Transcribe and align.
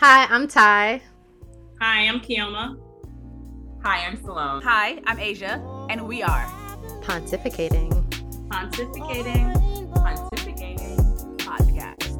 Hi, 0.00 0.24
I'm 0.30 0.48
Ty. 0.48 1.02
Hi, 1.78 2.08
I'm 2.08 2.20
Kioma. 2.20 2.78
Hi, 3.82 4.06
I'm 4.06 4.16
Salone. 4.16 4.62
Hi, 4.62 4.98
I'm 5.04 5.18
Asia, 5.18 5.62
and 5.90 6.08
we 6.08 6.22
are 6.22 6.46
Pontificating. 7.02 7.92
Pontificating. 8.48 9.52
Pontificating. 9.92 10.96
Podcast. 11.36 12.16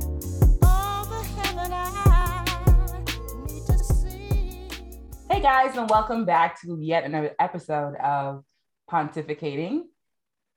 Hey 5.30 5.40
guys, 5.40 5.74
and 5.74 5.88
welcome 5.88 6.26
back 6.26 6.60
to 6.60 6.76
yet 6.82 7.04
another 7.04 7.34
episode 7.40 7.94
of 7.94 8.44
Pontificating. 8.90 9.84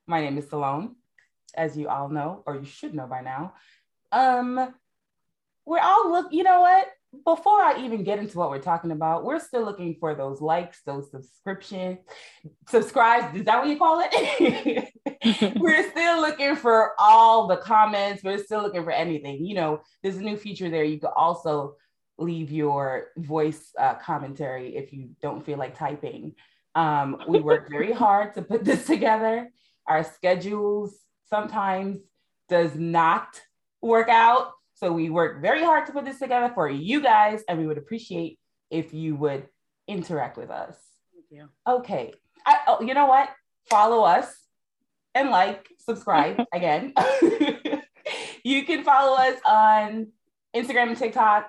My 0.07 0.19
name 0.19 0.37
is 0.37 0.49
Salone, 0.49 0.97
as 1.55 1.77
you 1.77 1.87
all 1.87 2.09
know, 2.09 2.43
or 2.45 2.57
you 2.57 2.65
should 2.65 2.93
know 2.93 3.07
by 3.07 3.21
now. 3.21 3.53
Um, 4.11 4.75
we're 5.65 5.79
all 5.79 6.11
look, 6.11 6.33
you 6.33 6.43
know 6.43 6.59
what? 6.59 6.89
Before 7.25 7.61
I 7.61 7.79
even 7.83 8.03
get 8.03 8.19
into 8.19 8.37
what 8.37 8.49
we're 8.49 8.59
talking 8.59 8.91
about, 8.91 9.23
we're 9.23 9.39
still 9.39 9.63
looking 9.63 9.95
for 9.99 10.15
those 10.15 10.41
likes, 10.41 10.81
those 10.85 11.11
subscription, 11.11 11.99
subscribes. 12.67 13.37
Is 13.37 13.45
that 13.45 13.59
what 13.59 13.67
you 13.67 13.77
call 13.77 14.03
it? 14.03 14.91
we're 15.57 15.89
still 15.91 16.21
looking 16.21 16.55
for 16.55 16.91
all 16.97 17.47
the 17.47 17.57
comments. 17.57 18.23
We're 18.23 18.43
still 18.43 18.61
looking 18.61 18.83
for 18.83 18.91
anything. 18.91 19.45
You 19.45 19.55
know, 19.55 19.81
there's 20.01 20.17
a 20.17 20.21
new 20.21 20.37
feature 20.37 20.69
there. 20.69 20.83
You 20.83 20.99
could 20.99 21.11
also 21.15 21.75
leave 22.17 22.51
your 22.51 23.07
voice 23.17 23.71
uh, 23.79 23.95
commentary 23.95 24.75
if 24.75 24.93
you 24.93 25.09
don't 25.21 25.45
feel 25.45 25.57
like 25.57 25.77
typing. 25.77 26.33
Um, 26.75 27.17
we 27.27 27.39
work 27.39 27.69
very 27.69 27.91
hard 28.03 28.33
to 28.35 28.41
put 28.41 28.65
this 28.65 28.85
together. 28.85 29.49
Our 29.87 30.03
schedules 30.03 30.95
sometimes 31.29 31.99
does 32.49 32.75
not 32.75 33.39
work 33.81 34.09
out. 34.09 34.51
So 34.83 34.91
we 34.91 35.09
work 35.09 35.41
very 35.41 35.63
hard 35.63 35.85
to 35.85 35.93
put 35.93 36.03
this 36.03 36.19
together 36.19 36.51
for 36.53 36.69
you 36.69 36.99
guys, 36.99 37.41
and 37.47 37.57
we 37.57 37.65
would 37.65 37.77
appreciate 37.77 38.37
if 38.69 38.93
you 38.93 39.15
would 39.15 39.47
interact 39.87 40.35
with 40.35 40.49
us. 40.49 40.75
Thank 41.13 41.25
you. 41.31 41.47
Okay. 41.65 42.11
I, 42.45 42.57
oh, 42.67 42.81
you 42.81 42.93
know 42.93 43.05
what? 43.05 43.29
Follow 43.69 44.03
us 44.03 44.27
and 45.15 45.29
like, 45.29 45.69
subscribe 45.79 46.43
again. 46.53 46.91
you 48.43 48.65
can 48.65 48.83
follow 48.83 49.15
us 49.15 49.39
on 49.45 50.07
Instagram 50.53 50.89
and 50.89 50.97
TikTok, 50.97 51.47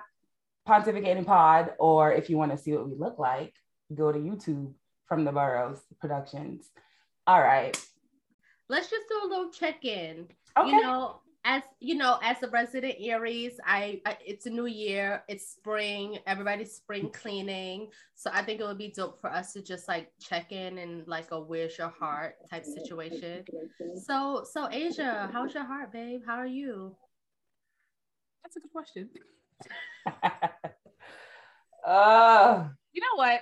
Pontificating 0.65 1.25
Pod, 1.25 1.73
or 1.77 2.13
if 2.13 2.29
you 2.29 2.37
want 2.37 2.53
to 2.53 2.57
see 2.57 2.71
what 2.71 2.87
we 2.87 2.95
look 2.95 3.19
like, 3.19 3.53
go 3.93 4.13
to 4.13 4.17
YouTube 4.17 4.71
from 5.09 5.25
the 5.25 5.33
Burrows 5.33 5.81
Productions. 5.99 6.69
All 7.27 7.41
right. 7.41 7.77
Let's 8.69 8.89
just 8.89 9.09
do 9.09 9.19
a 9.25 9.27
little 9.27 9.51
check-in. 9.51 10.29
Okay. 10.57 10.69
You 10.69 10.81
know, 10.81 11.19
as 11.45 11.61
you 11.79 11.93
know, 11.93 12.17
as 12.23 12.41
a 12.41 12.49
resident 12.49 12.95
Aries, 12.99 13.59
I, 13.63 14.01
I 14.05 14.17
it's 14.25 14.47
a 14.47 14.49
new 14.49 14.65
year, 14.65 15.23
it's 15.29 15.47
spring, 15.47 16.17
everybody's 16.25 16.73
spring 16.73 17.11
cleaning. 17.11 17.89
So 18.15 18.31
I 18.33 18.41
think 18.41 18.59
it 18.59 18.63
would 18.65 18.79
be 18.79 18.91
dope 18.95 19.21
for 19.21 19.31
us 19.31 19.53
to 19.53 19.61
just 19.61 19.87
like 19.87 20.11
check 20.19 20.51
in 20.51 20.79
and 20.79 21.07
like 21.07 21.31
a 21.31 21.39
where's 21.39 21.77
your 21.77 21.93
heart 21.99 22.37
type 22.49 22.65
situation. 22.65 23.45
So 24.03 24.43
so 24.51 24.67
Asia, 24.71 25.29
how's 25.31 25.53
your 25.53 25.65
heart, 25.65 25.93
babe? 25.93 26.21
How 26.25 26.35
are 26.35 26.47
you? 26.47 26.95
That's 28.43 28.57
a 28.57 28.59
good 28.59 28.71
question. 28.71 29.09
uh, 31.87 32.67
You 32.91 33.01
know 33.01 33.15
what? 33.17 33.41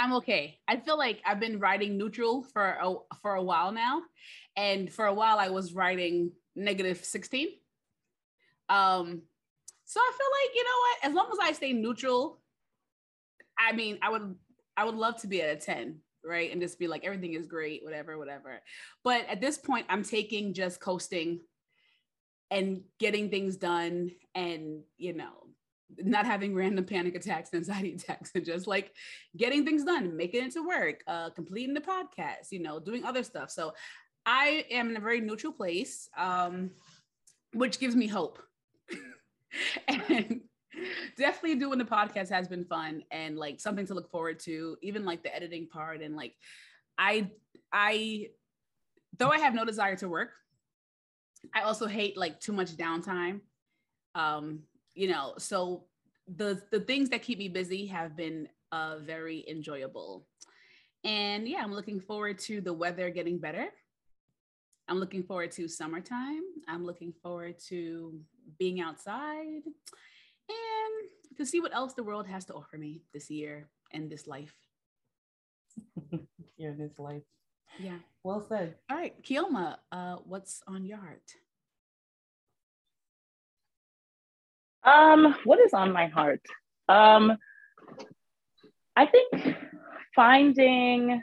I'm 0.00 0.14
okay. 0.14 0.58
I 0.66 0.76
feel 0.78 0.96
like 0.96 1.20
I've 1.26 1.40
been 1.40 1.58
riding 1.58 1.98
neutral 1.98 2.42
for 2.42 2.78
a 2.82 2.94
for 3.20 3.34
a 3.34 3.42
while 3.42 3.70
now, 3.70 4.00
and 4.56 4.92
for 4.92 5.06
a 5.06 5.14
while 5.14 5.38
I 5.38 5.50
was 5.50 5.72
writing 5.72 6.32
negative 6.56 7.04
16. 7.04 7.48
Um, 8.68 9.22
so 9.84 10.00
I 10.00 10.12
feel 10.16 10.26
like 10.44 10.54
you 10.54 10.64
know 10.64 10.70
what? 10.80 11.10
As 11.10 11.14
long 11.14 11.28
as 11.32 11.38
I 11.42 11.52
stay 11.52 11.72
neutral, 11.72 12.40
I 13.58 13.72
mean, 13.72 13.98
I 14.02 14.10
would 14.10 14.34
I 14.76 14.84
would 14.84 14.94
love 14.94 15.20
to 15.22 15.26
be 15.26 15.42
at 15.42 15.56
a 15.56 15.60
10, 15.60 15.98
right? 16.24 16.50
And 16.52 16.60
just 16.60 16.78
be 16.78 16.86
like 16.86 17.04
everything 17.04 17.34
is 17.34 17.46
great, 17.46 17.84
whatever, 17.84 18.16
whatever. 18.16 18.60
But 19.04 19.26
at 19.28 19.40
this 19.40 19.58
point, 19.58 19.86
I'm 19.88 20.04
taking 20.04 20.54
just 20.54 20.80
coasting 20.80 21.40
and 22.50 22.82
getting 22.98 23.30
things 23.30 23.56
done, 23.56 24.12
and 24.34 24.82
you 24.96 25.12
know, 25.12 25.46
not 25.98 26.26
having 26.26 26.54
random 26.54 26.84
panic 26.84 27.14
attacks, 27.14 27.50
anxiety 27.54 27.94
attacks, 27.94 28.30
and 28.34 28.44
just 28.44 28.66
like 28.66 28.92
getting 29.36 29.64
things 29.64 29.84
done, 29.84 30.16
making 30.16 30.44
it 30.44 30.52
to 30.52 30.66
work, 30.66 31.02
uh, 31.06 31.30
completing 31.30 31.74
the 31.74 31.80
podcast, 31.80 32.50
you 32.50 32.60
know, 32.60 32.78
doing 32.78 33.04
other 33.04 33.22
stuff. 33.22 33.50
So 33.50 33.72
I 34.26 34.64
am 34.70 34.90
in 34.90 34.96
a 34.96 35.00
very 35.00 35.20
neutral 35.20 35.52
place, 35.52 36.08
um, 36.16 36.70
which 37.52 37.78
gives 37.78 37.96
me 37.96 38.06
hope. 38.06 38.38
and 39.88 40.40
definitely 41.16 41.56
doing 41.56 41.78
the 41.78 41.84
podcast 41.84 42.30
has 42.30 42.48
been 42.48 42.64
fun 42.64 43.02
and 43.10 43.36
like 43.36 43.60
something 43.60 43.86
to 43.86 43.94
look 43.94 44.10
forward 44.10 44.38
to, 44.40 44.76
even 44.82 45.04
like 45.04 45.22
the 45.22 45.34
editing 45.34 45.66
part. 45.66 46.02
And 46.02 46.16
like, 46.16 46.34
I, 46.98 47.30
I, 47.72 48.28
though 49.18 49.30
I 49.30 49.38
have 49.38 49.54
no 49.54 49.64
desire 49.64 49.96
to 49.96 50.08
work, 50.08 50.30
I 51.54 51.62
also 51.62 51.86
hate 51.86 52.16
like 52.16 52.40
too 52.40 52.52
much 52.52 52.76
downtime. 52.76 53.40
Um, 54.14 54.60
you 54.94 55.08
know, 55.08 55.34
so 55.38 55.84
the 56.36 56.62
the 56.70 56.80
things 56.80 57.08
that 57.10 57.22
keep 57.22 57.38
me 57.38 57.48
busy 57.48 57.86
have 57.86 58.16
been 58.16 58.48
uh 58.72 58.96
very 59.00 59.44
enjoyable. 59.48 60.26
And 61.04 61.48
yeah, 61.48 61.62
I'm 61.62 61.72
looking 61.72 62.00
forward 62.00 62.38
to 62.40 62.60
the 62.60 62.72
weather 62.72 63.10
getting 63.10 63.38
better. 63.38 63.68
I'm 64.90 64.98
looking 64.98 65.22
forward 65.22 65.52
to 65.52 65.68
summertime. 65.68 66.42
I'm 66.66 66.84
looking 66.84 67.12
forward 67.22 67.60
to 67.68 68.18
being 68.58 68.80
outside 68.80 69.62
and 70.48 71.36
to 71.36 71.46
see 71.46 71.60
what 71.60 71.72
else 71.72 71.94
the 71.94 72.02
world 72.02 72.26
has 72.26 72.44
to 72.46 72.54
offer 72.54 72.76
me 72.76 73.02
this 73.14 73.30
year 73.30 73.68
and 73.92 74.10
this 74.10 74.26
life. 74.26 74.52
here 76.56 76.74
this 76.76 76.98
life. 76.98 77.22
Yeah. 77.78 77.98
Well 78.24 78.44
said. 78.48 78.74
All 78.90 78.96
right, 78.96 79.14
Kioma, 79.22 79.76
uh, 79.92 80.16
what's 80.24 80.60
on 80.66 80.84
your 80.84 80.98
heart? 80.98 81.22
Um, 84.82 85.36
what 85.44 85.60
is 85.60 85.72
on 85.72 85.92
my 85.92 86.08
heart? 86.08 86.44
Um, 86.88 87.36
I 88.96 89.06
think 89.06 89.56
finding 90.16 91.22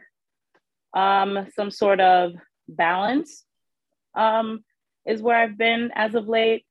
um, 0.95 1.47
some 1.53 1.69
sort 1.69 1.99
of 1.99 2.31
balance 2.69 3.43
um, 4.17 4.63
is 5.05 5.21
where 5.21 5.37
I've 5.37 5.57
been 5.57 5.91
as 5.95 6.15
of 6.15 6.27
late. 6.27 6.65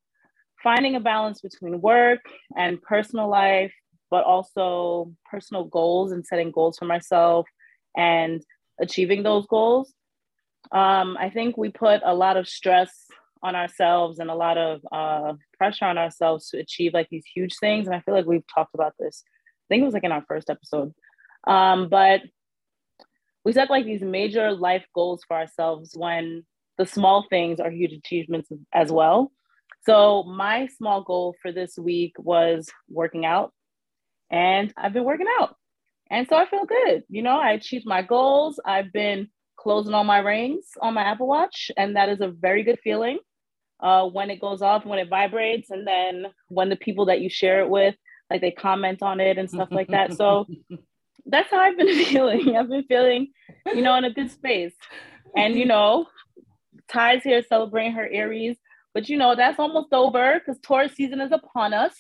Finding 0.63 0.97
a 0.97 1.01
balance 1.01 1.41
between 1.41 1.81
work 1.81 2.21
and 2.57 2.83
personal 2.83 3.29
life, 3.29 3.73
but 4.11 4.25
also 4.25 5.13
personal 5.31 5.65
goals 5.65 6.13
and 6.13 6.27
setting 6.27 6.51
goals 6.51 6.79
for 6.79 6.87
myself 6.87 7.47
and 7.97 8.43
achieving 8.81 9.23
those 9.23 9.47
goals. 9.47 9.93
Um, 10.73 11.17
I 11.21 11.31
think 11.31 11.57
we 11.57 11.69
put 11.71 12.01
a 12.05 12.15
lot 12.15 12.37
of 12.37 12.49
stress 12.49 13.07
on 13.43 13.55
ourselves 13.55 14.19
and 14.19 14.31
a 14.31 14.35
lot 14.35 14.59
of 14.59 14.81
uh, 14.91 15.35
pressure 15.57 15.85
on 15.85 15.99
ourselves 15.99 16.49
to 16.49 16.59
achieve 16.59 16.95
like 16.95 17.09
these 17.11 17.27
huge 17.33 17.55
things. 17.61 17.87
And 17.87 17.95
I 17.95 18.01
feel 18.01 18.15
like 18.15 18.27
we've 18.27 18.43
talked 18.53 18.75
about 18.75 18.95
this. 18.99 19.23
I 19.27 19.67
think 19.69 19.83
it 19.83 19.85
was 19.85 19.95
like 19.95 20.05
in 20.05 20.13
our 20.13 20.25
first 20.27 20.51
episode. 20.51 20.93
Um, 21.47 21.89
but 21.89 22.23
we 23.45 23.53
set 23.53 23.71
like 23.71 23.85
these 23.85 24.03
major 24.03 24.53
life 24.53 24.85
goals 24.95 25.23
for 25.27 25.37
ourselves 25.37 25.93
when 25.97 26.45
the 26.79 26.87
small 26.87 27.27
things 27.29 27.61
are 27.61 27.71
huge 27.71 27.93
achievements 27.93 28.51
as 28.73 28.91
well. 28.91 29.33
So 29.85 30.25
my 30.25 30.67
small 30.67 31.03
goal 31.03 31.37
for 31.41 31.53
this 31.53 31.79
week 31.79 32.15
was 32.19 32.69
working 32.89 33.25
out, 33.25 33.53
and 34.31 34.73
I've 34.77 34.93
been 34.93 35.05
working 35.05 35.29
out. 35.41 35.57
And 36.11 36.29
so 36.29 36.37
I 36.37 36.47
feel 36.47 36.65
good. 36.65 37.05
You 37.09 37.23
know, 37.23 37.39
I 37.39 37.53
achieved 37.53 37.87
my 37.87 38.03
goals. 38.03 38.61
I've 38.65 38.93
been 38.93 39.29
closing 39.57 39.95
all 39.95 40.05
my 40.05 40.19
rings 40.19 40.65
on 40.81 40.95
my 40.95 41.03
Apple 41.03 41.27
Watch, 41.27 41.71
and 41.77 41.97
that 41.97 42.09
is 42.09 42.21
a 42.21 42.29
very 42.29 42.63
good 42.63 42.79
feeling 42.83 43.19
uh, 43.81 44.07
when 44.07 44.31
it 44.31 44.41
goes 44.41 44.63
off, 44.63 44.85
when 44.85 44.99
it 44.99 45.09
vibrates, 45.09 45.71
and 45.71 45.87
then 45.87 46.27
when 46.49 46.69
the 46.69 46.77
people 46.77 47.07
that 47.07 47.21
you 47.21 47.29
share 47.29 47.61
it 47.61 47.69
with, 47.69 47.95
like 48.31 48.41
they 48.41 48.51
comment 48.51 49.03
on 49.03 49.21
it 49.21 49.39
and 49.39 49.51
stuff 49.51 49.69
like 49.71 49.89
that. 49.89 50.15
So 50.15 50.47
that's 51.27 51.51
how 51.51 51.59
I've 51.59 51.77
been 51.77 52.05
feeling. 52.05 52.57
I've 52.57 52.69
been 52.69 52.85
feeling, 52.85 53.29
you 53.67 53.83
know, 53.83 53.95
in 53.97 54.05
a 54.05 54.13
good 54.13 54.31
space. 54.31 54.75
And 55.37 55.55
you 55.55 55.67
know, 55.67 56.07
Ty's 56.91 57.23
here 57.23 57.43
celebrating 57.43 57.93
her 57.93 58.09
Aries, 58.11 58.57
but 58.95 59.09
you 59.09 59.17
know 59.17 59.35
that's 59.35 59.59
almost 59.59 59.93
over 59.93 60.39
because 60.39 60.61
Taurus 60.61 60.93
season 60.95 61.21
is 61.21 61.33
upon 61.33 61.73
us. 61.75 61.95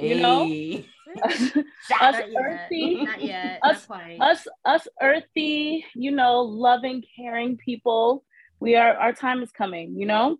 You 0.00 0.16
know, 0.16 0.44
Hey. 0.46 0.86
us 1.22 1.62
Not 1.90 2.30
yet. 2.30 2.30
earthy, 2.36 3.04
Not 3.04 3.22
yet. 3.22 3.60
Us- 3.62 3.88
Not 3.88 3.98
quite. 4.00 4.18
us 4.20 4.46
us 4.64 4.88
earthy, 5.00 5.84
you 5.94 6.10
know, 6.10 6.40
loving, 6.42 7.02
caring 7.16 7.56
people. 7.56 8.24
We 8.60 8.76
are 8.76 8.94
our 8.96 9.12
time 9.12 9.42
is 9.42 9.50
coming. 9.52 9.94
You 9.96 10.06
know, 10.06 10.38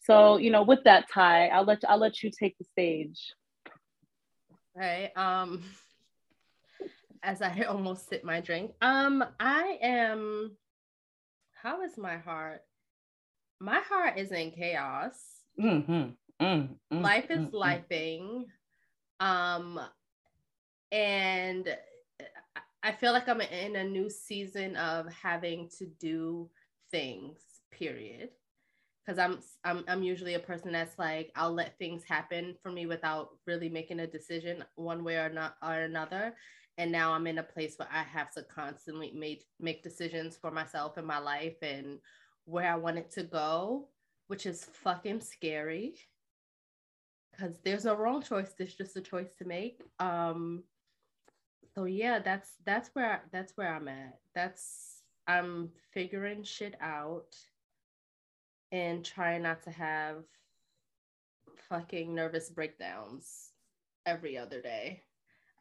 so 0.00 0.38
you 0.38 0.50
know, 0.50 0.62
with 0.62 0.82
that, 0.84 1.06
Ty, 1.12 1.48
I'll 1.48 1.64
let 1.64 1.82
I'll 1.88 1.98
let 1.98 2.22
you 2.22 2.30
take 2.36 2.56
the 2.58 2.64
stage. 2.64 3.32
Right. 4.74 5.10
Um 5.16 5.62
as 7.22 7.40
I 7.42 7.62
almost 7.68 8.08
sip 8.08 8.24
my 8.24 8.40
drink. 8.40 8.72
Um, 8.80 9.24
I 9.38 9.78
am 9.80 10.56
how 11.62 11.82
is 11.82 11.96
my 11.96 12.16
heart? 12.16 12.62
My 13.62 13.78
heart 13.88 14.18
is 14.18 14.32
in 14.32 14.50
chaos. 14.50 15.14
Mhm, 15.56 16.16
mm, 16.40 16.68
mm, 16.92 17.00
Life 17.00 17.30
is 17.30 17.38
mm, 17.38 17.50
mm. 17.50 17.52
lifing. 17.52 18.44
Um, 19.20 19.78
and 20.90 21.78
I 22.82 22.90
feel 22.90 23.12
like 23.12 23.28
I'm 23.28 23.40
in 23.40 23.76
a 23.76 23.84
new 23.84 24.10
season 24.10 24.74
of 24.74 25.06
having 25.12 25.70
to 25.78 25.86
do 25.86 26.50
things, 26.90 27.38
period. 27.70 28.30
Because 29.06 29.20
I'm, 29.20 29.38
I'm 29.62 29.84
I'm 29.86 30.02
usually 30.02 30.34
a 30.34 30.40
person 30.40 30.72
that's 30.72 30.98
like 30.98 31.30
I'll 31.36 31.54
let 31.54 31.78
things 31.78 32.02
happen 32.02 32.56
for 32.64 32.72
me 32.72 32.86
without 32.86 33.30
really 33.46 33.68
making 33.68 34.00
a 34.00 34.08
decision 34.08 34.64
one 34.74 35.04
way 35.04 35.18
or 35.18 35.28
not 35.28 35.54
or 35.62 35.74
another. 35.82 36.34
And 36.78 36.90
now 36.90 37.12
I'm 37.12 37.28
in 37.28 37.38
a 37.38 37.44
place 37.44 37.74
where 37.76 37.88
I 37.92 38.02
have 38.02 38.32
to 38.32 38.42
constantly 38.42 39.12
make 39.12 39.44
make 39.60 39.84
decisions 39.84 40.36
for 40.36 40.50
myself 40.50 40.96
and 40.96 41.06
my 41.06 41.18
life 41.18 41.56
and 41.62 42.00
where 42.44 42.70
I 42.70 42.76
want 42.76 42.98
it 42.98 43.10
to 43.12 43.22
go, 43.22 43.88
which 44.26 44.46
is 44.46 44.64
fucking 44.64 45.20
scary. 45.20 45.94
Because 47.30 47.58
there's 47.64 47.84
no 47.84 47.94
wrong 47.94 48.22
choice. 48.22 48.52
There's 48.56 48.74
just 48.74 48.96
a 48.96 49.00
choice 49.00 49.34
to 49.38 49.44
make. 49.44 49.80
Um, 49.98 50.64
so 51.74 51.84
yeah 51.84 52.18
that's 52.18 52.50
that's 52.64 52.90
where 52.94 53.22
that's 53.32 53.56
where 53.56 53.74
i'm 53.74 53.88
at 53.88 54.18
that's 54.34 55.02
i'm 55.26 55.70
figuring 55.92 56.42
shit 56.42 56.74
out 56.80 57.36
and 58.70 59.04
trying 59.04 59.42
not 59.42 59.62
to 59.62 59.70
have 59.70 60.24
fucking 61.68 62.14
nervous 62.14 62.50
breakdowns 62.50 63.50
every 64.06 64.36
other 64.36 64.60
day 64.60 65.02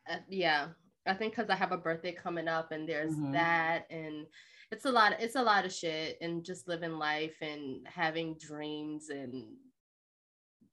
uh, 0.10 0.18
yeah 0.30 0.68
i 1.06 1.14
think 1.14 1.36
because 1.36 1.50
i 1.50 1.56
have 1.56 1.72
a 1.72 1.78
birthday 1.78 2.12
coming 2.12 2.48
up 2.48 2.72
and 2.72 2.88
there's 2.88 3.14
mm-hmm. 3.14 3.34
that 3.34 3.86
and 3.90 4.26
it's 4.72 4.86
a 4.86 4.92
lot 4.92 5.14
it's 5.20 5.36
a 5.36 5.42
lot 5.42 5.66
of 5.66 5.74
shit 5.74 6.18
and 6.22 6.44
just 6.44 6.68
living 6.68 6.94
life 6.94 7.36
and 7.42 7.86
having 7.86 8.36
dreams 8.36 9.10
and 9.10 9.46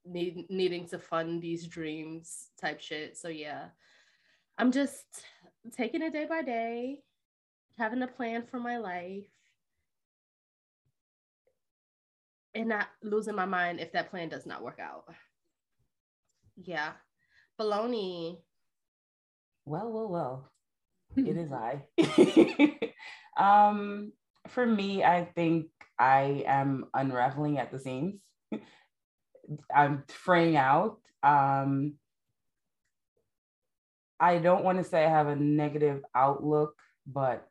need, 0.04 0.46
needing 0.48 0.86
to 0.86 0.98
fund 0.98 1.42
these 1.42 1.66
dreams 1.66 2.50
type 2.60 2.80
shit 2.80 3.16
so 3.16 3.28
yeah 3.28 3.68
I'm 4.58 4.72
just 4.72 5.04
taking 5.70 6.02
it 6.02 6.12
day 6.12 6.26
by 6.28 6.42
day, 6.42 6.98
having 7.78 8.02
a 8.02 8.08
plan 8.08 8.42
for 8.50 8.58
my 8.58 8.78
life, 8.78 9.28
and 12.54 12.68
not 12.68 12.88
losing 13.00 13.36
my 13.36 13.46
mind 13.46 13.78
if 13.78 13.92
that 13.92 14.10
plan 14.10 14.28
does 14.28 14.46
not 14.46 14.64
work 14.64 14.80
out. 14.80 15.04
Yeah. 16.56 16.90
Baloney. 17.60 18.38
Well, 19.64 19.92
well, 19.92 20.08
well. 20.08 20.50
it 21.16 21.36
is 21.36 21.52
I. 21.52 21.84
um, 23.38 24.12
for 24.48 24.66
me, 24.66 25.04
I 25.04 25.24
think 25.24 25.66
I 25.98 26.44
am 26.46 26.86
unraveling 26.94 27.58
at 27.58 27.70
the 27.70 27.78
seams. 27.78 28.20
I'm 29.74 30.04
fraying 30.08 30.56
out. 30.56 30.98
Um, 31.22 31.94
I 34.20 34.38
don't 34.38 34.64
want 34.64 34.78
to 34.78 34.84
say 34.84 35.04
I 35.04 35.10
have 35.10 35.28
a 35.28 35.36
negative 35.36 36.02
outlook, 36.14 36.74
but 37.06 37.48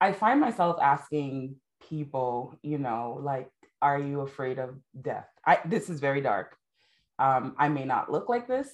I 0.00 0.12
find 0.12 0.40
myself 0.40 0.78
asking 0.80 1.56
people, 1.88 2.58
you 2.62 2.78
know, 2.78 3.20
like, 3.22 3.50
are 3.82 3.98
you 3.98 4.20
afraid 4.22 4.58
of 4.58 4.76
death? 5.00 5.28
I 5.46 5.60
this 5.64 5.88
is 5.88 6.00
very 6.00 6.20
dark. 6.20 6.56
Um, 7.18 7.54
I 7.58 7.68
may 7.68 7.84
not 7.84 8.10
look 8.10 8.28
like 8.28 8.48
this, 8.48 8.68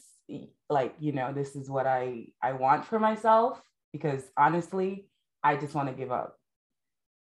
like, 0.69 0.95
you 0.99 1.13
know, 1.13 1.33
this 1.33 1.57
is 1.57 1.71
what 1.71 1.87
I 1.87 2.27
I 2.43 2.53
want 2.53 2.85
for 2.85 2.99
myself 2.99 3.61
because 3.93 4.23
honestly, 4.37 5.09
I 5.43 5.57
just 5.57 5.75
want 5.75 5.89
to 5.89 5.95
give 5.95 6.13
up. 6.13 6.39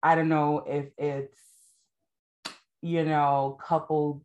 I 0.01 0.15
don't 0.15 0.29
know 0.29 0.63
if 0.67 0.87
it's 0.97 1.39
you 2.81 3.03
know, 3.03 3.57
coupled 3.65 4.21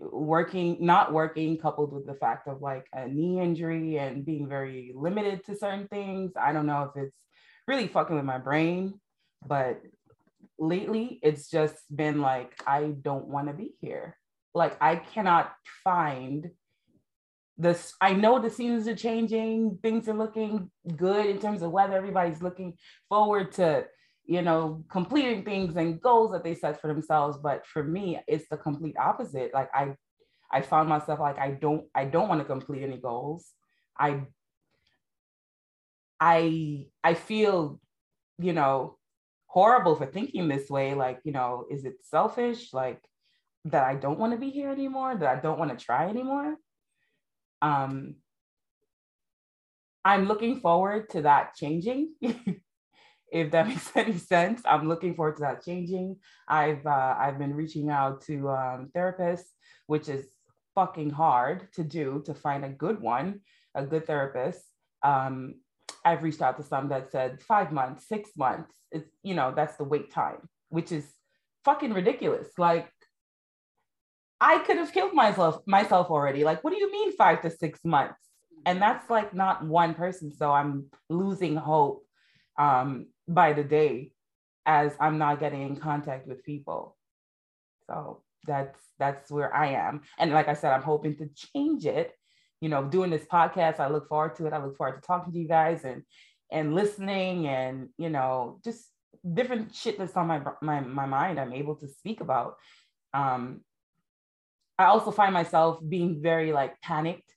working 0.00 0.78
not 0.80 1.12
working 1.12 1.58
coupled 1.58 1.92
with 1.92 2.06
the 2.06 2.14
fact 2.14 2.48
of 2.48 2.62
like 2.62 2.86
a 2.92 3.06
knee 3.08 3.40
injury 3.40 3.98
and 3.98 4.24
being 4.24 4.48
very 4.48 4.92
limited 4.94 5.44
to 5.44 5.56
certain 5.56 5.86
things 5.88 6.32
i 6.40 6.52
don't 6.52 6.66
know 6.66 6.84
if 6.84 7.02
it's 7.02 7.16
really 7.66 7.88
fucking 7.88 8.16
with 8.16 8.24
my 8.24 8.38
brain 8.38 8.98
but 9.46 9.82
lately 10.58 11.18
it's 11.22 11.50
just 11.50 11.76
been 11.94 12.20
like 12.20 12.52
i 12.66 12.94
don't 13.02 13.26
want 13.26 13.48
to 13.48 13.52
be 13.52 13.74
here 13.80 14.16
like 14.54 14.76
i 14.80 14.96
cannot 14.96 15.52
find 15.84 16.48
this 17.58 17.94
i 18.00 18.12
know 18.12 18.38
the 18.38 18.50
seasons 18.50 18.86
are 18.86 18.94
changing 18.94 19.78
things 19.82 20.08
are 20.08 20.14
looking 20.14 20.70
good 20.96 21.26
in 21.26 21.38
terms 21.38 21.62
of 21.62 21.70
weather 21.70 21.96
everybody's 21.96 22.42
looking 22.42 22.74
forward 23.08 23.50
to 23.52 23.86
you 24.26 24.42
know, 24.42 24.84
completing 24.90 25.44
things 25.44 25.76
and 25.76 26.00
goals 26.00 26.32
that 26.32 26.42
they 26.42 26.54
set 26.54 26.80
for 26.80 26.88
themselves. 26.88 27.38
But 27.38 27.64
for 27.64 27.82
me, 27.82 28.20
it's 28.26 28.48
the 28.48 28.56
complete 28.56 28.96
opposite. 28.98 29.52
Like 29.54 29.70
I, 29.72 29.94
I 30.50 30.62
found 30.62 30.88
myself 30.88 31.20
like 31.20 31.38
I 31.38 31.52
don't, 31.52 31.84
I 31.94 32.04
don't 32.04 32.28
want 32.28 32.40
to 32.40 32.44
complete 32.44 32.82
any 32.82 32.96
goals. 32.96 33.46
I, 33.98 34.22
I, 36.20 36.86
I 37.04 37.14
feel, 37.14 37.80
you 38.38 38.52
know, 38.52 38.98
horrible 39.46 39.94
for 39.94 40.06
thinking 40.06 40.48
this 40.48 40.68
way. 40.68 40.94
Like, 40.94 41.20
you 41.24 41.32
know, 41.32 41.64
is 41.70 41.84
it 41.84 41.94
selfish? 42.02 42.72
Like 42.72 43.00
that 43.66 43.84
I 43.84 43.94
don't 43.94 44.18
want 44.18 44.32
to 44.32 44.38
be 44.38 44.50
here 44.50 44.70
anymore. 44.70 45.14
That 45.16 45.38
I 45.38 45.40
don't 45.40 45.58
want 45.58 45.76
to 45.76 45.84
try 45.84 46.08
anymore. 46.08 46.56
Um, 47.62 48.16
I'm 50.04 50.26
looking 50.26 50.60
forward 50.60 51.10
to 51.10 51.22
that 51.22 51.54
changing. 51.54 52.14
if 53.32 53.50
that 53.50 53.66
makes 53.66 53.90
any 53.96 54.16
sense. 54.18 54.62
I'm 54.64 54.88
looking 54.88 55.14
forward 55.14 55.36
to 55.36 55.42
that 55.42 55.64
changing. 55.64 56.16
I've 56.48 56.86
uh, 56.86 57.16
I've 57.18 57.38
been 57.38 57.54
reaching 57.54 57.90
out 57.90 58.20
to 58.22 58.50
um, 58.50 58.90
therapists, 58.94 59.50
which 59.86 60.08
is 60.08 60.24
fucking 60.74 61.10
hard 61.10 61.72
to 61.74 61.82
do 61.82 62.22
to 62.26 62.34
find 62.34 62.64
a 62.64 62.68
good 62.68 63.00
one, 63.00 63.40
a 63.74 63.84
good 63.84 64.06
therapist. 64.06 64.60
Um, 65.02 65.56
I've 66.04 66.22
reached 66.22 66.42
out 66.42 66.56
to 66.58 66.62
some 66.62 66.88
that 66.90 67.10
said 67.10 67.42
five 67.42 67.72
months, 67.72 68.06
six 68.08 68.30
months. 68.36 68.72
It's 68.92 69.10
you 69.22 69.34
know 69.34 69.52
that's 69.54 69.76
the 69.76 69.84
wait 69.84 70.12
time, 70.12 70.48
which 70.68 70.92
is 70.92 71.04
fucking 71.64 71.92
ridiculous. 71.92 72.48
Like 72.58 72.88
I 74.40 74.58
could 74.60 74.76
have 74.76 74.92
killed 74.92 75.14
myself 75.14 75.60
myself 75.66 76.10
already. 76.10 76.44
Like 76.44 76.62
what 76.62 76.72
do 76.72 76.78
you 76.78 76.90
mean 76.90 77.16
five 77.16 77.42
to 77.42 77.50
six 77.50 77.80
months? 77.84 78.20
And 78.64 78.82
that's 78.82 79.08
like 79.08 79.32
not 79.32 79.64
one 79.64 79.94
person. 79.94 80.32
So 80.32 80.50
I'm 80.50 80.86
losing 81.08 81.56
hope 81.56 82.04
um, 82.58 83.06
by 83.28 83.52
the 83.52 83.64
day 83.64 84.12
as 84.66 84.92
I'm 85.00 85.18
not 85.18 85.40
getting 85.40 85.62
in 85.62 85.76
contact 85.76 86.26
with 86.26 86.44
people. 86.44 86.96
So 87.88 88.22
that's 88.46 88.80
that's 88.98 89.30
where 89.30 89.54
I 89.54 89.68
am. 89.72 90.02
And 90.18 90.32
like 90.32 90.48
I 90.48 90.54
said, 90.54 90.72
I'm 90.72 90.82
hoping 90.82 91.16
to 91.16 91.28
change 91.34 91.86
it. 91.86 92.12
You 92.60 92.68
know, 92.68 92.84
doing 92.84 93.10
this 93.10 93.24
podcast, 93.24 93.80
I 93.80 93.88
look 93.88 94.08
forward 94.08 94.34
to 94.36 94.46
it. 94.46 94.52
I 94.52 94.62
look 94.62 94.76
forward 94.76 95.00
to 95.00 95.06
talking 95.06 95.32
to 95.32 95.38
you 95.38 95.48
guys 95.48 95.84
and 95.84 96.02
and 96.50 96.74
listening 96.74 97.48
and 97.48 97.88
you 97.98 98.08
know 98.08 98.60
just 98.64 98.84
different 99.34 99.74
shit 99.74 99.98
that's 99.98 100.16
on 100.16 100.26
my 100.26 100.40
my 100.60 100.80
my 100.80 101.06
mind. 101.06 101.38
I'm 101.38 101.52
able 101.52 101.76
to 101.76 101.88
speak 101.88 102.20
about. 102.20 102.56
Um, 103.14 103.60
I 104.78 104.86
also 104.86 105.10
find 105.10 105.32
myself 105.32 105.78
being 105.86 106.20
very 106.22 106.52
like 106.52 106.80
panicked 106.82 107.32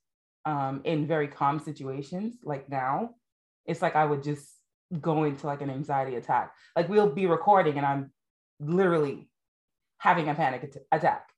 um, 0.45 0.81
in 0.83 1.07
very 1.07 1.27
calm 1.27 1.59
situations. 1.59 2.37
Like 2.43 2.69
now, 2.69 3.11
it's 3.65 3.81
like 3.81 3.95
I 3.95 4.05
would 4.05 4.23
just 4.23 4.49
go 4.99 5.23
into 5.23 5.47
like 5.47 5.61
an 5.61 5.69
anxiety 5.69 6.15
attack. 6.15 6.53
Like 6.75 6.89
we'll 6.89 7.13
be 7.13 7.27
recording 7.27 7.77
and 7.77 7.85
I'm 7.85 8.11
literally 8.59 9.29
having 9.99 10.27
a 10.29 10.35
panic 10.35 10.75
attack. 10.91 11.29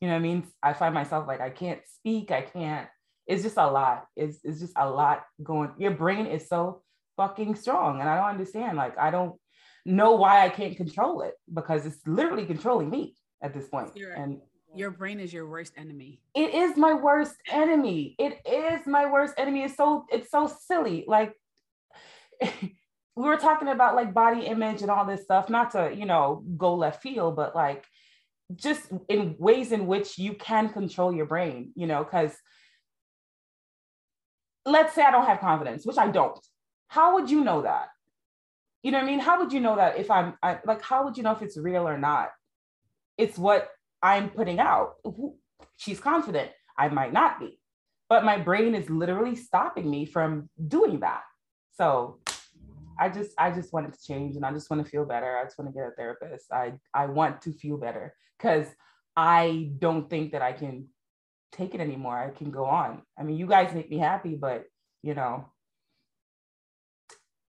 You 0.00 0.08
know 0.08 0.14
what 0.14 0.20
I 0.20 0.22
mean? 0.22 0.46
I 0.62 0.72
find 0.72 0.94
myself 0.94 1.26
like 1.26 1.40
I 1.40 1.50
can't 1.50 1.80
speak, 1.86 2.30
I 2.30 2.42
can't. 2.42 2.88
It's 3.26 3.42
just 3.42 3.58
a 3.58 3.70
lot. 3.70 4.06
It's, 4.16 4.38
it's 4.42 4.60
just 4.60 4.72
a 4.76 4.88
lot 4.88 5.22
going. 5.42 5.72
Your 5.78 5.92
brain 5.92 6.26
is 6.26 6.48
so 6.48 6.82
fucking 7.16 7.54
strong, 7.54 8.00
and 8.00 8.08
I 8.08 8.16
don't 8.16 8.30
understand. 8.30 8.76
Like 8.76 8.98
I 8.98 9.10
don't 9.10 9.34
know 9.86 10.12
why 10.16 10.44
I 10.44 10.48
can't 10.48 10.76
control 10.76 11.22
it 11.22 11.34
because 11.52 11.86
it's 11.86 12.04
literally 12.06 12.46
controlling 12.46 12.90
me 12.90 13.14
at 13.42 13.54
this 13.54 13.68
point. 13.68 13.94
Your, 13.94 14.12
and 14.14 14.40
your 14.74 14.90
brain 14.90 15.20
is 15.20 15.32
your 15.32 15.46
worst 15.46 15.72
enemy. 15.76 16.20
It 16.34 16.54
is 16.54 16.76
my 16.76 16.94
worst 16.94 17.36
enemy. 17.50 18.14
It 18.18 18.40
is 18.46 18.86
my 18.86 19.10
worst 19.10 19.34
enemy. 19.36 19.64
It's 19.64 19.76
so 19.76 20.06
it's 20.10 20.30
so 20.30 20.46
silly. 20.46 21.04
Like 21.06 21.34
we 22.40 22.68
were 23.16 23.36
talking 23.36 23.68
about 23.68 23.96
like 23.96 24.14
body 24.14 24.46
image 24.46 24.82
and 24.82 24.90
all 24.90 25.04
this 25.04 25.22
stuff, 25.22 25.50
not 25.50 25.72
to, 25.72 25.92
you 25.94 26.06
know, 26.06 26.44
go 26.56 26.74
left 26.74 27.02
field, 27.02 27.36
but 27.36 27.54
like 27.54 27.84
just 28.54 28.88
in 29.08 29.36
ways 29.38 29.72
in 29.72 29.86
which 29.86 30.18
you 30.18 30.34
can 30.34 30.68
control 30.68 31.12
your 31.12 31.26
brain, 31.26 31.72
you 31.74 31.86
know, 31.86 32.02
because 32.02 32.34
let's 34.66 34.94
say 34.94 35.02
I 35.02 35.10
don't 35.10 35.26
have 35.26 35.40
confidence, 35.40 35.84
which 35.84 35.98
I 35.98 36.08
don't. 36.08 36.38
How 36.88 37.14
would 37.14 37.30
you 37.30 37.44
know 37.44 37.62
that? 37.62 37.88
You 38.82 38.90
know 38.90 38.98
what 38.98 39.04
I 39.04 39.10
mean? 39.10 39.20
How 39.20 39.40
would 39.40 39.52
you 39.52 39.60
know 39.60 39.76
that 39.76 39.98
if 39.98 40.10
I'm 40.10 40.34
I, 40.42 40.58
like, 40.64 40.82
how 40.82 41.04
would 41.04 41.16
you 41.16 41.22
know 41.22 41.32
if 41.32 41.42
it's 41.42 41.56
real 41.56 41.86
or 41.86 41.98
not? 41.98 42.30
It's 43.18 43.36
what 43.36 43.68
I'm 44.02 44.30
putting 44.30 44.58
out. 44.58 44.94
She's 45.76 46.00
confident. 46.00 46.50
I 46.78 46.88
might 46.88 47.12
not 47.12 47.38
be, 47.38 47.58
but 48.08 48.24
my 48.24 48.38
brain 48.38 48.74
is 48.74 48.88
literally 48.88 49.36
stopping 49.36 49.90
me 49.90 50.06
from 50.06 50.48
doing 50.68 51.00
that. 51.00 51.22
So 51.72 52.20
I 52.98 53.08
just 53.08 53.30
I 53.38 53.50
just 53.50 53.72
wanted 53.72 53.94
to 53.94 54.02
change 54.02 54.36
and 54.36 54.44
I 54.44 54.52
just 54.52 54.70
want 54.70 54.84
to 54.84 54.90
feel 54.90 55.04
better. 55.04 55.38
I 55.38 55.44
just 55.44 55.58
want 55.58 55.70
to 55.70 55.74
get 55.74 55.88
a 55.88 55.92
therapist. 55.92 56.52
I 56.52 56.74
I 56.94 57.06
want 57.06 57.42
to 57.42 57.52
feel 57.52 57.78
better 57.78 58.14
because 58.38 58.66
I 59.16 59.70
don't 59.78 60.08
think 60.08 60.32
that 60.32 60.42
I 60.42 60.52
can 60.52 60.88
take 61.52 61.74
it 61.74 61.80
anymore. 61.80 62.16
I 62.18 62.30
can 62.30 62.50
go 62.50 62.64
on. 62.66 63.02
I 63.18 63.22
mean, 63.22 63.36
you 63.36 63.46
guys 63.46 63.74
make 63.74 63.90
me 63.90 63.98
happy, 63.98 64.34
but 64.34 64.64
you 65.02 65.14
know, 65.14 65.46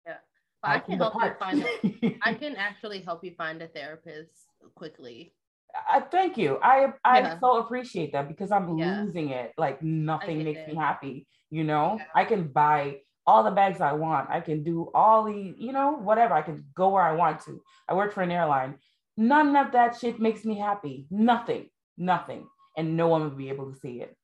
yeah. 0.06 0.16
But 0.62 0.70
I 0.70 0.78
can 0.80 0.98
help 0.98 1.14
you 1.14 1.32
find. 1.38 1.64
A, 1.64 2.18
I 2.22 2.34
can 2.40 2.56
actually 2.56 3.00
help 3.00 3.24
you 3.24 3.32
find 3.36 3.62
a 3.62 3.68
therapist 3.68 4.46
quickly. 4.74 5.32
I 5.74 6.00
thank 6.00 6.36
you. 6.38 6.58
I 6.62 6.92
I 7.04 7.20
Yeah. 7.20 7.38
so 7.38 7.58
appreciate 7.58 8.12
that 8.12 8.28
because 8.28 8.50
I'm 8.50 8.78
Yeah. 8.78 9.02
losing 9.02 9.30
it. 9.30 9.52
Like 9.58 9.82
nothing 9.82 10.42
makes 10.44 10.60
it. 10.60 10.68
me 10.68 10.74
happy. 10.74 11.26
You 11.50 11.64
know, 11.64 11.96
Yeah. 11.98 12.06
I 12.14 12.24
can 12.24 12.48
buy 12.48 13.00
all 13.26 13.42
the 13.42 13.50
bags 13.50 13.80
I 13.80 13.92
want. 13.92 14.30
I 14.30 14.40
can 14.40 14.62
do 14.62 14.90
all 14.94 15.24
the, 15.24 15.54
you 15.58 15.72
know, 15.72 15.92
whatever. 15.92 16.34
I 16.34 16.42
can 16.42 16.64
go 16.74 16.90
where 16.90 17.02
I 17.02 17.12
want 17.12 17.40
to. 17.42 17.60
I 17.88 17.94
work 17.94 18.12
for 18.12 18.22
an 18.22 18.30
airline. 18.30 18.78
None 19.16 19.56
of 19.56 19.72
that 19.72 19.98
shit 19.98 20.20
makes 20.20 20.44
me 20.44 20.58
happy. 20.58 21.06
Nothing, 21.10 21.70
nothing, 21.96 22.46
and 22.76 22.96
no 22.96 23.08
one 23.08 23.22
will 23.22 23.30
be 23.30 23.48
able 23.48 23.72
to 23.72 23.78
see 23.78 24.00
it. 24.02 24.16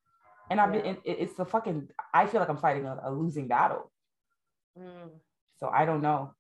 And 0.51 0.61
I've 0.61 0.73
been. 0.73 0.85
It, 0.85 1.01
it's 1.05 1.39
a 1.39 1.45
fucking. 1.45 1.89
I 2.15 2.27
feel 2.27 2.41
like 2.41 2.49
I'm 2.49 2.59
fighting 2.59 2.87
a, 2.87 2.99
a 3.05 3.11
losing 3.11 3.49
battle. 3.49 3.91
Mm, 4.79 5.11
So 5.59 5.69
I 5.69 5.85
don't 5.85 6.03
know. 6.03 6.35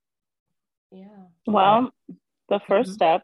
yeah. 0.90 1.26
Well, 1.46 1.90
the 2.48 2.60
1st 2.68 2.90
Mhm. 2.90 2.94
step 2.94 3.22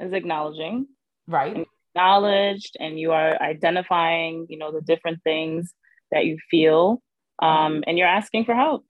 is 0.00 0.12
acknowledging, 0.12 0.86
Right. 1.26 1.66
acknowledged, 1.94 2.76
and 2.80 2.98
you 2.98 3.12
are 3.12 3.40
identifying, 3.42 4.46
you 4.48 4.58
know, 4.58 4.72
the 4.72 4.80
different 4.82 5.22
things 5.22 5.72
that 6.10 6.26
you 6.26 6.38
feel, 6.50 7.02
um, 7.40 7.82
and 7.86 7.98
you're 7.98 8.06
asking 8.08 8.44
for 8.44 8.54
help. 8.54 8.84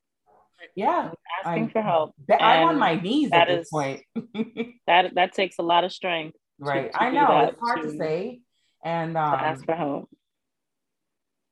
Yeah. 0.75 1.13
Asking 1.45 1.63
I'm- 1.65 1.71
for 1.71 1.83
help. 1.83 2.15
I'm 2.41 2.69
on 2.69 2.79
my 2.79 2.97
knees 2.97 3.31
that 3.31 3.49
at 3.49 3.57
this 3.59 3.67
is- 3.67 3.71
point. 3.71 4.03
That 4.87 5.15
that 5.15 5.33
takes 5.33 5.59
a 5.59 5.63
lot 5.63 5.85
of 5.85 5.93
strength 5.93 6.37
right. 6.59 6.93
to 6.93 7.03
I 7.03 7.11
know 7.11 7.47
it's 7.49 7.59
hard 7.61 7.83
to, 7.83 7.91
to- 7.93 7.99
say. 7.99 8.41
And 8.85 9.15
to 9.15 9.21
um, 9.23 9.35
ask 9.35 9.65
for 9.65 9.75
help. 9.75 10.09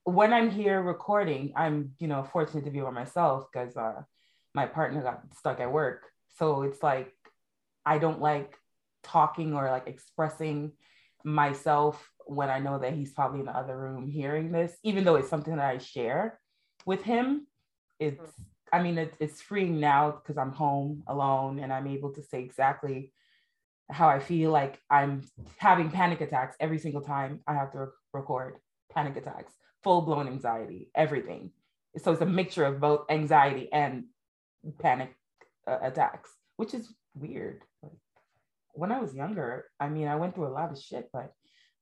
when 0.04 0.32
I'm 0.32 0.50
here 0.50 0.80
recording, 0.82 1.52
I'm, 1.56 1.92
you 1.98 2.06
know, 2.08 2.22
fortunate 2.24 2.64
to 2.66 2.70
be 2.70 2.80
by 2.80 2.90
myself 2.90 3.46
because 3.52 3.76
uh, 3.76 4.02
my 4.54 4.66
partner 4.66 5.02
got 5.02 5.22
stuck 5.38 5.60
at 5.60 5.72
work. 5.72 6.02
So 6.38 6.62
it's 6.62 6.82
like, 6.82 7.12
I 7.86 7.98
don't 7.98 8.20
like 8.20 8.54
talking 9.04 9.54
or 9.54 9.70
like 9.70 9.86
expressing 9.86 10.72
myself 11.24 12.10
when 12.26 12.50
I 12.50 12.58
know 12.58 12.78
that 12.78 12.94
he's 12.94 13.12
probably 13.12 13.40
in 13.40 13.46
the 13.46 13.56
other 13.56 13.76
room 13.76 14.08
hearing 14.08 14.50
this, 14.50 14.76
even 14.82 15.04
though 15.04 15.16
it's 15.16 15.28
something 15.28 15.56
that 15.56 15.64
I 15.64 15.78
share 15.78 16.40
with 16.86 17.02
him. 17.02 17.46
It's, 18.00 18.20
I 18.72 18.82
mean, 18.82 18.98
it's, 18.98 19.16
it's 19.20 19.40
freeing 19.40 19.78
now 19.78 20.10
because 20.10 20.36
I'm 20.36 20.52
home 20.52 21.04
alone 21.06 21.58
and 21.60 21.72
I'm 21.72 21.86
able 21.86 22.12
to 22.14 22.22
say 22.22 22.40
exactly 22.40 23.12
how 23.90 24.08
I 24.08 24.18
feel 24.18 24.50
like 24.50 24.80
I'm 24.90 25.22
having 25.58 25.90
panic 25.90 26.20
attacks 26.20 26.56
every 26.58 26.78
single 26.78 27.02
time 27.02 27.40
I 27.46 27.54
have 27.54 27.72
to 27.72 27.78
re- 27.78 27.86
record 28.12 28.56
panic 28.92 29.16
attacks, 29.16 29.52
full 29.82 30.02
blown 30.02 30.26
anxiety, 30.26 30.90
everything. 30.94 31.50
So 31.98 32.12
it's 32.12 32.22
a 32.22 32.26
mixture 32.26 32.64
of 32.64 32.80
both 32.80 33.04
anxiety 33.10 33.70
and 33.72 34.04
panic 34.80 35.14
uh, 35.66 35.78
attacks, 35.82 36.30
which 36.56 36.74
is 36.74 36.92
weird. 37.14 37.62
Like, 38.74 38.80
when 38.80 38.92
I 38.92 39.00
was 39.00 39.14
younger, 39.14 39.66
I 39.80 39.88
mean, 39.88 40.08
I 40.08 40.16
went 40.16 40.34
through 40.34 40.48
a 40.48 40.54
lot 40.54 40.70
of 40.70 40.80
shit, 40.80 41.08
but 41.12 41.32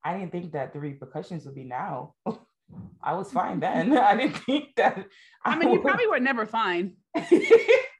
I 0.04 0.18
didn't 0.18 0.32
think 0.32 0.52
that 0.52 0.72
the 0.72 0.80
repercussions 0.80 1.44
would 1.46 1.54
be 1.54 1.64
now. 1.64 2.14
I 3.02 3.14
was 3.14 3.30
fine 3.30 3.60
then. 3.60 3.96
I 3.98 4.16
didn't 4.16 4.36
think 4.38 4.74
that. 4.76 5.06
I 5.44 5.58
mean, 5.58 5.70
you 5.70 5.80
probably 5.80 6.06
were 6.06 6.20
never 6.20 6.46
fine. 6.46 6.96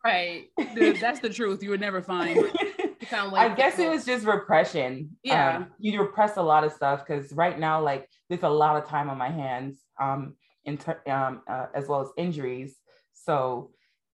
Right. 0.04 0.46
Dude, 0.74 0.96
That's 0.96 1.20
the 1.20 1.30
truth. 1.30 1.62
You 1.62 1.70
were 1.70 1.78
never 1.78 2.02
fine. 2.02 2.34
You 2.34 3.06
found 3.06 3.30
ways 3.30 3.42
I 3.42 3.54
guess 3.54 3.78
it 3.78 3.88
was 3.88 4.04
just 4.04 4.26
repression. 4.26 5.16
Yeah. 5.22 5.58
Um, 5.58 5.66
you 5.78 6.00
repress 6.00 6.38
a 6.38 6.42
lot 6.42 6.64
of 6.64 6.72
stuff 6.72 7.04
because 7.06 7.32
right 7.32 7.56
now, 7.56 7.80
like, 7.80 8.08
there's 8.28 8.42
a 8.42 8.48
lot 8.48 8.76
of 8.76 8.88
time 8.88 9.08
on 9.08 9.16
my 9.16 9.30
hands, 9.30 9.78
um, 10.00 10.34
in 10.64 10.76
ter- 10.76 11.00
um, 11.06 11.42
uh, 11.48 11.66
as 11.72 11.86
well 11.86 12.00
as 12.00 12.08
injuries. 12.16 12.78
So, 13.12 13.70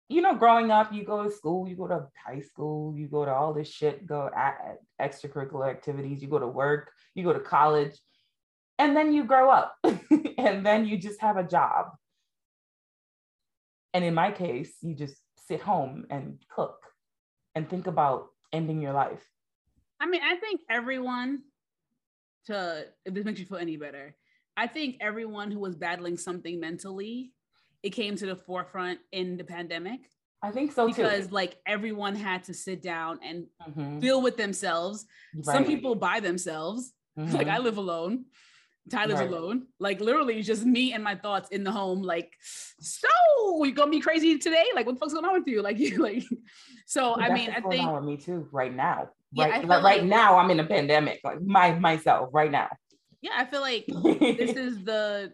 you 0.10 0.22
know, 0.22 0.36
growing 0.36 0.72
up, 0.72 0.94
you 0.94 1.04
go 1.04 1.24
to 1.24 1.32
school, 1.32 1.68
you 1.68 1.76
go 1.76 1.88
to 1.88 2.08
high 2.26 2.40
school, 2.40 2.96
you 2.98 3.08
go 3.08 3.26
to 3.26 3.34
all 3.34 3.54
this 3.54 3.70
shit, 3.70 4.08
go 4.08 4.30
at 4.36 4.78
extracurricular 5.02 5.70
activities, 5.70 6.22
you 6.22 6.30
go 6.30 6.40
to 6.40 6.48
work, 6.48 6.92
you 7.14 7.24
go 7.24 7.34
to 7.34 7.40
college, 7.40 8.00
and 8.80 8.96
then 8.96 9.12
you 9.12 9.26
grow 9.26 9.50
up, 9.50 9.76
and 10.38 10.66
then 10.66 10.86
you 10.86 10.98
just 10.98 11.20
have 11.20 11.36
a 11.36 11.44
job. 11.44 11.88
And 13.94 14.06
in 14.06 14.14
my 14.14 14.32
case, 14.32 14.76
you 14.82 14.94
just 14.96 15.16
sit 15.48 15.62
home 15.62 16.06
and 16.10 16.38
cook 16.56 16.78
and 17.56 17.70
think 17.70 17.88
about 17.88 18.28
ending 18.54 18.82
your 18.82 18.94
life. 18.94 19.24
I 20.00 20.06
mean, 20.06 20.22
I 20.24 20.36
think 20.36 20.62
everyone 20.70 21.42
to 22.46 22.86
if 23.04 23.14
this 23.14 23.26
makes 23.26 23.40
you 23.40 23.46
feel 23.46 23.58
any 23.58 23.76
better, 23.76 24.16
I 24.56 24.68
think 24.68 24.98
everyone 25.02 25.52
who 25.52 25.60
was 25.60 25.76
battling 25.76 26.18
something 26.18 26.60
mentally, 26.60 27.34
it 27.84 27.92
came 27.92 28.16
to 28.16 28.26
the 28.26 28.36
forefront 28.36 29.00
in 29.12 29.38
the 29.38 29.44
pandemic 29.44 30.00
I 30.44 30.52
think 30.52 30.72
so 30.72 30.88
too. 30.88 30.94
because 30.96 31.32
like 31.32 31.58
everyone 31.66 32.16
had 32.16 32.44
to 32.46 32.54
sit 32.54 32.82
down 32.82 33.20
and 33.24 33.48
Mhm. 33.68 34.00
deal 34.00 34.22
with 34.22 34.38
themselves. 34.38 35.06
Some 35.42 35.66
people 35.66 35.96
by 35.96 36.20
themselves. 36.20 36.94
Like 37.16 37.48
Mhm. 37.48 37.52
I 37.52 37.58
live 37.58 37.78
alone. 37.78 38.26
Tyler's 38.90 39.20
Right. 39.20 39.28
alone. 39.28 39.68
Like 39.80 40.00
literally 40.00 40.42
just 40.44 40.64
me 40.66 40.94
and 40.94 41.04
my 41.04 41.16
thoughts 41.16 41.50
in 41.50 41.64
the 41.64 41.72
home. 41.72 42.02
Like, 42.04 42.32
so 42.80 43.08
you 43.64 43.72
gonna 43.74 43.92
be 43.92 44.00
crazy 44.00 44.38
today? 44.38 44.66
Like, 44.76 44.86
what 44.86 44.94
the 44.96 45.00
fuck's 45.00 45.14
going 45.14 45.26
on 45.26 45.34
with 45.34 45.48
you? 45.48 45.62
Like, 45.68 45.78
you 45.80 45.98
like. 45.98 46.24
So 46.86 47.16
I 47.16 47.34
mean, 47.34 47.50
I 47.50 47.60
think 47.62 47.88
on 47.88 48.06
me 48.06 48.18
too 48.18 48.48
right 48.52 48.74
now. 48.74 49.10
Yeah, 49.34 49.46
right, 49.50 49.66
like, 49.68 49.84
right 49.84 50.00
like- 50.02 50.04
now 50.04 50.38
I'm 50.38 50.50
in 50.52 50.60
a 50.60 50.66
pandemic, 50.66 51.20
like 51.24 51.42
my 51.42 51.74
myself 51.78 52.30
right 52.32 52.52
now. 52.52 52.70
yeah, 53.22 53.32
I 53.36 53.46
feel 53.46 53.62
like 53.62 53.86
this 54.40 54.56
is 54.56 54.84
the 54.86 55.34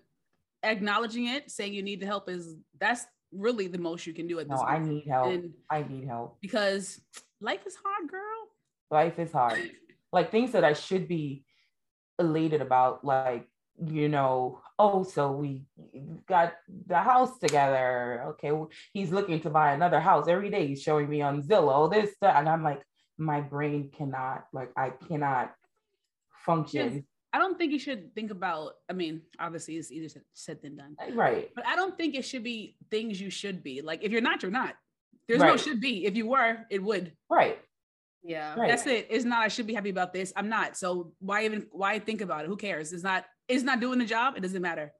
acknowledging 0.63 1.27
it, 1.27 1.51
saying 1.51 1.73
you 1.73 1.83
need 1.83 1.99
the 1.99 2.05
help 2.05 2.29
is 2.29 2.55
that's 2.79 3.05
really 3.31 3.67
the 3.67 3.77
most 3.77 4.05
you 4.05 4.13
can 4.13 4.27
do 4.27 4.39
at 4.39 4.47
this. 4.47 4.59
no, 4.59 4.65
I 4.65 4.79
need 4.79 5.07
help. 5.07 5.27
And 5.27 5.53
I 5.69 5.83
need 5.83 6.07
help. 6.07 6.37
because 6.41 6.99
life 7.41 7.65
is 7.65 7.75
hard, 7.75 8.09
girl. 8.09 8.47
Life 8.91 9.19
is 9.19 9.31
hard. 9.31 9.71
Like 10.11 10.29
things 10.29 10.51
that 10.51 10.63
I 10.63 10.73
should 10.73 11.07
be 11.07 11.43
elated 12.19 12.61
about, 12.61 13.03
like 13.03 13.47
you 13.83 14.09
know, 14.09 14.59
oh, 14.77 15.03
so 15.03 15.31
we 15.31 15.63
got 16.27 16.53
the 16.87 16.97
house 16.97 17.39
together. 17.39 18.23
Okay, 18.29 18.51
well, 18.51 18.69
he's 18.93 19.11
looking 19.11 19.39
to 19.41 19.49
buy 19.49 19.73
another 19.73 19.99
house 19.99 20.27
every 20.27 20.49
day. 20.49 20.67
He's 20.67 20.81
showing 20.81 21.09
me 21.09 21.21
on 21.21 21.41
Zillow 21.41 21.91
this, 21.91 22.13
that, 22.21 22.35
and 22.35 22.47
I'm 22.47 22.63
like, 22.63 22.81
my 23.17 23.41
brain 23.41 23.89
cannot, 23.95 24.45
like, 24.53 24.71
I 24.77 24.91
cannot 24.91 25.53
function. 26.45 27.05
I 27.33 27.39
don't 27.39 27.57
think 27.57 27.71
you 27.71 27.79
should 27.79 28.13
think 28.13 28.29
about. 28.31 28.73
I 28.89 28.93
mean, 28.93 29.21
obviously, 29.39 29.75
it's 29.77 29.91
easier 29.91 30.09
said- 30.09 30.23
said 30.33 30.61
than 30.61 30.77
done. 30.77 30.95
Right. 31.13 31.49
But 31.55 31.65
I 31.65 31.75
don't 31.75 31.97
think 31.97 32.13
it 32.15 32.23
should 32.23 32.43
be 32.43 32.77
things 32.91 33.19
you 33.19 33.31
should 33.31 33.63
be. 33.63 33.81
Like 33.81 34.03
if 34.03 34.11
you're 34.11 34.21
not, 34.21 34.43
you're 34.43 34.51
not. 34.51 34.75
There's 35.27 35.41
no 35.41 35.57
should 35.57 35.81
be. 35.81 36.05
If 36.05 36.15
you 36.15 36.27
were, 36.27 36.59
it 36.69 36.83
would. 36.83 37.13
Right. 37.29 37.57
Yeah. 38.23 38.53
Right. 38.55 38.69
That's 38.69 38.85
it. 38.85 39.07
It's 39.09 39.25
not. 39.25 39.39
I 39.43 39.47
should 39.47 39.65
be 39.67 39.73
happy 39.73 39.89
about 39.89 40.13
this. 40.13 40.31
I'm 40.35 40.47
not. 40.47 40.77
So 40.77 41.13
why 41.19 41.45
even? 41.45 41.65
Why 41.71 41.97
think 41.99 42.21
about 42.21 42.45
it? 42.45 42.47
Who 42.47 42.55
cares? 42.57 42.93
It's 42.93 43.03
not. 43.03 43.25
It's 43.47 43.63
not 43.63 43.79
doing 43.79 43.99
the 43.99 44.05
job. 44.05 44.37
It 44.37 44.41
doesn't 44.41 44.61
matter. 44.61 44.93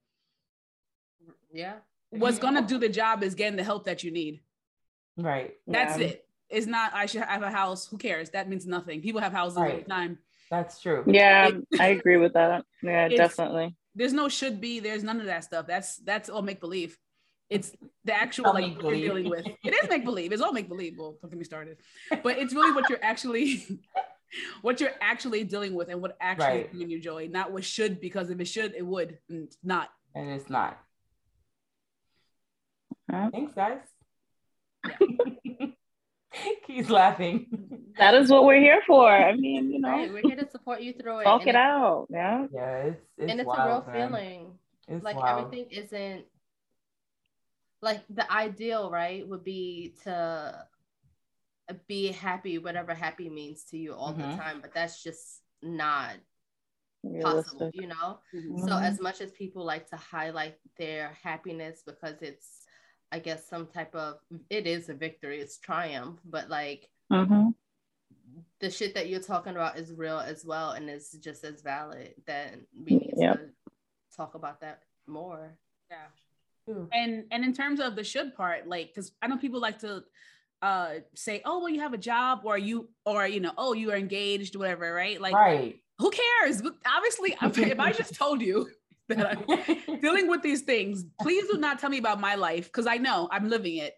Yeah. 1.54 1.76
What's 2.10 2.40
gonna 2.40 2.62
do 2.66 2.78
the 2.80 2.90
job 2.90 3.24
is 3.24 3.36
getting 3.36 3.58
the 3.58 3.64
help 3.64 3.86
that 3.86 4.04
you 4.04 4.12
need. 4.12 4.42
Right. 5.18 5.56
That's 5.68 6.00
Yeah. 6.00 6.08
it. 6.08 6.28
It's 6.50 6.66
not. 6.68 6.94
I 6.94 7.06
should 7.06 7.22
have 7.22 7.44
a 7.44 7.50
house. 7.52 7.88
Who 7.88 7.98
cares? 7.98 8.32
That 8.32 8.50
means 8.50 8.66
nothing. 8.66 9.02
People 9.02 9.22
have 9.22 9.32
houses 9.34 9.58
all 9.58 9.66
the 9.66 9.82
time. 9.84 10.20
That's 10.52 10.80
true. 10.82 11.04
Yeah, 11.08 11.50
It- 11.50 11.80
I 11.80 11.88
agree 11.90 12.18
with 12.18 12.34
that. 12.34 12.64
Yeah, 12.82 13.06
It's- 13.12 13.18
definitely. 13.18 13.76
There's 13.96 14.14
no 14.14 14.28
should 14.28 14.60
be. 14.60 14.80
There's 14.80 15.04
none 15.04 15.20
of 15.20 15.28
that 15.28 15.44
stuff. 15.44 15.68
That's 15.68 15.98
that's 15.98 16.28
all 16.30 16.42
make 16.42 16.60
believe. 16.60 16.98
It's 17.50 17.76
the 18.06 18.14
actual 18.16 18.48
All 18.48 18.54
like 18.56 18.82
you're 18.82 18.92
dealing 18.96 19.30
with. 19.30 19.46
It 19.64 19.74
is 19.84 19.88
make 19.90 20.04
believe. 20.04 20.32
It's 20.32 20.42
all 20.42 20.52
make 20.54 20.68
believe. 20.68 20.96
Well, 20.98 21.16
don't 21.22 21.30
get 21.30 21.38
me 21.38 21.46
started. 21.46 21.78
But 22.24 22.40
it's 22.40 22.54
really 22.56 22.72
what 22.72 22.90
you're 22.90 23.04
actually, 23.04 23.68
what 24.64 24.80
you're 24.82 24.96
actually 25.00 25.44
dealing 25.44 25.76
with, 25.76 25.90
and 25.90 26.02
what 26.02 26.18
actually 26.20 26.46
Right. 26.48 26.72
bringing 26.72 26.90
you 26.90 27.00
joy. 27.00 27.28
Not 27.32 27.52
what 27.52 27.64
should, 27.64 28.02
because 28.02 28.32
if 28.32 28.40
it 28.40 28.46
should, 28.46 28.74
it 28.74 28.84
would. 28.86 29.20
And 29.30 29.44
it's 29.44 29.58
not. 29.64 29.90
And 30.16 30.30
it's 30.32 30.50
not. 30.50 30.80
Thanks, 33.12 33.54
guys. 33.54 33.82
He's 36.68 36.90
laughing. 36.90 37.48
That 37.98 38.16
is 38.16 38.30
what 38.32 38.46
we're 38.46 38.60
here 38.60 38.82
for. 38.88 39.10
I 39.12 39.36
mean, 39.38 39.72
you 39.72 39.80
know, 39.80 39.90
Right. 39.90 40.12
We're 40.12 40.22
here 40.22 40.36
to 40.38 40.50
support 40.50 40.82
you 40.82 40.94
through 40.94 41.20
it. 41.20 41.24
talk 41.26 41.46
it 41.48 41.56
out. 41.56 42.08
Yeah. 42.10 42.48
Yeah, 42.54 42.76
it's 42.78 43.02
it's, 43.18 43.32
and 43.32 43.40
it's 43.40 43.48
wild, 43.48 43.84
a 43.88 43.92
real 43.92 44.00
man. 44.00 44.10
feeling. 44.10 44.52
It's 44.88 45.04
like 45.04 45.16
wild. 45.16 45.46
everything 45.46 45.70
isn't 45.72 46.26
like 47.82 48.02
the 48.10 48.30
ideal, 48.32 48.90
right? 48.92 49.28
Would 49.28 49.44
be 49.44 49.96
to 50.04 50.66
be 51.88 52.12
happy, 52.12 52.58
whatever 52.58 52.94
happy 52.94 53.30
means 53.30 53.64
to 53.66 53.78
you 53.78 53.94
all 53.94 54.14
Mhm. 54.14 54.18
the 54.32 54.38
time, 54.44 54.60
but 54.62 54.74
that's 54.74 55.02
just 55.04 55.42
not 55.62 56.16
possible, 57.22 57.70
you 57.74 57.88
know? 57.88 58.20
Mm-hmm. 58.34 58.68
So 58.68 58.78
as 58.78 59.00
much 59.00 59.22
as 59.22 59.32
people 59.32 59.64
like 59.66 59.90
to 59.90 59.98
highlight 59.98 60.58
their 60.78 61.18
happiness 61.24 61.84
because 61.86 62.22
it's 62.22 62.63
I 63.14 63.20
guess 63.20 63.48
some 63.48 63.68
type 63.68 63.94
of 63.94 64.16
it 64.50 64.66
is 64.66 64.90
a 64.90 64.94
victory, 64.96 65.40
it's 65.40 65.60
triumph, 65.60 66.20
but 66.26 66.50
like 66.50 66.90
Mhm. 67.12 67.54
the 68.60 68.72
shit 68.72 68.96
that 68.96 69.08
you're 69.08 69.20
talking 69.20 69.54
about 69.54 69.78
is 69.78 69.94
real 69.94 70.18
as 70.18 70.44
well 70.44 70.72
and 70.72 70.90
is 70.90 71.12
just 71.22 71.44
as 71.44 71.62
valid, 71.62 72.16
then 72.26 72.66
we 72.74 72.96
need 72.96 73.14
Yep. 73.16 73.36
to 73.38 73.50
talk 74.18 74.34
about 74.34 74.62
that 74.62 74.82
more. 75.06 75.56
Yeah. 75.92 76.08
And 76.92 77.28
and 77.30 77.46
in 77.46 77.54
terms 77.54 77.80
of 77.80 77.96
the 77.96 78.04
should 78.04 78.34
part, 78.36 78.68
like 78.68 78.88
because 78.88 79.12
I 79.22 79.28
know 79.28 79.38
people 79.38 79.60
like 79.60 79.78
to 79.80 80.04
uh 80.64 81.02
say, 81.14 81.44
oh 81.46 81.60
well, 81.60 81.70
you 81.70 81.82
have 81.82 81.94
a 81.94 81.98
job 82.00 82.42
or 82.46 82.58
you 82.58 82.90
or 83.06 83.28
you 83.28 83.42
know, 83.42 83.54
oh 83.60 83.74
you 83.74 83.92
are 83.92 83.98
engaged, 83.98 84.56
whatever, 84.56 84.92
right? 84.92 85.22
Like 85.22 85.36
right. 85.36 85.80
who 86.00 86.10
cares? 86.10 86.64
But 86.64 86.78
obviously, 86.84 87.36
if 87.72 87.80
I 87.80 87.92
just 87.92 88.16
told 88.16 88.42
you 88.42 88.72
that 89.10 89.38
I'm 89.38 90.00
dealing 90.00 90.28
with 90.28 90.42
these 90.42 90.62
things, 90.62 91.06
please 91.22 91.48
do 91.50 91.58
not 91.58 91.80
tell 91.80 91.90
me 91.90 91.98
about 91.98 92.20
my 92.22 92.36
life 92.36 92.66
because 92.66 92.88
I 92.88 92.98
know 92.98 93.28
I'm 93.32 93.50
living 93.50 93.78
it. 93.78 93.96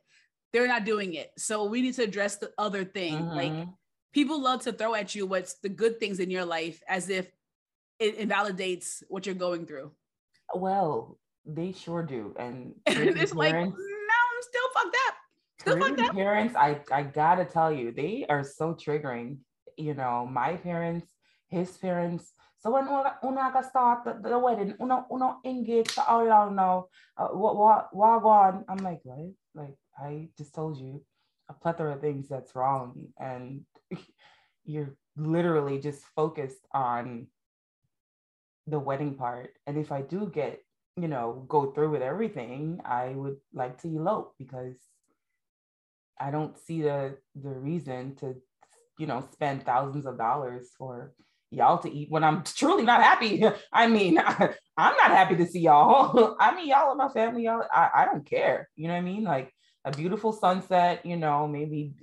They're 0.51 0.67
not 0.67 0.85
doing 0.85 1.13
it. 1.13 1.31
So 1.37 1.65
we 1.65 1.81
need 1.81 1.93
to 1.95 2.03
address 2.03 2.37
the 2.37 2.51
other 2.57 2.83
thing. 2.83 3.27
Like 3.29 3.51
Mhm. 3.51 3.73
people 4.13 4.41
love 4.41 4.61
to 4.63 4.71
throw 4.73 4.95
at 4.95 5.13
you 5.13 5.25
what's 5.27 5.55
the 5.55 5.69
good 5.69 5.99
things 5.99 6.19
in 6.19 6.31
your 6.31 6.45
life 6.45 6.81
as 6.87 7.09
if 7.09 7.29
it 7.99 8.15
invalidates 8.15 9.03
what 9.07 9.25
you're 9.25 9.35
going 9.35 9.65
through. 9.65 9.91
well, 10.53 11.17
they 11.45 11.71
sure 11.71 12.01
do. 12.03 12.33
And 12.39 12.73
it's 12.87 13.33
like, 13.33 13.53
no, 13.53 13.61
I'm 13.61 14.41
still 14.41 14.69
fucked 14.73 14.97
up. 15.07 15.15
Still 15.59 15.79
fucked 15.79 16.01
up. 16.01 16.13
parents, 16.15 16.55
I 16.55 16.81
I 16.91 17.03
gotta 17.03 17.45
tell 17.45 17.71
you, 17.71 17.91
they 17.91 18.25
are 18.29 18.43
so 18.43 18.73
triggering. 18.73 19.37
You 19.77 19.93
know, 19.93 20.25
my 20.25 20.55
parents, 20.55 21.07
his 21.49 21.77
parents. 21.77 22.33
So 22.65 22.71
when 22.71 22.87
una, 22.87 23.13
start 23.61 24.05
the, 24.05 24.27
the 24.27 24.39
wedding, 24.39 24.73
una 24.81 25.05
una 25.11 25.37
engaged 25.45 25.91
for 25.91 26.01
how 26.01 26.25
long 26.25 26.55
now? 26.55 26.87
Uh, 27.15 27.27
what 27.27 27.55
what 27.55 27.89
what 27.95 28.23
on? 28.23 28.65
I'm 28.67 28.77
like, 28.77 29.01
what? 29.03 29.35
Like 29.53 29.75
I 29.95 30.29
just 30.35 30.55
told 30.55 30.79
you 30.79 31.03
a 31.47 31.53
plethora 31.53 31.93
of 31.93 32.01
things 32.01 32.27
that's 32.27 32.55
wrong, 32.55 33.09
and 33.19 33.61
you're 34.65 34.95
literally 35.15 35.79
just 35.79 36.05
focused 36.15 36.65
on 36.73 37.27
the 38.65 38.79
wedding 38.79 39.13
part. 39.13 39.51
And 39.67 39.77
if 39.77 39.91
I 39.91 40.01
do 40.01 40.27
get, 40.33 40.59
you 40.97 41.07
know, 41.07 41.45
go 41.47 41.71
through 41.71 41.91
with 41.91 42.01
everything, 42.01 42.79
I 42.83 43.09
would 43.09 43.37
like 43.53 43.79
to 43.83 43.89
elope 43.89 44.33
because 44.39 44.77
I 46.19 46.31
don't 46.31 46.57
see 46.57 46.81
the 46.81 47.19
the 47.35 47.53
reason 47.53 48.15
to, 48.15 48.33
you 48.97 49.05
know, 49.05 49.23
spend 49.33 49.67
thousands 49.67 50.07
of 50.07 50.17
dollars 50.17 50.71
for 50.75 51.13
y'all 51.51 51.77
to 51.79 51.91
eat 51.91 52.09
when 52.09 52.23
I'm 52.23 52.43
truly 52.55 52.83
not 52.83 53.01
happy. 53.03 53.43
I 53.73 53.87
mean, 53.87 54.17
I'm 54.77 54.95
not 54.97 55.11
happy 55.11 55.35
to 55.37 55.45
see 55.45 55.61
y'all. 55.61 56.35
I 56.39 56.55
mean, 56.55 56.67
y'all 56.67 56.89
are 56.89 56.95
my 56.95 57.09
family. 57.09 57.43
Y'all, 57.43 57.63
I, 57.71 57.89
I 57.93 58.05
don't 58.05 58.25
care. 58.25 58.69
You 58.75 58.87
know 58.87 58.93
what 58.93 58.99
I 58.99 59.03
mean? 59.03 59.23
Like 59.23 59.53
a 59.85 59.91
beautiful 59.91 60.31
sunset, 60.33 61.05
you 61.05 61.15
know, 61.17 61.47
maybe 61.47 61.93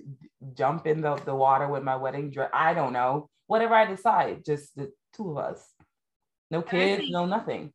jump 0.54 0.86
in 0.86 1.00
the, 1.00 1.16
the 1.16 1.34
water 1.34 1.68
with 1.68 1.82
my 1.82 1.96
wedding 1.96 2.30
dress. 2.30 2.50
I 2.52 2.74
don't 2.74 2.92
know. 2.92 3.28
Whatever 3.46 3.74
I 3.74 3.86
decide, 3.86 4.44
just 4.46 4.74
the 4.76 4.90
two 5.14 5.30
of 5.32 5.38
us. 5.38 5.68
No 6.50 6.62
kids, 6.62 7.00
think- 7.00 7.12
no 7.12 7.26
nothing. 7.26 7.72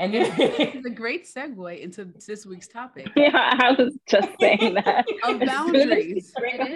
And 0.00 0.14
It's 0.14 0.86
a 0.86 0.90
great 0.90 1.26
segue 1.26 1.80
into 1.80 2.04
this 2.24 2.46
week's 2.46 2.68
topic 2.68 3.10
Yeah, 3.16 3.30
I 3.34 3.72
was 3.76 3.98
just 4.08 4.28
saying 4.40 4.74
that. 4.74 5.04
of 5.24 5.42
As 5.42 5.48
boundaries. 5.48 6.32
It 6.36 6.70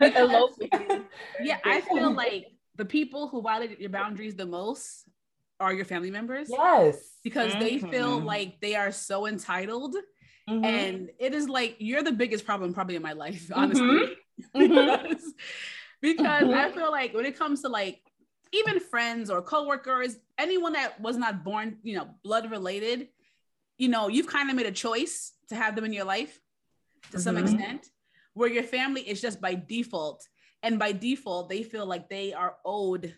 is. 0.00 0.16
Eloping. 0.16 1.02
Yeah, 1.42 1.58
I 1.64 1.80
feel 1.80 2.12
like 2.12 2.46
the 2.76 2.84
people 2.84 3.28
who 3.28 3.42
violate 3.42 3.80
your 3.80 3.90
boundaries 3.90 4.34
the 4.34 4.46
most 4.46 5.08
are 5.58 5.72
your 5.72 5.84
family 5.84 6.10
members 6.10 6.48
yes. 6.48 7.18
because 7.22 7.54
they 7.56 7.78
feel 7.78 8.20
like 8.20 8.60
they 8.60 8.74
are 8.76 8.90
so 8.92 9.26
entitled. 9.26 9.94
Mhm. 10.48 10.64
And 10.64 11.10
it 11.18 11.34
is 11.34 11.48
like 11.48 11.76
you're 11.78 12.02
the 12.02 12.12
biggest 12.12 12.44
problem 12.46 12.72
probably 12.72 12.96
in 12.96 13.02
my 13.02 13.12
life, 13.12 13.48
Mhm. 13.48 13.56
honestly. 13.56 14.00
Mhm. 14.54 14.54
because 14.54 15.34
because 16.00 16.48
Mhm. 16.48 16.54
I 16.54 16.70
feel 16.70 16.90
like 16.90 17.12
when 17.12 17.26
it 17.26 17.36
comes 17.38 17.62
to 17.62 17.68
like 17.68 18.00
even 18.52 18.80
friends 18.80 19.30
or 19.30 19.42
coworkers, 19.42 20.16
anyone 20.38 20.72
that 20.72 21.00
was 21.00 21.16
not 21.16 21.44
born, 21.44 21.78
you 21.82 21.94
know, 21.96 22.08
blood 22.24 22.50
related, 22.50 23.08
you 23.78 23.88
know, 23.88 24.08
you've 24.08 24.26
kind 24.26 24.50
of 24.50 24.56
made 24.56 24.66
a 24.66 24.72
choice 24.72 25.32
to 25.48 25.54
have 25.54 25.76
them 25.76 25.84
in 25.84 25.92
your 25.92 26.04
life 26.04 26.40
to 27.12 27.18
some 27.20 27.36
Mhm. 27.36 27.42
extent, 27.42 27.90
where 28.34 28.48
your 28.48 28.62
family 28.62 29.02
is 29.02 29.20
just 29.20 29.40
by 29.40 29.54
default. 29.54 30.26
And 30.62 30.78
by 30.78 30.92
default, 30.92 31.48
they 31.48 31.62
feel 31.62 31.86
like 31.86 32.08
they 32.08 32.34
are 32.34 32.56
owed 32.64 33.14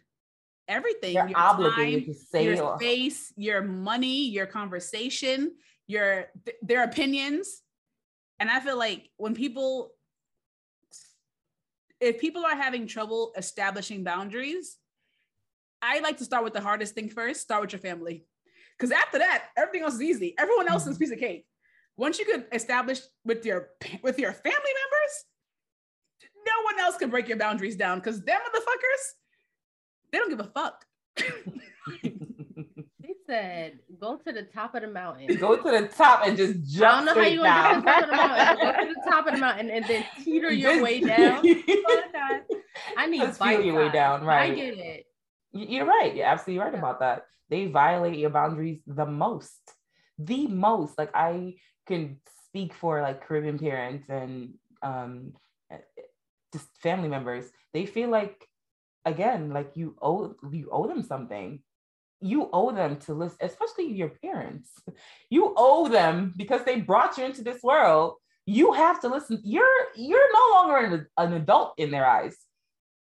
everything 0.68 1.14
You're 1.14 1.28
your 1.28 1.38
obligated 1.38 2.06
time, 2.06 2.14
to 2.14 2.20
say 2.20 2.44
your 2.44 2.62
or- 2.62 2.78
space, 2.78 3.32
your 3.36 3.62
money, 3.62 4.28
your 4.28 4.46
conversation, 4.46 5.52
your 5.86 6.26
th- 6.44 6.56
their 6.62 6.84
opinions. 6.84 7.62
And 8.38 8.50
I 8.50 8.60
feel 8.60 8.78
like 8.78 9.10
when 9.16 9.34
people 9.34 9.92
if 12.00 12.20
people 12.20 12.44
are 12.44 12.56
having 12.56 12.88
trouble 12.88 13.32
establishing 13.36 14.02
boundaries, 14.02 14.76
I 15.80 16.00
like 16.00 16.18
to 16.18 16.24
start 16.24 16.42
with 16.42 16.52
the 16.52 16.60
hardest 16.60 16.94
thing 16.94 17.08
first, 17.08 17.42
start 17.42 17.62
with 17.62 17.72
your 17.72 17.80
family. 17.80 18.26
Cuz 18.78 18.90
after 18.90 19.18
that, 19.18 19.48
everything 19.56 19.82
else 19.82 19.94
is 19.94 20.02
easy. 20.02 20.34
Everyone 20.38 20.68
else 20.68 20.86
is 20.86 20.94
mm-hmm. 20.94 20.96
a 20.96 20.98
piece 20.98 21.12
of 21.12 21.18
cake. 21.18 21.46
Once 21.96 22.18
you 22.18 22.24
can 22.24 22.46
establish 22.52 23.00
with 23.24 23.44
your 23.44 23.70
with 24.02 24.18
your 24.18 24.32
family 24.32 24.74
members, 24.82 25.24
one 26.72 26.80
else 26.80 26.96
can 26.96 27.10
break 27.10 27.28
your 27.28 27.38
boundaries 27.38 27.76
down 27.76 28.00
cuz 28.00 28.22
them 28.22 28.40
motherfuckers 28.40 29.04
they 30.10 30.18
don't 30.18 30.30
give 30.30 30.40
a 30.40 30.44
fuck. 30.44 30.84
He 33.04 33.14
said, 33.26 33.80
"Go 34.00 34.16
to 34.16 34.32
the 34.32 34.42
top 34.44 34.74
of 34.76 34.82
the 34.82 34.88
mountain." 34.88 35.36
Go 35.36 35.56
to 35.56 35.70
the 35.80 35.88
top 35.88 36.24
and 36.24 36.36
just 36.36 36.64
jump. 36.72 37.02
I 37.02 37.04
don't 37.04 37.06
jump 37.06 37.06
know 37.06 37.14
how 37.14 37.20
straight 37.20 37.32
you 37.32 37.42
gonna 37.42 37.82
get 37.82 38.00
to 38.00 38.06
the 38.06 38.06
top 38.06 38.06
of 38.06 38.10
the 38.10 38.16
mountain. 38.16 38.56
Go 38.62 38.72
to 38.72 38.94
the 38.94 39.10
top 39.10 39.26
of 39.26 39.34
the 39.34 39.40
mountain 39.40 39.70
and 39.70 39.84
then 39.86 40.04
teeter 40.22 40.52
your 40.52 40.82
way 40.82 41.00
down. 41.00 41.44
I 42.96 43.06
need 43.06 43.20
Just 43.22 43.42
feel 43.42 43.60
your 43.60 43.76
way 43.76 43.86
size. 43.86 43.92
down, 43.92 44.28
I 44.28 44.54
get 44.54 44.78
it. 44.78 45.06
You're 45.52 45.86
right. 45.86 46.14
You're 46.14 46.26
absolutely 46.26 46.64
right 46.64 46.74
about 46.74 47.00
that. 47.00 47.24
They 47.48 47.66
violate 47.66 48.18
your 48.18 48.30
boundaries 48.30 48.80
the 48.86 49.06
most. 49.06 49.60
The 50.18 50.46
most. 50.46 50.96
Like 50.96 51.10
I 51.14 51.56
can 51.86 52.18
speak 52.46 52.72
for 52.74 53.02
like 53.02 53.26
Caribbean 53.26 53.58
parents 53.58 54.08
and 54.08 54.54
um 54.82 55.32
just 56.52 56.66
family 56.82 57.08
members. 57.08 57.46
They 57.72 57.86
feel 57.86 58.10
like 58.10 58.46
again, 59.04 59.50
like 59.50 59.72
you 59.74 59.96
owe 60.00 60.34
you 60.50 60.68
owe 60.70 60.86
them 60.86 61.02
something. 61.02 61.62
You 62.20 62.48
owe 62.52 62.70
them 62.70 62.98
to 63.00 63.14
listen, 63.14 63.38
especially 63.40 63.92
your 63.92 64.10
parents. 64.10 64.70
You 65.30 65.54
owe 65.56 65.88
them 65.88 66.34
because 66.36 66.64
they 66.64 66.80
brought 66.80 67.16
you 67.16 67.24
into 67.24 67.42
this 67.42 67.62
world. 67.62 68.16
You 68.44 68.72
have 68.72 69.00
to 69.00 69.08
listen. 69.08 69.40
You're 69.44 69.86
you're 69.96 70.32
no 70.32 70.46
longer 70.52 70.76
an, 70.76 71.06
an 71.16 71.32
adult 71.32 71.74
in 71.78 71.90
their 71.90 72.06
eyes. 72.06 72.36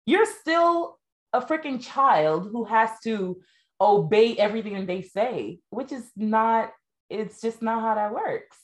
You're 0.06 0.26
still 0.26 0.98
a 1.34 1.42
freaking 1.42 1.82
child 1.82 2.50
who 2.52 2.66
has 2.66 2.90
to 3.04 3.40
obey 3.80 4.36
everything 4.36 4.86
they 4.86 5.02
say, 5.02 5.60
which 5.70 5.92
is 5.92 6.10
not, 6.16 6.72
it's 7.10 7.42
just 7.42 7.62
not 7.62 7.82
how 7.82 7.96
that 7.96 8.14
works. 8.14 8.58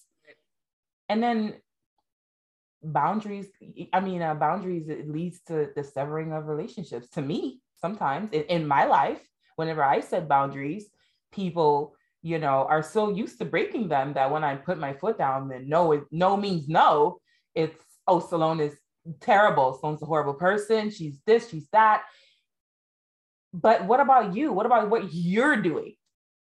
And 1.10 1.22
then 1.22 1.56
boundaries, 2.84 3.48
I 3.91 4.00
mean, 4.00 4.22
uh, 4.22 4.36
boundaries, 4.36 4.89
it 4.89 5.10
leads 5.10 5.41
to 5.48 5.69
the 5.76 5.84
severing 5.84 6.34
of 6.34 6.48
relationships. 6.48 7.10
To 7.10 7.22
me, 7.22 7.62
sometimes 7.80 8.32
in, 8.32 8.43
in 8.43 8.67
my 8.67 8.86
life, 8.86 9.22
whenever 9.56 9.84
I 9.84 10.00
set 10.00 10.28
boundaries, 10.28 10.88
people, 11.32 11.96
you 12.22 12.39
know, 12.39 12.65
are 12.69 12.84
so 12.84 13.10
used 13.10 13.38
to 13.39 13.46
breaking 13.46 13.88
them 13.89 14.13
that 14.13 14.32
when 14.32 14.43
I 14.43 14.56
put 14.56 14.78
my 14.78 14.93
foot 14.93 15.17
down, 15.17 15.50
then 15.50 15.67
no, 15.67 15.91
it, 15.93 16.04
no 16.12 16.38
means 16.38 16.67
no. 16.67 17.19
It's, 17.56 17.82
oh, 18.08 18.19
Salone 18.19 18.60
is 18.60 18.76
terrible. 19.19 19.78
Salone's 19.80 20.02
a 20.02 20.06
horrible 20.06 20.34
person. 20.36 20.89
She's 20.89 21.19
this, 21.26 21.50
she's 21.50 21.67
that 21.72 22.04
but 23.54 23.86
what 23.86 24.00
about 24.00 24.36
you 24.36 24.52
what 24.52 24.65
about 24.65 24.89
what 24.89 25.13
you're 25.13 25.62
doing 25.62 25.93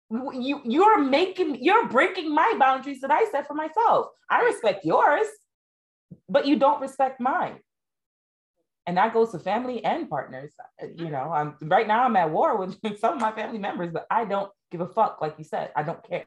you 0.09 0.61
you're 0.63 0.99
making 0.99 1.61
you're 1.61 1.87
breaking 1.87 2.33
my 2.33 2.53
boundaries 2.57 3.01
that 3.01 3.11
i 3.11 3.25
set 3.31 3.47
for 3.47 3.53
myself 3.53 4.07
i 4.29 4.41
respect 4.41 4.85
yours 4.85 5.27
but 6.29 6.45
you 6.45 6.55
don't 6.57 6.81
respect 6.81 7.19
mine 7.19 7.57
and 8.87 8.97
that 8.97 9.13
goes 9.13 9.31
to 9.31 9.39
family 9.39 9.83
and 9.85 10.09
partners 10.09 10.51
Uh, 10.81 10.87
you 10.95 11.09
know 11.09 11.31
i'm 11.31 11.55
right 11.63 11.87
now 11.87 12.03
i'm 12.03 12.15
at 12.15 12.29
war 12.29 12.57
with 12.57 12.77
some 12.99 13.15
of 13.15 13.21
my 13.21 13.31
family 13.31 13.59
members 13.59 13.91
but 13.91 14.05
i 14.11 14.25
don't 14.25 14.51
give 14.71 14.81
a 14.81 14.87
fuck 14.87 15.19
like 15.21 15.35
you 15.37 15.43
said 15.43 15.71
i 15.75 15.83
don't 15.83 16.03
care 16.03 16.25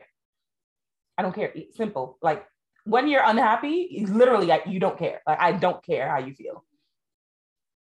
i 1.19 1.23
don't 1.23 1.35
care 1.35 1.51
It's 1.55 1.77
simple 1.77 2.19
like 2.23 2.45
when 2.85 3.09
you're 3.09 3.25
unhappy 3.25 4.05
literally 4.09 4.47
like 4.47 4.67
you 4.67 4.79
don't 4.81 4.99
care 4.99 5.21
like 5.27 5.41
i 5.41 5.53
don't 5.53 5.83
care 5.85 6.09
how 6.09 6.19
you 6.19 6.35
feel 6.35 6.65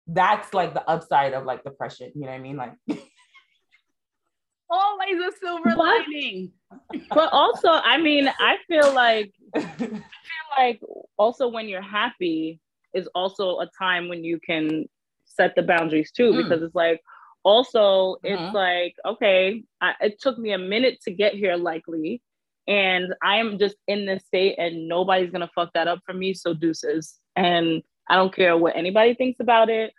that's 0.06 0.52
like 0.54 0.74
the 0.74 0.88
upside 0.88 1.32
of 1.34 1.44
like 1.44 1.64
depression 1.64 2.12
you 2.14 2.22
know 2.22 2.28
what 2.28 2.34
i 2.34 2.38
mean 2.38 2.56
like 2.56 2.72
Always 4.70 5.20
a 5.20 5.30
silver 5.38 5.70
What? 5.76 6.08
lining. 6.08 6.50
But 7.10 7.28
also, 7.32 7.68
I 7.68 7.98
mean, 7.98 8.28
I 8.40 8.56
feel 8.66 8.92
like 8.94 9.32
like 10.58 10.80
also 11.16 11.48
when 11.48 11.68
you're 11.68 11.82
happy 11.82 12.60
is 12.94 13.08
also 13.14 13.58
a 13.60 13.68
time 13.78 14.08
when 14.08 14.24
you 14.24 14.38
can 14.44 14.86
set 15.24 15.54
the 15.56 15.62
boundaries 15.62 16.12
too 16.12 16.32
Mm. 16.32 16.36
because 16.36 16.62
it's 16.62 16.74
like 16.74 17.00
also 17.44 18.16
Mhm. 18.24 18.46
it's 18.46 18.54
like 18.54 18.94
okay 19.04 19.64
I, 19.80 19.94
it 20.00 20.20
took 20.20 20.38
me 20.38 20.52
a 20.52 20.58
minute 20.58 21.00
to 21.02 21.10
get 21.12 21.34
here 21.34 21.56
likely 21.56 22.22
and 22.66 23.14
i 23.22 23.36
am 23.36 23.58
just 23.58 23.76
in 23.88 24.06
this 24.06 24.24
state 24.24 24.54
and 24.58 24.88
nobody's 24.88 25.30
gonna 25.30 25.50
fuck 25.54 25.70
that 25.74 25.88
up 25.88 26.00
for 26.06 26.14
me 26.14 26.32
so 26.34 26.54
deuces 26.54 27.20
and 27.36 27.82
i 28.08 28.14
don't 28.16 28.34
care 28.34 28.56
what 28.56 28.76
anybody 28.76 29.14
thinks 29.14 29.40
about 29.40 29.68
it 29.68 29.92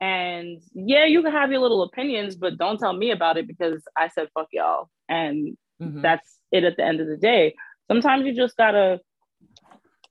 And 0.00 0.60
yeah, 0.74 1.04
you 1.06 1.22
can 1.22 1.30
have 1.32 1.50
your 1.52 1.60
little 1.60 1.82
opinions, 1.88 2.34
but 2.42 2.58
don't 2.58 2.78
tell 2.82 2.92
me 3.02 3.08
about 3.12 3.36
it 3.40 3.46
because 3.46 3.80
I 3.96 4.08
said 4.08 4.28
fuck 4.34 4.48
y'all. 4.52 4.88
And 5.08 5.56
Mhm. 5.80 6.02
that's 6.02 6.28
it 6.56 6.64
at 6.64 6.76
the 6.76 6.84
end 6.84 6.98
of 7.00 7.06
the 7.12 7.16
day. 7.16 7.54
Sometimes 7.90 8.26
you 8.26 8.34
just 8.34 8.56
gotta, 8.56 9.00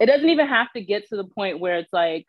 it 0.02 0.08
doesn't 0.08 0.30
even 0.30 0.48
have 0.48 0.72
to 0.74 0.82
get 0.82 1.08
to 1.10 1.16
the 1.16 1.24
point 1.24 1.60
where 1.60 1.78
it's 1.78 1.94
like, 1.94 2.26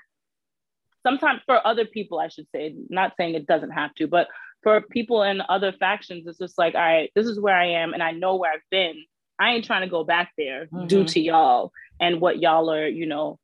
sometimes 1.03 1.41
for 1.47 1.67
other 1.67 1.87
people, 1.87 2.19
I 2.21 2.29
should 2.29 2.47
say, 2.55 2.75
not 2.91 3.15
saying 3.17 3.35
it 3.35 3.47
doesn't 3.47 3.71
have 3.71 3.95
to, 3.95 4.07
but 4.07 4.29
for 4.63 4.81
people 4.83 5.23
in 5.23 5.41
other 5.49 5.73
factions, 5.73 6.27
it's 6.27 6.39
just 6.39 6.59
like, 6.59 6.75
all 6.75 6.81
right, 6.83 7.11
this 7.17 7.27
is 7.27 7.41
where 7.41 7.57
I 7.57 7.69
am 7.83 7.95
and 7.95 8.03
I 8.03 8.13
know 8.13 8.37
where 8.37 8.53
I've 8.53 8.61
been. 8.71 9.03
I 9.39 9.53
ain't 9.53 9.65
trying 9.65 9.81
to 9.81 9.89
go 9.89 10.05
back 10.05 10.33
there 10.37 10.67
due 10.87 11.03
Mhm. 11.05 11.13
to 11.13 11.21
y'all 11.21 11.73
and 11.99 12.21
what 12.21 12.41
y'all 12.41 12.71
are, 12.71 12.87
you 12.87 13.07
know, 13.07 13.39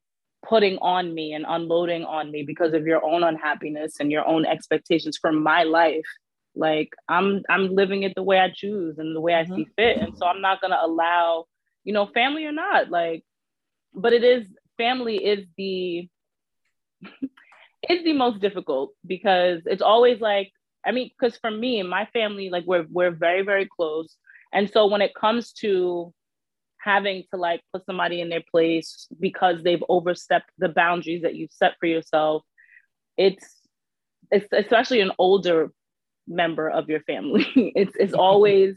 putting 0.46 0.76
on 0.78 1.12
me 1.14 1.32
and 1.32 1.46
unloading 1.48 2.04
on 2.04 2.30
me 2.30 2.42
because 2.44 2.74
of 2.74 2.86
your 2.86 3.02
own 3.04 3.22
unhappiness 3.24 3.98
and 3.98 4.12
your 4.12 4.26
own 4.26 4.46
expectations 4.46 5.18
for 5.18 5.32
my 5.32 5.64
life 5.64 6.06
like 6.54 6.90
i'm 7.08 7.42
i'm 7.50 7.74
living 7.74 8.04
it 8.04 8.14
the 8.14 8.22
way 8.22 8.38
i 8.38 8.48
choose 8.48 8.98
and 8.98 9.14
the 9.14 9.20
way 9.20 9.34
i 9.34 9.44
see 9.44 9.66
fit 9.76 9.98
and 10.00 10.16
so 10.16 10.26
i'm 10.26 10.40
not 10.40 10.60
going 10.60 10.70
to 10.70 10.84
allow 10.84 11.44
you 11.84 11.92
know 11.92 12.06
family 12.06 12.44
or 12.46 12.52
not 12.52 12.88
like 12.88 13.24
but 13.94 14.12
it 14.12 14.24
is 14.24 14.46
family 14.76 15.16
is 15.16 15.46
the 15.56 16.08
is 17.88 18.04
the 18.04 18.12
most 18.12 18.40
difficult 18.40 18.92
because 19.06 19.62
it's 19.66 19.82
always 19.82 20.20
like 20.20 20.50
i 20.86 20.90
mean 20.92 21.10
because 21.18 21.36
for 21.38 21.50
me 21.50 21.80
and 21.80 21.88
my 21.88 22.04
family 22.12 22.50
like 22.50 22.64
we're 22.66 22.86
we're 22.90 23.10
very 23.10 23.42
very 23.42 23.68
close 23.76 24.16
and 24.52 24.70
so 24.70 24.86
when 24.86 25.02
it 25.02 25.14
comes 25.14 25.52
to 25.52 26.12
having 26.80 27.24
to 27.32 27.36
like 27.38 27.60
put 27.72 27.84
somebody 27.86 28.20
in 28.20 28.28
their 28.28 28.42
place 28.50 29.08
because 29.20 29.62
they've 29.62 29.82
overstepped 29.88 30.50
the 30.58 30.68
boundaries 30.68 31.22
that 31.22 31.34
you've 31.34 31.52
set 31.52 31.74
for 31.80 31.86
yourself 31.86 32.42
it's 33.16 33.56
it's 34.30 34.46
especially 34.52 35.00
an 35.00 35.12
older 35.18 35.70
member 36.26 36.68
of 36.68 36.88
your 36.88 37.00
family 37.00 37.46
it's 37.74 37.94
it's 37.98 38.12
always 38.28 38.74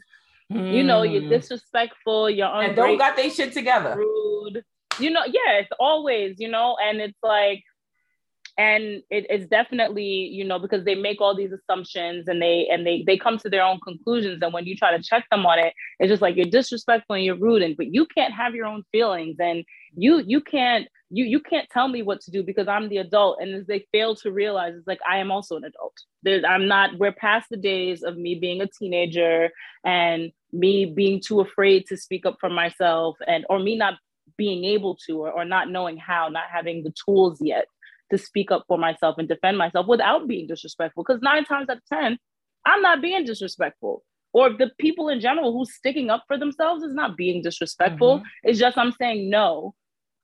you 0.48 0.82
know 0.84 1.02
you're 1.02 1.22
Mm. 1.22 1.30
disrespectful 1.30 2.28
you're 2.28 2.46
and 2.46 2.76
don't 2.76 2.98
got 2.98 3.16
they 3.16 3.30
shit 3.30 3.52
together. 3.52 3.94
rude. 3.96 4.64
You 4.98 5.10
know, 5.10 5.22
yeah, 5.26 5.58
it's 5.60 5.72
always, 5.78 6.36
you 6.38 6.48
know, 6.48 6.76
and 6.82 7.00
it's 7.00 7.18
like, 7.22 7.62
and 8.58 9.02
it, 9.10 9.26
it's 9.30 9.46
definitely, 9.46 10.04
you 10.04 10.44
know, 10.44 10.58
because 10.58 10.84
they 10.84 10.94
make 10.94 11.20
all 11.20 11.34
these 11.34 11.52
assumptions 11.52 12.28
and 12.28 12.40
they 12.40 12.68
and 12.70 12.86
they 12.86 13.02
they 13.06 13.16
come 13.16 13.38
to 13.38 13.48
their 13.48 13.62
own 13.62 13.80
conclusions. 13.80 14.42
And 14.42 14.52
when 14.52 14.66
you 14.66 14.76
try 14.76 14.94
to 14.96 15.02
check 15.02 15.24
them 15.30 15.46
on 15.46 15.58
it, 15.58 15.72
it's 15.98 16.10
just 16.10 16.22
like 16.22 16.36
you're 16.36 16.44
disrespectful 16.46 17.16
and 17.16 17.24
you're 17.24 17.38
rude, 17.38 17.62
and 17.62 17.76
but 17.76 17.92
you 17.92 18.06
can't 18.06 18.34
have 18.34 18.54
your 18.54 18.66
own 18.66 18.82
feelings 18.92 19.36
and 19.40 19.64
you 19.94 20.22
you 20.26 20.40
can't 20.40 20.86
you 21.10 21.24
you 21.24 21.40
can't 21.40 21.68
tell 21.70 21.88
me 21.88 22.02
what 22.02 22.20
to 22.22 22.30
do 22.30 22.42
because 22.42 22.68
I'm 22.68 22.88
the 22.88 22.98
adult. 22.98 23.38
And 23.40 23.54
as 23.54 23.66
they 23.66 23.86
fail 23.90 24.14
to 24.16 24.30
realize, 24.30 24.74
it's 24.76 24.86
like 24.86 25.00
I 25.08 25.18
am 25.18 25.30
also 25.30 25.56
an 25.56 25.64
adult. 25.64 25.94
There's, 26.22 26.44
I'm 26.46 26.68
not. 26.68 26.98
We're 26.98 27.12
past 27.12 27.48
the 27.50 27.56
days 27.56 28.02
of 28.02 28.18
me 28.18 28.34
being 28.34 28.60
a 28.60 28.66
teenager 28.66 29.50
and 29.84 30.30
me 30.52 30.84
being 30.84 31.20
too 31.20 31.40
afraid 31.40 31.86
to 31.86 31.96
speak 31.96 32.26
up 32.26 32.36
for 32.38 32.50
myself 32.50 33.16
and 33.26 33.46
or 33.48 33.58
me 33.58 33.76
not 33.76 33.94
being 34.36 34.64
able 34.64 34.96
to 35.06 35.20
or, 35.20 35.30
or 35.30 35.44
not 35.44 35.70
knowing 35.70 35.96
how 35.96 36.28
not 36.28 36.44
having 36.50 36.82
the 36.82 36.92
tools 37.04 37.38
yet 37.40 37.66
to 38.10 38.18
speak 38.18 38.50
up 38.50 38.64
for 38.68 38.78
myself 38.78 39.16
and 39.18 39.28
defend 39.28 39.56
myself 39.56 39.86
without 39.86 40.28
being 40.28 40.46
disrespectful. 40.46 41.04
Because 41.04 41.22
nine 41.22 41.44
times 41.44 41.68
out 41.68 41.78
of 41.78 41.82
ten 41.90 42.18
i'm 42.66 42.82
not 42.82 43.02
being 43.02 43.24
disrespectful. 43.24 44.02
Or 44.34 44.50
the 44.50 44.70
people 44.78 45.10
in 45.10 45.20
general 45.20 45.52
who's 45.52 45.74
sticking 45.74 46.08
up 46.08 46.24
for 46.26 46.38
themselves 46.38 46.82
is 46.82 46.94
not 46.94 47.16
being 47.16 47.42
disrespectful. 47.42 48.18
Mm-hmm. 48.18 48.48
It's 48.48 48.58
just 48.58 48.78
i'm 48.78 48.92
saying 48.92 49.30
no 49.30 49.74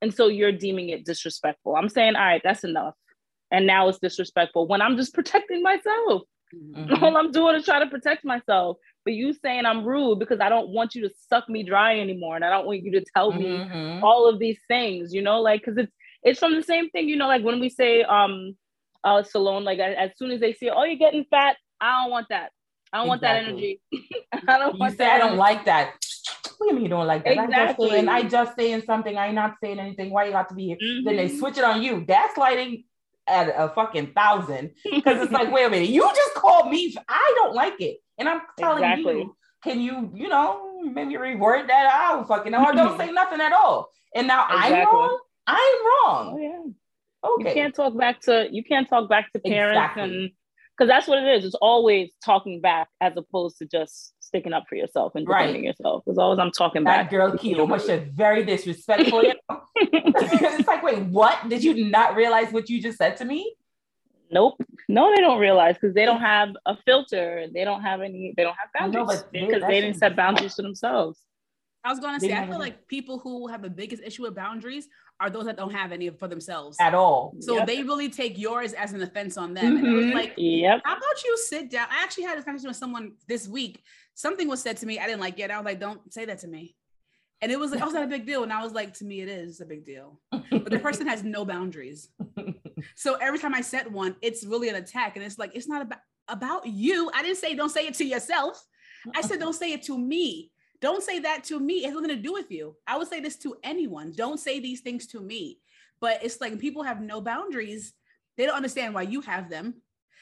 and 0.01 0.15
so 0.15 0.29
you're 0.29 0.53
deeming 0.53 0.91
it 0.91 1.05
disrespectful. 1.05 1.77
I'm 1.77 1.89
saying 1.89 2.17
all 2.17 2.25
right 2.25 2.43
that's 2.43 2.65
enough. 2.65 2.95
And 3.51 3.67
now 3.67 3.89
it's 3.89 3.99
disrespectful 3.99 4.67
when 4.67 4.83
i'm 4.83 4.97
just 4.97 5.15
protecting 5.15 5.63
myself 5.63 6.23
Mhm. 6.55 7.03
all 7.03 7.17
I'm 7.17 7.31
doing 7.33 7.57
is 7.57 7.65
trying 7.65 7.83
to 7.85 7.91
protect 7.91 8.25
myself. 8.25 8.79
But 9.05 9.15
you 9.15 9.33
saying 9.33 9.65
I'm 9.67 9.85
rude 9.85 10.19
because 10.19 10.41
I 10.41 10.49
don't 10.49 10.69
want 10.71 10.95
you 10.95 11.03
to 11.09 11.15
suck 11.29 11.49
me 11.49 11.63
dry 11.63 11.99
anymore, 12.01 12.37
and 12.37 12.45
I 12.45 12.51
don't 12.51 12.67
want 12.67 12.83
you 12.83 12.93
to 12.93 13.05
tell 13.17 13.33
me 13.33 13.59
Mhm. 13.59 14.03
all 14.03 14.29
of 14.29 14.39
these 14.39 14.59
things. 14.69 15.13
You 15.15 15.23
know, 15.23 15.41
like 15.41 15.61
because 15.65 15.79
it's 15.79 15.93
it's 16.23 16.39
from 16.39 16.55
the 16.55 16.63
same 16.63 16.91
thing. 16.91 17.09
You 17.09 17.17
know, 17.17 17.27
like 17.29 17.43
when 17.43 17.61
we 17.61 17.69
say 17.69 18.03
um, 18.03 18.57
uh, 19.05 19.23
Salone, 19.23 19.65
like 19.65 19.79
as, 19.79 20.11
soon 20.17 20.31
as 20.33 20.41
they 20.41 20.53
see, 20.53 20.69
oh, 20.71 20.83
you're 20.85 20.97
getting 20.97 21.25
fat, 21.31 21.57
I 21.81 22.03
don't 22.03 22.11
want 22.11 22.27
that. 22.31 22.51
I 22.93 22.99
don't 22.99 23.09
want 23.09 23.21
that 23.23 23.37
energy. 23.37 23.81
I 24.49 24.59
don't 24.59 24.75
You 24.75 24.81
want 24.81 24.93
say 24.93 25.05
that. 25.05 25.15
I 25.15 25.19
don't 25.19 25.29
energy. 25.29 25.39
like 25.39 25.65
that. 25.67 25.95
What 26.59 26.67
do 26.67 26.71
you 26.71 26.75
mean 26.75 26.83
you 26.85 26.89
don't 26.89 27.07
like 27.07 27.25
that? 27.25 27.39
I 27.39 27.47
just 27.47 27.51
Exactly. 27.51 27.91
saying, 27.91 28.09
I 28.09 28.23
just 28.25 28.57
saying 28.57 28.83
something. 28.85 29.17
I 29.17 29.31
not 29.31 29.55
saying 29.63 29.79
anything. 29.79 30.11
Why 30.11 30.25
you 30.25 30.33
got 30.33 30.49
to 30.49 30.55
be 30.57 30.67
here? 30.67 30.77
Then 31.05 31.17
they 31.17 31.29
Mhm. 31.29 31.39
switch 31.39 31.57
it 31.59 31.63
on 31.65 31.83
you. 31.83 32.01
Gaslighting 32.01 32.85
at 33.29 33.49
a 33.57 33.69
fucking 33.75 34.13
thousand. 34.15 34.73
Because 34.85 35.23
it's 35.23 35.33
like, 35.33 35.53
wait 35.53 35.65
a 35.67 35.71
minute, 35.71 35.89
you 35.89 36.03
just 36.15 36.35
called 36.35 36.71
me. 36.71 36.95
I 37.09 37.33
don't 37.37 37.55
like 37.55 37.81
it. 37.81 37.99
And 38.19 38.29
I'm 38.29 38.41
telling 38.59 38.83
Exactly. 38.83 39.19
you, 39.21 39.37
can 39.63 39.81
you, 39.81 40.11
you 40.15 40.29
know, 40.29 40.81
maybe 40.83 41.15
reword 41.15 41.67
that? 41.69 41.87
I 41.93 42.13
don't 42.13 42.27
fucking 42.29 42.53
know. 42.53 42.65
Or 42.65 42.73
don't 42.73 42.99
say 43.03 43.11
nothing 43.13 43.41
at 43.41 43.53
all. 43.53 43.91
And 44.15 44.27
now 44.27 44.47
I'm 44.49 44.73
Exactly. 44.73 44.97
wrong. 44.99 45.19
I'm 45.47 45.57
Oh 45.61 46.03
wrong. 46.07 46.43
yeah. 46.43 47.29
Okay. 47.31 47.49
You 47.49 47.55
can't 47.55 47.75
talk 47.75 47.97
back 47.97 48.21
to 48.23 48.49
you 48.51 48.63
can't 48.63 48.89
talk 48.89 49.09
back 49.09 49.33
to 49.33 49.39
parents 49.41 49.79
Exactly. 49.79 50.03
and 50.03 50.31
because 50.77 50.89
that's 50.89 51.09
what 51.09 51.19
it 51.23 51.29
is. 51.37 51.45
It's 51.45 51.57
always 51.57 52.13
talking 52.25 52.61
back 52.61 52.89
as 53.01 53.13
opposed 53.17 53.59
to 53.59 53.67
just 53.67 54.15
sticking 54.29 54.53
up 54.53 54.69
for 54.69 54.77
yourself 54.77 55.15
and 55.15 55.27
Right. 55.27 55.47
defending 55.47 55.65
yourself. 55.65 56.05
As 56.07 56.19
always, 56.19 56.39
I'm 56.39 56.53
talking 56.53 56.85
that 56.85 57.05
back. 57.05 57.11
girl 57.11 57.33
Kioma 57.33 57.85
shit 57.85 58.13
very 58.13 58.45
disrespectful. 58.45 59.23
it's 59.77 60.69
like, 60.69 60.83
wait, 60.83 61.03
what? 61.07 61.49
Did 61.49 61.65
you 61.65 61.89
not 61.91 62.15
realize 62.15 62.53
what 62.53 62.69
you 62.69 62.81
just 62.81 62.99
said 62.99 63.17
to 63.19 63.25
me? 63.25 63.55
Nope. 64.31 64.63
No, 64.89 65.15
they 65.15 65.21
don't 65.21 65.39
realize 65.39 65.77
because 65.77 65.95
they 65.95 66.05
don't 66.05 66.21
have 66.21 66.51
a 66.67 66.77
filter. 66.85 67.47
They 67.53 67.65
don't 67.65 67.83
have 67.83 68.03
any. 68.03 68.35
They 68.37 68.43
don't 68.43 68.57
have 68.57 68.69
boundaries 68.79 69.25
because 69.33 69.63
they 69.63 69.81
didn't 69.81 69.97
set 69.97 70.15
boundaries 70.15 70.55
for 70.55 70.63
themselves. 70.63 71.19
I 71.85 71.91
was 71.91 72.01
gonna 72.01 72.21
say, 72.21 72.35
I 72.35 72.47
feel 72.47 72.59
like 72.59 72.87
people 72.89 73.19
who 73.19 73.47
have 73.47 73.63
the 73.63 73.71
biggest 73.71 74.03
issue 74.03 74.23
with 74.23 74.35
boundaries 74.35 74.89
are 75.21 75.31
those 75.31 75.47
that 75.47 75.57
don't 75.57 75.73
have 75.73 75.93
any 75.93 76.11
for 76.11 76.29
themselves. 76.29 76.77
At 76.81 76.95
all. 76.95 77.35
So 77.41 77.57
Yep. 77.57 77.67
they 77.67 77.83
really 77.83 78.09
take 78.09 78.39
yours 78.39 78.73
as 78.73 78.93
an 78.93 79.03
offense 79.03 79.37
on 79.37 79.55
them. 79.55 79.79
And 79.79 79.87
it 79.87 79.91
was 79.91 80.05
mm-hmm. 80.07 80.15
like, 80.15 80.35
Yep. 80.37 80.83
how 80.85 80.93
about 80.97 81.25
you 81.25 81.37
sit 81.39 81.71
down? 81.71 81.89
I 81.91 82.03
actually 82.03 82.25
had 82.25 82.39
a 82.39 82.43
conversation 82.43 82.69
with 82.69 82.77
someone 82.77 83.13
this 83.27 83.49
week. 83.49 83.83
Something 84.19 84.49
was 84.49 84.61
said 84.61 84.77
to 84.79 84.87
me. 84.87 84.99
I 84.99 85.07
didn't 85.07 85.21
like 85.21 85.39
it. 85.39 85.49
I 85.49 85.57
was 85.59 85.65
like, 85.65 85.79
don't 85.79 86.13
say 86.13 86.25
that 86.25 86.41
to 86.41 86.49
me. 86.49 86.75
And 87.41 87.53
it 87.53 87.61
was 87.61 87.71
like, 87.71 87.81
oh, 87.81 87.85
it's 87.85 87.95
not 87.95 88.03
a 88.03 88.09
big 88.09 88.27
deal. 88.27 88.43
And 88.43 88.53
I 88.53 88.65
was 88.65 88.73
like, 88.73 88.93
to 88.95 89.05
me, 89.05 89.21
it 89.21 89.29
is 89.29 89.61
a 89.61 89.65
big 89.65 89.85
deal. 89.85 90.21
But 90.33 90.71
the 90.71 90.81
person 90.81 91.07
has 91.07 91.23
no 91.23 91.45
boundaries. 91.45 92.09
So 92.97 93.15
every 93.15 93.39
time 93.39 93.55
I 93.55 93.61
set 93.61 93.89
one, 93.89 94.17
it's 94.21 94.45
really 94.45 94.69
an 94.71 94.75
attack. 94.75 95.15
And 95.15 95.25
it's 95.25 95.39
like, 95.39 95.55
it's 95.55 95.69
not 95.69 95.83
about 95.83 96.01
about 96.27 96.67
you. 96.67 97.11
I 97.15 97.23
didn't 97.23 97.39
say 97.39 97.55
don't 97.55 97.71
say 97.71 97.87
it 97.87 97.95
to 97.95 98.05
yourself. 98.05 98.61
I 99.15 99.21
said 99.21 99.39
don't 99.39 99.55
say 99.55 99.73
it 99.73 99.85
to 99.85 99.97
me. 99.97 100.51
Don't 100.81 101.03
say 101.03 101.21
that 101.21 101.45
to 101.45 101.61
me. 101.61 101.85
It 101.85 101.87
has 101.87 101.95
nothing 101.95 102.09
to 102.09 102.17
do 102.17 102.33
with 102.33 102.51
you. 102.51 102.77
I 102.89 102.99
would 102.99 103.09
say 103.09 103.21
this 103.21 103.37
to 103.37 103.57
anyone. 103.63 104.13
Don't 104.17 104.41
say 104.41 104.59
these 104.59 104.81
things 104.81 105.07
to 105.09 105.21
me. 105.21 105.61
But 106.01 106.25
it's 106.25 106.41
like 106.41 106.59
people 106.59 106.83
have 106.83 107.01
no 107.01 107.21
boundaries. 107.21 107.95
They 108.37 108.47
don't 108.47 108.57
understand 108.57 108.95
why 108.95 109.03
you 109.03 109.21
have 109.21 109.49
them. 109.49 109.75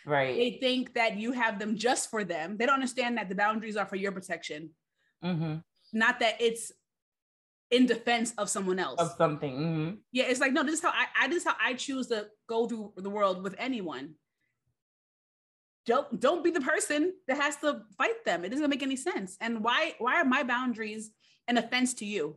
Right. 0.07 0.35
They 0.37 0.53
think 0.61 0.95
that 0.95 1.16
you 1.19 1.33
have 1.33 1.59
them 1.59 1.77
just 1.77 2.11
for 2.11 2.25
them. 2.25 2.57
They 2.57 2.64
don't 2.66 2.75
understand 2.75 3.19
that 3.19 3.29
the 3.29 3.35
boundaries 3.35 3.77
are 3.77 3.87
for 3.87 3.97
your 3.97 4.12
protection, 4.12 4.71
Mhm. 5.23 5.62
not 5.92 6.21
that 6.21 6.40
it's 6.40 6.73
in 7.71 7.87
defense 7.87 8.33
of 8.38 8.49
someone 8.49 8.79
else. 8.79 9.01
Of 9.01 9.12
something. 9.19 9.55
Mhm. 9.59 9.99
Yeah, 10.12 10.25
it's 10.25 10.40
like 10.40 10.53
no, 10.53 10.62
this 10.62 10.75
is 10.77 10.83
how 10.83 10.90
I, 10.90 11.07
I 11.21 11.29
this 11.29 11.38
is 11.38 11.45
how 11.45 11.57
I 11.61 11.75
choose 11.75 12.07
to 12.09 12.31
go 12.47 12.66
through 12.69 12.92
the 12.97 13.11
world 13.11 13.42
with 13.42 13.55
anyone. 13.59 14.14
Don't 15.85 16.19
don't 16.21 16.42
be 16.42 16.51
the 16.51 16.61
person 16.61 17.12
that 17.29 17.37
has 17.40 17.57
to 17.59 17.83
fight 17.99 18.25
them. 18.25 18.45
It 18.45 18.51
doesn't 18.51 18.71
make 18.71 18.83
any 18.83 18.97
sense. 18.97 19.37
And 19.40 19.62
why 19.62 19.95
why 19.99 20.21
are 20.21 20.25
my 20.25 20.42
boundaries 20.42 21.11
an 21.49 21.59
offense 21.59 21.95
to 21.95 22.05
you? 22.05 22.37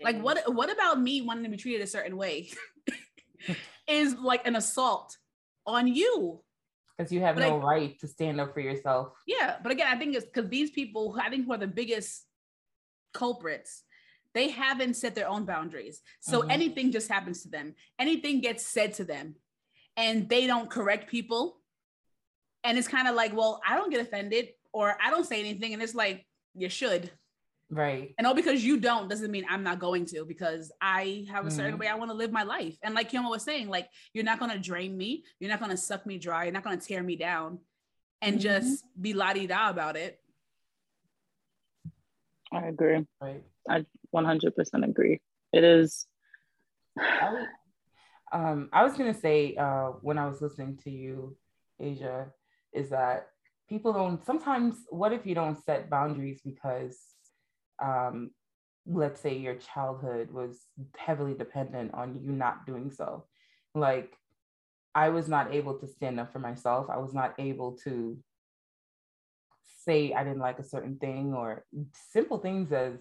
Like 0.00 0.20
what 0.22 0.54
what 0.54 0.70
about 0.70 1.00
me 1.00 1.22
wanting 1.22 1.44
to 1.44 1.50
be 1.50 1.56
treated 1.56 1.80
a 1.82 1.86
certain 1.88 2.16
way 2.16 2.50
is 3.88 4.14
like 4.14 4.46
an 4.46 4.54
assault 4.54 5.16
on 5.68 5.86
you? 5.86 6.40
Because 6.96 7.12
you 7.12 7.20
have 7.20 7.36
But 7.36 7.42
no 7.48 7.60
I- 7.60 7.64
right 7.76 7.98
to 8.00 8.08
stand 8.08 8.40
up 8.40 8.52
for 8.54 8.60
yourself. 8.60 9.12
Yeah, 9.26 9.58
but 9.62 9.70
again, 9.70 9.86
I 9.86 9.96
think 9.96 10.16
it's 10.16 10.26
because 10.26 10.50
these 10.50 10.70
people, 10.70 11.16
I 11.22 11.30
think, 11.30 11.46
who 11.46 11.52
are 11.52 11.58
the 11.58 11.68
biggest 11.68 12.26
culprits, 13.12 13.84
they 14.34 14.48
haven't 14.48 14.94
set 14.94 15.14
their 15.14 15.28
own 15.28 15.44
boundaries. 15.44 16.00
So 16.20 16.42
Mhm. 16.42 16.50
anything 16.52 16.90
just 16.92 17.08
happens 17.08 17.42
to 17.42 17.48
them. 17.50 17.74
Anything 17.98 18.40
gets 18.40 18.66
said 18.66 18.94
to 18.94 19.04
them, 19.04 19.36
and 19.96 20.28
they 20.28 20.46
don't 20.46 20.70
correct 20.70 21.08
people. 21.10 21.60
And 22.64 22.76
it's 22.78 22.88
kind 22.88 23.06
of 23.08 23.14
like, 23.14 23.32
well, 23.34 23.60
I 23.66 23.76
don't 23.76 23.90
get 23.90 24.00
offended, 24.00 24.48
or 24.72 24.96
I 25.00 25.10
don't 25.10 25.24
say 25.26 25.38
anything, 25.40 25.72
and 25.74 25.82
it's 25.82 25.94
like 25.94 26.26
you 26.54 26.68
should. 26.68 27.10
Right. 27.70 28.14
And 28.16 28.26
all 28.26 28.34
because 28.34 28.64
you 28.64 28.78
don't 28.78 29.08
doesn't 29.08 29.30
mean 29.30 29.44
I'm 29.48 29.62
not 29.62 29.78
going 29.78 30.06
to 30.06 30.24
because 30.24 30.72
I 30.80 31.26
have 31.30 31.46
a 31.46 31.50
certain 31.50 31.74
Mhm. 31.74 31.80
way 31.80 31.88
I 31.88 31.96
want 31.96 32.10
to 32.10 32.16
live 32.16 32.32
my 32.32 32.42
life. 32.42 32.76
And 32.82 32.94
like 32.94 33.10
Kioma 33.10 33.28
was 33.28 33.42
saying, 33.42 33.68
like 33.68 33.90
you're 34.14 34.24
not 34.24 34.38
gonna 34.40 34.58
drain 34.58 34.96
me, 34.96 35.24
you're 35.38 35.50
not 35.50 35.60
gonna 35.60 35.76
suck 35.76 36.06
me 36.06 36.18
dry, 36.18 36.44
you're 36.44 36.52
not 36.52 36.64
gonna 36.64 36.78
tear 36.78 37.02
me 37.02 37.16
down 37.16 37.60
and 38.22 38.36
Mhm. 38.38 38.40
just 38.40 38.84
be 39.00 39.12
la 39.12 39.34
di 39.34 39.46
da 39.46 39.68
about 39.68 39.96
it. 39.96 40.18
I 42.50 42.66
agree. 42.68 43.06
Right. 43.20 43.44
I 43.68 43.84
100% 44.10 44.84
agree. 44.84 45.20
It 45.52 45.64
is. 45.64 46.06
I, 46.98 47.46
Um, 48.30 48.68
I 48.72 48.82
was 48.84 48.96
gonna 48.96 49.14
say 49.14 49.56
uh, 49.56 49.88
when 50.02 50.18
I 50.18 50.26
was 50.26 50.40
listening 50.42 50.76
to 50.84 50.90
you, 50.90 51.36
Asia, 51.80 52.32
is 52.72 52.90
that 52.90 53.28
people 53.68 53.92
don't 53.92 54.24
sometimes. 54.24 54.84
What 54.90 55.12
if 55.12 55.26
you 55.26 55.34
don't 55.34 55.62
set 55.64 55.88
boundaries 55.88 56.40
because, 56.42 56.98
um, 57.82 58.30
let's 58.86 59.20
say 59.20 59.36
your 59.36 59.56
childhood 59.56 60.30
was 60.30 60.66
heavily 60.96 61.34
dependent 61.34 61.94
on 61.94 62.20
you 62.22 62.32
not 62.32 62.66
doing 62.66 62.90
so, 62.90 63.24
like 63.74 64.16
I 64.94 65.10
was 65.10 65.28
not 65.28 65.54
able 65.54 65.74
to 65.78 65.86
stand 65.86 66.18
up 66.18 66.32
for 66.32 66.38
myself. 66.38 66.86
I 66.90 66.98
was 66.98 67.14
not 67.14 67.34
able 67.38 67.76
to 67.84 68.18
say 69.84 70.12
I 70.12 70.24
didn't 70.24 70.40
like 70.40 70.58
a 70.58 70.64
certain 70.64 70.96
thing 70.98 71.34
or 71.34 71.64
simple 72.10 72.38
things 72.38 72.72
as 72.72 72.98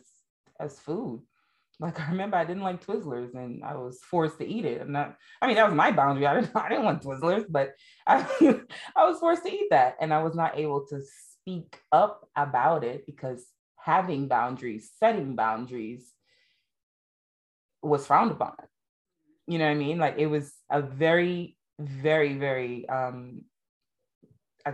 as 0.60 0.80
food. 0.80 1.22
Like 1.80 2.00
I 2.00 2.10
remember 2.10 2.38
I 2.38 2.44
didn't 2.44 2.64
like 2.64 2.84
Twizzlers 2.84 3.36
and 3.36 3.64
I 3.64 3.76
was 3.76 4.00
forced 4.02 4.40
to 4.40 4.48
eat 4.48 4.66
it. 4.66 4.82
And 4.82 4.96
that, 4.96 5.16
I 5.40 5.46
mean, 5.46 5.58
that 5.58 5.68
was 5.68 5.76
my 5.76 5.92
boundary. 5.92 6.26
I 6.26 6.34
didn't, 6.42 6.56
I 6.56 6.70
didn't 6.70 6.86
want 6.86 7.04
Twizzlers, 7.04 7.46
but 7.48 7.76
I, 8.08 8.26
I 8.96 9.08
was 9.08 9.20
forced 9.20 9.44
to 9.46 9.54
eat 9.54 9.68
that. 9.70 9.96
And 10.02 10.12
I 10.12 10.24
was 10.24 10.34
not 10.34 10.58
able 10.58 10.88
to 10.88 11.04
speak 11.04 11.80
up 11.92 12.28
about 12.36 12.84
it 12.84 13.06
because 13.06 13.46
having 13.88 14.28
boundaries, 14.28 14.92
setting 15.00 15.34
boundaries 15.38 16.14
was 17.82 18.06
frowned 18.06 18.32
upon. 18.32 18.56
You 19.48 19.60
know 19.60 19.66
what 19.66 19.72
I 19.72 19.76
mean? 19.76 19.98
Like 19.98 20.16
it 20.18 20.28
was 20.28 20.54
a 20.70 20.82
very, 20.82 21.56
very, 21.80 22.34
very, 22.38 22.88
um, 22.90 23.44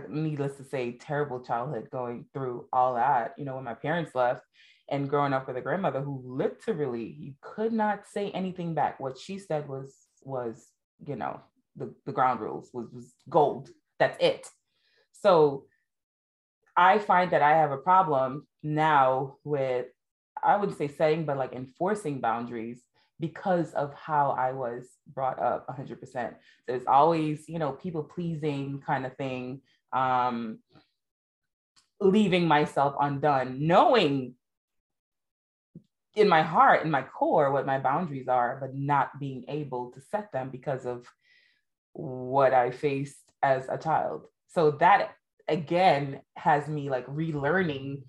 needless 0.08 0.56
to 0.56 0.64
say, 0.64 0.98
terrible 0.98 1.44
childhood 1.44 1.90
going 1.92 2.26
through 2.34 2.66
all 2.72 2.96
that. 2.96 3.34
You 3.38 3.44
know, 3.44 3.54
when 3.54 3.64
my 3.64 3.74
parents 3.74 4.16
left, 4.16 4.42
and 4.90 5.08
growing 5.08 5.32
up 5.32 5.46
with 5.46 5.56
a 5.56 5.62
grandmother 5.62 6.02
who 6.02 6.20
literally 6.26 7.16
you 7.18 7.34
could 7.40 7.72
not 7.72 8.00
say 8.06 8.30
anything 8.32 8.74
back. 8.74 9.00
What 9.00 9.16
she 9.16 9.38
said 9.38 9.68
was 9.68 9.94
was 10.22 10.66
you 11.06 11.16
know 11.16 11.40
the 11.76 11.94
the 12.04 12.12
ground 12.12 12.40
rules 12.40 12.68
was 12.74 12.88
was 12.92 13.14
gold. 13.30 13.70
That's 13.98 14.18
it. 14.20 14.46
So 15.12 15.64
I 16.76 16.98
find 16.98 17.30
that 17.30 17.40
I 17.40 17.52
have 17.52 17.70
a 17.70 17.78
problem 17.78 18.46
now 18.64 19.36
with 19.44 19.86
I 20.42 20.56
wouldn't 20.56 20.76
say 20.76 20.88
setting, 20.88 21.24
but 21.24 21.38
like 21.38 21.52
enforcing 21.52 22.20
boundaries 22.20 22.82
because 23.20 23.72
of 23.74 23.94
how 23.94 24.30
I 24.32 24.52
was 24.52 24.88
brought 25.14 25.38
up 25.38 25.66
100%. 25.68 26.34
There's 26.66 26.82
always, 26.86 27.48
you 27.48 27.58
know, 27.58 27.72
people 27.72 28.02
pleasing 28.02 28.82
kind 28.84 29.06
of 29.06 29.16
thing, 29.16 29.60
um, 29.92 30.58
leaving 32.00 32.46
myself 32.46 32.96
undone, 33.00 33.66
knowing 33.66 34.34
in 36.16 36.28
my 36.28 36.42
heart 36.42 36.84
in 36.84 36.90
my 36.90 37.02
core 37.02 37.50
what 37.50 37.66
my 37.66 37.78
boundaries 37.78 38.28
are 38.28 38.58
but 38.60 38.74
not 38.74 39.18
being 39.18 39.44
able 39.48 39.90
to 39.90 40.00
set 40.00 40.30
them 40.32 40.48
because 40.48 40.86
of 40.86 41.06
what 41.92 42.54
i 42.54 42.70
faced 42.70 43.32
as 43.42 43.66
a 43.68 43.76
child 43.76 44.26
so 44.46 44.70
that 44.70 45.10
again 45.48 46.20
has 46.36 46.68
me 46.68 46.88
like 46.88 47.06
relearning 47.06 48.02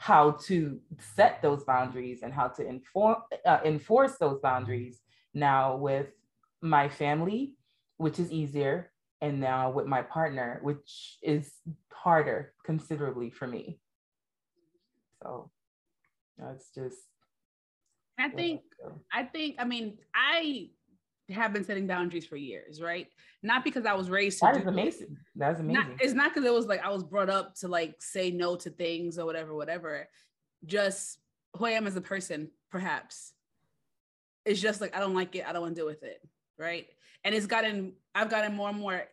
how 0.00 0.30
to 0.30 0.80
set 1.14 1.42
those 1.42 1.62
boundaries 1.64 2.20
and 2.22 2.32
how 2.32 2.48
to 2.48 2.66
inform 2.66 3.16
uh, 3.44 3.58
enforce 3.66 4.16
those 4.16 4.40
boundaries 4.40 4.98
now 5.34 5.76
with 5.76 6.06
my 6.62 6.88
family 6.88 7.54
which 7.98 8.18
is 8.18 8.32
easier 8.32 8.90
and 9.20 9.38
now 9.38 9.70
with 9.70 9.84
my 9.84 10.00
partner 10.00 10.58
which 10.62 11.18
is 11.22 11.52
harder 11.92 12.54
considerably 12.64 13.28
for 13.28 13.46
me. 13.46 13.78
So 15.22 15.50
that's 16.38 16.70
just 16.74 16.96
I 18.18 18.30
think, 18.30 18.62
I 19.12 19.24
think, 19.24 19.56
I 19.58 19.64
mean, 19.64 19.98
I 20.14 20.70
have 21.32 21.52
been 21.52 21.64
setting 21.64 21.86
boundaries 21.86 22.26
for 22.26 22.36
years, 22.36 22.80
right? 22.80 23.08
Not 23.42 23.64
because 23.64 23.86
I 23.86 23.94
was 23.94 24.10
raised 24.10 24.38
to. 24.40 24.46
That 24.46 24.56
is 24.56 24.66
amazing. 24.66 25.16
That's 25.34 25.60
amazing. 25.60 25.88
Not, 25.90 26.00
it's 26.00 26.12
not 26.12 26.34
because 26.34 26.46
it 26.46 26.52
was 26.52 26.66
like 26.66 26.84
I 26.84 26.90
was 26.90 27.02
brought 27.02 27.30
up 27.30 27.54
to 27.56 27.68
like 27.68 27.96
say 28.00 28.30
no 28.30 28.56
to 28.56 28.70
things 28.70 29.18
or 29.18 29.26
whatever, 29.26 29.54
whatever. 29.54 30.08
Just 30.66 31.18
who 31.56 31.66
I 31.66 31.70
am 31.70 31.86
as 31.86 31.96
a 31.96 32.00
person, 32.00 32.50
perhaps. 32.70 33.32
It's 34.44 34.60
just 34.60 34.80
like 34.80 34.96
I 34.96 35.00
don't 35.00 35.14
like 35.14 35.34
it. 35.36 35.44
I 35.46 35.52
don't 35.52 35.62
want 35.62 35.74
to 35.74 35.80
deal 35.80 35.86
with 35.86 36.02
it, 36.02 36.20
right? 36.58 36.86
And 37.24 37.34
it's 37.34 37.46
gotten, 37.46 37.92
I've 38.14 38.30
gotten 38.30 38.54
more 38.54 38.70
and 38.70 38.78
more 38.78 39.04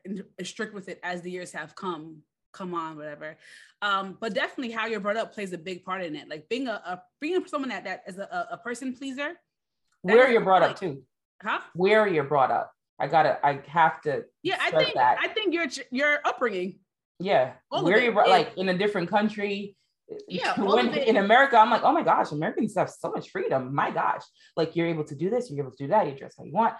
strict 0.43 0.73
with 0.73 0.87
it 0.87 0.99
as 1.03 1.21
the 1.21 1.31
years 1.31 1.51
have 1.51 1.75
come 1.75 2.23
come 2.57 2.73
on, 2.73 2.97
whatever. 2.97 3.37
Um, 3.81 4.17
but 4.19 4.33
definitely 4.33 4.71
how 4.71 4.87
you're 4.87 4.99
brought 4.99 5.17
up 5.17 5.33
plays 5.33 5.53
a 5.53 5.57
big 5.57 5.83
part 5.85 6.03
in 6.03 6.15
it. 6.15 6.27
Like 6.27 6.49
being 6.49 6.67
a, 6.67 6.81
a 6.85 7.01
being 7.21 7.45
someone 7.45 7.69
that 7.69 7.83
that 7.83 8.03
is 8.07 8.17
a, 8.17 8.47
a 8.51 8.57
person 8.57 8.93
pleaser. 8.93 9.33
Where 10.01 10.31
you're 10.31 10.41
brought 10.41 10.61
like, 10.61 10.71
up 10.71 10.79
too. 10.79 11.03
Huh? 11.41 11.59
Where 11.73 12.07
you're 12.07 12.23
brought 12.23 12.51
up. 12.51 12.71
I 12.99 13.07
gotta. 13.07 13.39
I 13.45 13.61
have 13.67 14.01
to. 14.01 14.25
Yeah, 14.41 14.57
I 14.59 14.71
think. 14.71 14.95
That. 14.95 15.17
I 15.21 15.27
think 15.27 15.53
your 15.53 15.65
your 15.91 16.19
upbringing. 16.25 16.79
Yeah. 17.19 17.53
All 17.71 17.83
where 17.83 17.99
you're 17.99 18.13
brought, 18.13 18.29
like 18.29 18.53
in 18.57 18.69
a 18.69 18.77
different 18.77 19.09
country. 19.09 19.75
Yeah. 20.27 20.59
when 20.59 20.93
in 20.93 21.17
America, 21.17 21.57
I'm 21.57 21.69
like, 21.69 21.83
oh 21.83 21.91
my 21.91 22.03
gosh, 22.03 22.31
Americans 22.31 22.75
have 22.75 22.89
so 22.89 23.11
much 23.11 23.29
freedom. 23.29 23.73
My 23.73 23.91
gosh, 23.91 24.23
like 24.55 24.75
you're 24.75 24.87
able 24.87 25.03
to 25.05 25.15
do 25.15 25.29
this, 25.29 25.49
you're 25.49 25.59
able 25.59 25.71
to 25.71 25.83
do 25.83 25.87
that. 25.89 26.07
You 26.07 26.13
dress 26.13 26.35
how 26.37 26.43
you 26.43 26.53
want. 26.53 26.75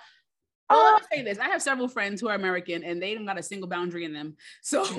Well, 0.69 0.83
let 0.83 1.01
me 1.01 1.01
uh, 1.01 1.07
say 1.15 1.21
this. 1.23 1.39
I 1.39 1.47
have 1.49 1.61
several 1.61 1.87
friends 1.87 2.19
who 2.19 2.27
are 2.27 2.35
American 2.35 2.83
and 2.83 3.01
they 3.01 3.13
don't 3.13 3.25
got 3.25 3.39
a 3.39 3.43
single 3.43 3.69
boundary 3.69 4.03
in 4.05 4.13
them. 4.13 4.35
So 4.63 4.83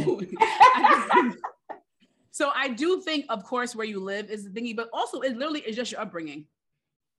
so 2.30 2.50
I 2.54 2.68
do 2.68 3.00
think, 3.02 3.26
of 3.28 3.44
course, 3.44 3.74
where 3.76 3.86
you 3.86 4.00
live 4.00 4.30
is 4.30 4.44
the 4.44 4.50
thingy, 4.50 4.74
but 4.74 4.88
also 4.92 5.20
it 5.20 5.36
literally 5.36 5.60
is 5.60 5.76
just 5.76 5.92
your 5.92 6.00
upbringing. 6.00 6.46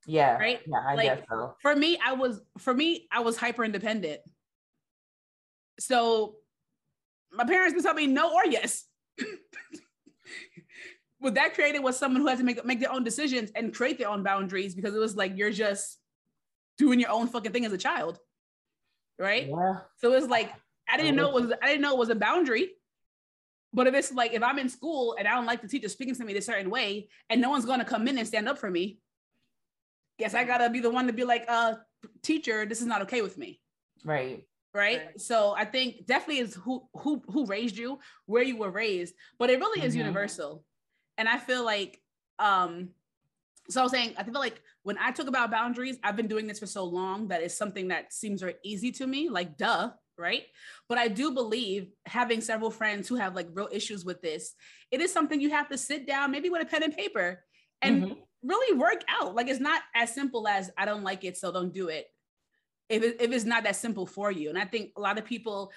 Yeah. 0.05 0.37
Right. 0.37 0.59
Yeah, 0.65 0.77
I 0.87 0.95
like, 0.95 1.05
guess 1.05 1.25
so. 1.29 1.55
For 1.61 1.75
me, 1.75 1.99
I 2.03 2.13
was 2.13 2.41
for 2.57 2.73
me, 2.73 3.07
I 3.11 3.19
was 3.19 3.37
hyper 3.37 3.63
independent. 3.63 4.21
So 5.79 6.35
my 7.31 7.45
parents 7.45 7.73
didn't 7.73 7.85
tell 7.85 7.93
me 7.93 8.07
no 8.07 8.33
or 8.33 8.45
yes. 8.45 8.85
what 11.19 11.35
that 11.35 11.53
created 11.53 11.79
was 11.79 11.97
someone 11.97 12.21
who 12.21 12.27
had 12.27 12.37
to 12.37 12.43
make 12.43 12.63
make 12.65 12.79
their 12.79 12.91
own 12.91 13.03
decisions 13.03 13.51
and 13.55 13.73
create 13.73 13.97
their 13.97 14.09
own 14.09 14.23
boundaries 14.23 14.73
because 14.73 14.95
it 14.95 14.99
was 14.99 15.15
like 15.15 15.37
you're 15.37 15.51
just 15.51 15.99
doing 16.77 16.99
your 16.99 17.11
own 17.11 17.27
fucking 17.27 17.51
thing 17.51 17.65
as 17.65 17.73
a 17.73 17.77
child 17.77 18.19
right? 19.19 19.47
Yeah. 19.47 19.79
So 19.97 20.13
it's 20.13 20.27
like 20.27 20.51
I 20.91 20.97
didn't 20.97 21.15
know 21.15 21.37
it 21.37 21.43
was 21.43 21.53
I 21.61 21.67
didn't 21.67 21.81
know 21.81 21.93
it 21.93 21.99
was 21.99 22.09
a 22.09 22.15
boundary. 22.15 22.71
But 23.71 23.85
if 23.85 23.93
it's 23.93 24.11
like 24.11 24.33
if 24.33 24.41
I'm 24.41 24.57
in 24.57 24.69
school 24.69 25.15
and 25.19 25.27
I 25.27 25.35
don't 25.35 25.45
like 25.45 25.61
the 25.61 25.67
teacher 25.67 25.89
speaking 25.89 26.15
to 26.15 26.25
me 26.25 26.35
a 26.35 26.41
certain 26.41 26.71
way, 26.71 27.09
and 27.29 27.39
no 27.39 27.51
one's 27.51 27.65
gonna 27.65 27.85
come 27.85 28.07
in 28.07 28.17
and 28.17 28.27
stand 28.27 28.49
up 28.49 28.57
for 28.57 28.71
me, 28.71 28.97
guess 30.19 30.33
I 30.33 30.43
gotta 30.43 30.69
be 30.69 30.79
the 30.79 30.89
one 30.89 31.07
to 31.07 31.13
be 31.13 31.23
like, 31.23 31.45
uh, 31.47 31.75
teacher, 32.21 32.65
this 32.65 32.81
is 32.81 32.87
not 32.87 33.01
okay 33.03 33.21
with 33.21 33.37
me. 33.37 33.59
Right. 34.03 34.43
Right? 34.73 34.97
right. 34.97 35.19
So 35.19 35.55
I 35.57 35.65
think 35.65 36.05
definitely 36.05 36.39
is 36.39 36.53
who 36.53 36.87
who 36.93 37.23
who 37.27 37.45
raised 37.45 37.77
you, 37.77 37.99
where 38.25 38.43
you 38.43 38.57
were 38.57 38.69
raised, 38.69 39.15
but 39.39 39.49
it 39.49 39.59
really 39.59 39.83
is 39.83 39.93
mm-hmm. 39.93 40.05
universal. 40.05 40.63
And 41.17 41.27
I 41.27 41.37
feel 41.37 41.65
like 41.65 41.99
um 42.37 42.89
so 43.69 43.81
I 43.81 43.83
was 43.83 43.91
saying, 43.91 44.15
I 44.17 44.23
feel 44.23 44.33
like 44.33 44.61
when 44.81 44.97
I 44.97 45.11
talk 45.11 45.27
about 45.27 45.51
boundaries, 45.51 45.97
I've 46.03 46.15
been 46.15 46.27
doing 46.27 46.47
this 46.47 46.59
for 46.59 46.65
so 46.65 46.83
long 46.85 47.27
that 47.27 47.43
it's 47.43 47.53
something 47.53 47.89
that 47.89 48.11
seems 48.11 48.41
very 48.41 48.55
easy 48.63 48.91
to 48.93 49.05
me, 49.05 49.29
like 49.29 49.57
duh, 49.57 49.91
right? 50.17 50.43
But 50.87 50.97
I 50.97 51.07
do 51.07 51.31
believe 51.31 51.91
having 52.07 52.41
several 52.41 52.71
friends 52.71 53.07
who 53.07 53.15
have 53.15 53.35
like 53.35 53.47
real 53.53 53.69
issues 53.71 54.03
with 54.03 54.21
this, 54.21 54.55
it 54.91 55.01
is 55.01 55.13
something 55.13 55.39
you 55.39 55.51
have 55.51 55.69
to 55.69 55.77
sit 55.77 56.07
down, 56.07 56.31
maybe 56.31 56.49
with 56.49 56.63
a 56.63 56.65
pen 56.65 56.81
and 56.81 56.95
paper, 56.95 57.43
and 57.81 58.03
mm-hmm. 58.03 58.13
Really 58.43 58.77
work 58.77 59.03
out. 59.07 59.35
Like 59.35 59.47
it's 59.47 59.59
not 59.59 59.81
as 59.95 60.13
simple 60.13 60.47
as 60.47 60.71
I 60.77 60.85
don't 60.85 61.03
like 61.03 61.23
it, 61.23 61.37
so 61.37 61.51
don't 61.51 61.73
do 61.73 61.87
it. 61.89 62.07
If, 62.87 63.03
it, 63.03 63.21
if 63.21 63.31
it's 63.31 63.45
not 63.45 63.63
that 63.63 63.75
simple 63.75 64.05
for 64.07 64.31
you. 64.31 64.49
And 64.49 64.57
I 64.57 64.65
think 64.65 64.91
a 64.97 65.01
lot 65.01 65.19
of 65.19 65.25
people 65.25 65.71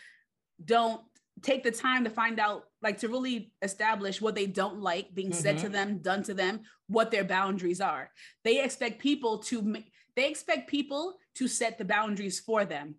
don't 0.64 1.02
take 1.40 1.62
the 1.62 1.70
time 1.70 2.04
to 2.04 2.10
find 2.10 2.38
out 2.38 2.64
like 2.82 2.98
to 2.98 3.08
really 3.08 3.52
establish 3.62 4.20
what 4.20 4.34
they 4.34 4.46
don't 4.46 4.80
like 4.80 5.14
being 5.14 5.30
mm-hmm. 5.30 5.40
said 5.40 5.58
to 5.58 5.64
mm-hmm. 5.64 5.72
them 5.72 5.98
done 5.98 6.22
to 6.22 6.34
them 6.34 6.60
what 6.88 7.10
their 7.10 7.24
boundaries 7.24 7.80
are 7.80 8.10
they 8.44 8.62
expect 8.62 9.00
people 9.00 9.38
to 9.38 9.76
they 10.14 10.28
expect 10.28 10.68
people 10.68 11.16
to 11.34 11.48
set 11.48 11.78
the 11.78 11.84
boundaries 11.84 12.38
for 12.38 12.64
them 12.64 12.94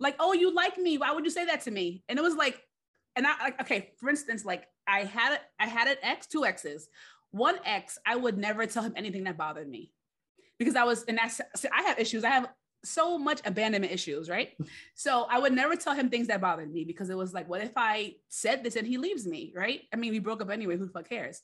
like 0.00 0.16
oh 0.18 0.32
you 0.32 0.52
like 0.52 0.78
me 0.78 0.96
why 0.96 1.12
would 1.12 1.24
you 1.24 1.30
say 1.30 1.44
that 1.44 1.60
to 1.60 1.70
me 1.70 2.02
and 2.08 2.18
it 2.18 2.22
was 2.22 2.34
like 2.34 2.60
and 3.16 3.26
i 3.26 3.32
like 3.42 3.60
okay 3.60 3.90
for 3.98 4.08
instance 4.08 4.44
like 4.44 4.66
i 4.86 5.00
had 5.00 5.38
i 5.60 5.66
had 5.66 5.88
an 5.88 5.96
ex 6.02 6.26
two 6.26 6.44
exes 6.44 6.88
one 7.30 7.58
ex 7.64 7.98
i 8.06 8.16
would 8.16 8.38
never 8.38 8.66
tell 8.66 8.82
him 8.82 8.92
anything 8.96 9.24
that 9.24 9.36
bothered 9.36 9.68
me 9.68 9.92
because 10.58 10.76
i 10.76 10.84
was 10.84 11.04
and 11.04 11.18
that's 11.18 11.40
i 11.72 11.82
have 11.82 11.98
issues 11.98 12.24
i 12.24 12.30
have 12.30 12.48
so 12.84 13.18
much 13.18 13.40
abandonment 13.44 13.92
issues, 13.92 14.28
right? 14.28 14.50
So 14.94 15.26
I 15.30 15.38
would 15.38 15.52
never 15.52 15.76
tell 15.76 15.94
him 15.94 16.10
things 16.10 16.26
that 16.26 16.40
bothered 16.40 16.72
me 16.72 16.84
because 16.84 17.08
it 17.08 17.16
was 17.16 17.32
like, 17.32 17.48
what 17.48 17.62
if 17.62 17.70
I 17.76 18.16
said 18.28 18.64
this 18.64 18.74
and 18.74 18.84
he 18.84 18.98
leaves 18.98 19.28
me, 19.28 19.52
right? 19.54 19.82
I 19.92 19.96
mean, 19.96 20.10
we 20.10 20.18
broke 20.18 20.42
up 20.42 20.50
anyway, 20.50 20.76
who 20.76 20.86
the 20.86 20.92
fuck 20.92 21.08
cares? 21.08 21.40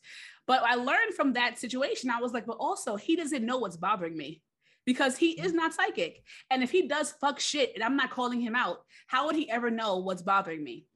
But 0.49 0.65
I 0.65 0.75
learned 0.75 1.15
from 1.15 1.35
that 1.35 1.57
situation, 1.57 2.11
I 2.11 2.21
was 2.21 2.33
like, 2.33 2.47
but 2.47 2.57
also 2.59 2.97
he 2.97 3.15
doesn't 3.15 3.47
know 3.47 3.59
what's 3.59 3.77
bothering 3.77 4.17
me 4.17 4.43
because 4.85 5.17
he 5.17 5.41
is 5.41 5.49
mm-hmm. 5.49 5.59
not 5.59 5.75
psychic. 5.75 6.25
And 6.51 6.65
if 6.65 6.73
he 6.73 6.89
does 6.89 7.13
fuck 7.13 7.39
shit 7.39 7.73
and 7.77 7.85
I'm 7.85 7.97
not 7.97 8.11
calling 8.11 8.41
him 8.41 8.57
out, 8.57 8.79
how 9.07 9.27
would 9.27 9.37
he 9.37 9.49
ever 9.49 9.71
know 9.71 9.99
what's 9.99 10.23
bothering 10.23 10.65
me? 10.65 10.87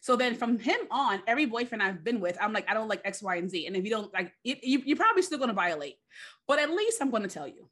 So 0.00 0.16
then 0.16 0.34
from 0.34 0.58
him 0.58 0.80
on, 0.90 1.22
every 1.26 1.46
boyfriend 1.46 1.82
I've 1.82 2.04
been 2.04 2.20
with, 2.20 2.36
I'm 2.40 2.52
like, 2.52 2.68
I 2.70 2.74
don't 2.74 2.88
like 2.88 3.02
X, 3.04 3.22
Y, 3.22 3.36
and 3.36 3.50
Z. 3.50 3.66
And 3.66 3.76
if 3.76 3.84
you 3.84 3.90
don't 3.90 4.12
like, 4.12 4.32
it, 4.44 4.62
you, 4.62 4.82
you're 4.84 4.96
probably 4.96 5.22
still 5.22 5.38
going 5.38 5.48
to 5.48 5.54
violate, 5.54 5.96
but 6.46 6.58
at 6.58 6.70
least 6.70 7.00
I'm 7.00 7.10
going 7.10 7.22
to 7.22 7.28
tell 7.28 7.48
you 7.48 7.68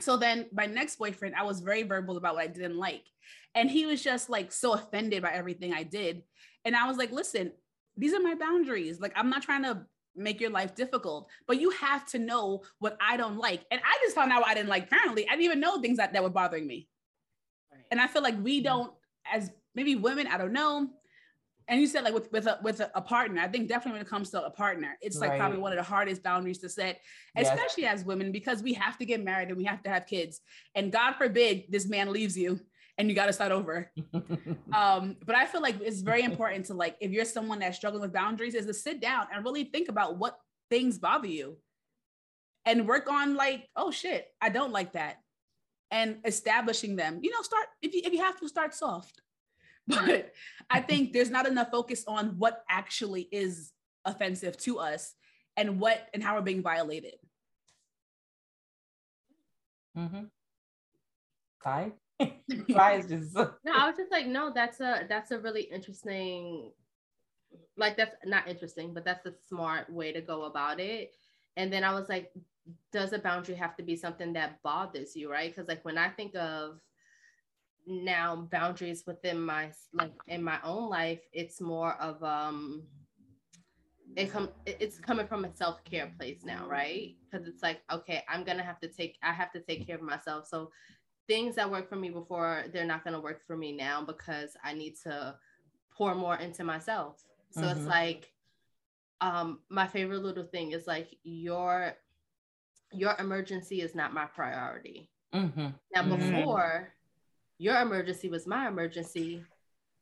So 0.00 0.16
then 0.16 0.46
my 0.52 0.66
next 0.66 0.96
boyfriend, 0.96 1.34
I 1.34 1.44
was 1.44 1.60
very 1.60 1.82
verbal 1.82 2.16
about 2.16 2.34
what 2.34 2.44
I 2.44 2.48
didn't 2.48 2.76
like. 2.76 3.04
And 3.54 3.70
he 3.70 3.86
was 3.86 4.02
just 4.02 4.28
like 4.28 4.52
so 4.52 4.74
offended 4.74 5.22
by 5.22 5.30
everything 5.30 5.72
I 5.72 5.82
did. 5.82 6.22
And 6.64 6.76
I 6.76 6.86
was 6.86 6.96
like, 6.98 7.12
listen, 7.12 7.52
these 7.96 8.12
are 8.12 8.20
my 8.20 8.34
boundaries. 8.34 9.00
Like, 9.00 9.12
I'm 9.16 9.30
not 9.30 9.42
trying 9.42 9.62
to 9.62 9.86
make 10.14 10.40
your 10.40 10.50
life 10.50 10.74
difficult, 10.74 11.28
but 11.46 11.60
you 11.60 11.70
have 11.70 12.06
to 12.06 12.18
know 12.18 12.62
what 12.78 12.96
I 13.00 13.16
don't 13.16 13.38
like. 13.38 13.64
And 13.70 13.80
I 13.82 13.98
just 14.02 14.14
found 14.14 14.32
out 14.32 14.42
what 14.42 14.50
I 14.50 14.54
didn't 14.54 14.68
like. 14.68 14.84
Apparently, 14.84 15.26
I 15.26 15.32
didn't 15.32 15.44
even 15.44 15.60
know 15.60 15.80
things 15.80 15.96
that, 15.96 16.12
that 16.12 16.22
were 16.22 16.30
bothering 16.30 16.66
me. 16.66 16.88
Right. 17.72 17.84
And 17.90 18.00
I 18.00 18.06
feel 18.06 18.22
like 18.22 18.42
we 18.42 18.58
mm-hmm. 18.58 18.64
don't, 18.64 18.92
as 19.32 19.50
maybe 19.74 19.96
women, 19.96 20.26
I 20.26 20.36
don't 20.36 20.52
know. 20.52 20.88
And 21.68 21.80
you 21.80 21.86
said 21.88 22.04
like 22.04 22.14
with 22.14 22.30
with 22.30 22.46
a 22.46 22.58
with 22.62 22.80
a, 22.94 23.00
partner, 23.00 23.40
I 23.40 23.48
think 23.48 23.68
definitely 23.68 23.98
when 23.98 24.06
it 24.06 24.08
comes 24.08 24.30
to 24.30 24.44
a 24.44 24.50
partner, 24.50 24.96
it's 25.00 25.18
like 25.18 25.30
right. 25.30 25.40
probably 25.40 25.58
one 25.58 25.72
of 25.72 25.78
the 25.78 25.82
hardest 25.82 26.22
boundaries 26.22 26.58
to 26.58 26.68
set, 26.68 27.00
especially 27.36 27.82
yes. 27.82 28.00
as 28.00 28.04
women, 28.04 28.30
because 28.30 28.62
we 28.62 28.72
have 28.74 28.96
to 28.98 29.04
get 29.04 29.24
married 29.24 29.48
and 29.48 29.56
we 29.56 29.64
have 29.64 29.82
to 29.82 29.90
have 29.90 30.06
kids. 30.06 30.40
And 30.76 30.92
God 30.92 31.14
forbid 31.14 31.64
this 31.68 31.88
man 31.88 32.12
leaves 32.12 32.38
you 32.38 32.60
and 32.98 33.08
you 33.08 33.14
got 33.14 33.26
to 33.26 33.32
start 33.32 33.52
over. 33.52 33.90
um, 34.72 35.16
but 35.26 35.34
I 35.34 35.46
feel 35.46 35.60
like 35.60 35.80
it's 35.80 36.00
very 36.00 36.22
important 36.22 36.66
to 36.66 36.74
like, 36.74 36.96
if 37.00 37.10
you're 37.10 37.24
someone 37.24 37.58
that's 37.58 37.76
struggling 37.76 38.02
with 38.02 38.12
boundaries, 38.12 38.54
is 38.54 38.66
to 38.66 38.74
sit 38.74 39.00
down 39.00 39.26
and 39.34 39.44
really 39.44 39.64
think 39.64 39.88
about 39.88 40.18
what 40.18 40.38
things 40.70 40.98
bother 40.98 41.28
you 41.28 41.56
and 42.64 42.88
work 42.88 43.10
on 43.10 43.34
like, 43.34 43.68
oh 43.76 43.90
shit, 43.90 44.26
I 44.40 44.48
don't 44.48 44.72
like 44.72 44.92
that. 44.92 45.16
And 45.90 46.18
establishing 46.24 46.96
them, 46.96 47.20
you 47.22 47.30
know, 47.30 47.42
start 47.42 47.66
if 47.80 47.94
you 47.94 48.02
if 48.04 48.12
you 48.12 48.18
have 48.18 48.40
to 48.40 48.48
start 48.48 48.74
soft. 48.74 49.20
But 50.06 50.32
I 50.68 50.80
think 50.80 51.12
there's 51.12 51.30
not 51.30 51.46
enough 51.46 51.70
focus 51.70 52.04
on 52.08 52.38
what 52.38 52.64
actually 52.68 53.28
is 53.30 53.72
offensive 54.04 54.56
to 54.58 54.78
us 54.78 55.14
and 55.56 55.78
what 55.78 56.08
and 56.12 56.22
how 56.22 56.34
we're 56.34 56.42
being 56.42 56.62
violated. 56.62 57.14
Mm-hmm. 59.96 60.24
Kai? 61.62 61.92
Why 62.68 62.92
is 62.98 63.06
just 63.06 63.34
no, 63.34 63.50
I 63.72 63.86
was 63.86 63.96
just 63.96 64.10
like, 64.10 64.26
no, 64.26 64.52
that's 64.52 64.80
a 64.80 65.06
that's 65.08 65.30
a 65.30 65.38
really 65.38 65.62
interesting 65.62 66.72
like 67.76 67.96
that's 67.96 68.16
not 68.24 68.48
interesting, 68.48 68.92
but 68.94 69.04
that's 69.04 69.26
a 69.26 69.34
smart 69.48 69.90
way 69.92 70.12
to 70.12 70.20
go 70.20 70.44
about 70.44 70.80
it. 70.80 71.12
And 71.56 71.72
then 71.72 71.84
I 71.84 71.94
was 71.94 72.08
like, 72.08 72.32
does 72.92 73.12
a 73.12 73.18
boundary 73.18 73.54
have 73.54 73.76
to 73.76 73.82
be 73.82 73.96
something 73.96 74.32
that 74.32 74.62
bothers 74.62 75.14
you, 75.14 75.30
right? 75.30 75.50
Because 75.50 75.68
like 75.68 75.84
when 75.84 75.98
I 75.98 76.08
think 76.08 76.34
of 76.34 76.80
now 77.86 78.48
boundaries 78.50 79.04
within 79.06 79.40
my 79.40 79.70
like 79.92 80.12
in 80.28 80.42
my 80.42 80.58
own 80.64 80.88
life, 80.88 81.20
it's 81.32 81.60
more 81.60 81.94
of 82.00 82.22
um 82.22 82.84
it 84.16 84.32
come 84.32 84.48
it's 84.64 84.98
coming 84.98 85.26
from 85.26 85.44
a 85.44 85.54
self-care 85.54 86.12
place 86.18 86.40
now, 86.44 86.66
right? 86.68 87.16
Because 87.30 87.46
it's 87.46 87.62
like, 87.62 87.80
okay, 87.92 88.22
I'm 88.28 88.44
gonna 88.44 88.62
have 88.62 88.80
to 88.80 88.88
take 88.88 89.16
I 89.22 89.32
have 89.32 89.52
to 89.52 89.60
take 89.60 89.86
care 89.86 89.96
of 89.96 90.02
myself. 90.02 90.46
So 90.46 90.70
things 91.28 91.56
that 91.56 91.70
worked 91.70 91.88
for 91.88 91.96
me 91.96 92.10
before 92.10 92.64
they're 92.72 92.86
not 92.86 93.04
going 93.04 93.14
to 93.14 93.20
work 93.20 93.44
for 93.44 93.56
me 93.56 93.72
now 93.72 94.02
because 94.02 94.56
i 94.64 94.72
need 94.72 94.94
to 95.02 95.34
pour 95.96 96.14
more 96.14 96.36
into 96.36 96.64
myself 96.64 97.22
so 97.50 97.62
mm-hmm. 97.62 97.78
it's 97.78 97.86
like 97.86 98.32
um 99.20 99.60
my 99.68 99.86
favorite 99.86 100.22
little 100.22 100.44
thing 100.44 100.72
is 100.72 100.86
like 100.86 101.16
your 101.24 101.94
your 102.92 103.16
emergency 103.18 103.80
is 103.80 103.94
not 103.94 104.14
my 104.14 104.26
priority 104.26 105.10
mm-hmm. 105.34 105.68
now 105.94 106.02
mm-hmm. 106.02 106.16
before 106.16 106.92
your 107.58 107.80
emergency 107.80 108.28
was 108.28 108.46
my 108.46 108.68
emergency 108.68 109.42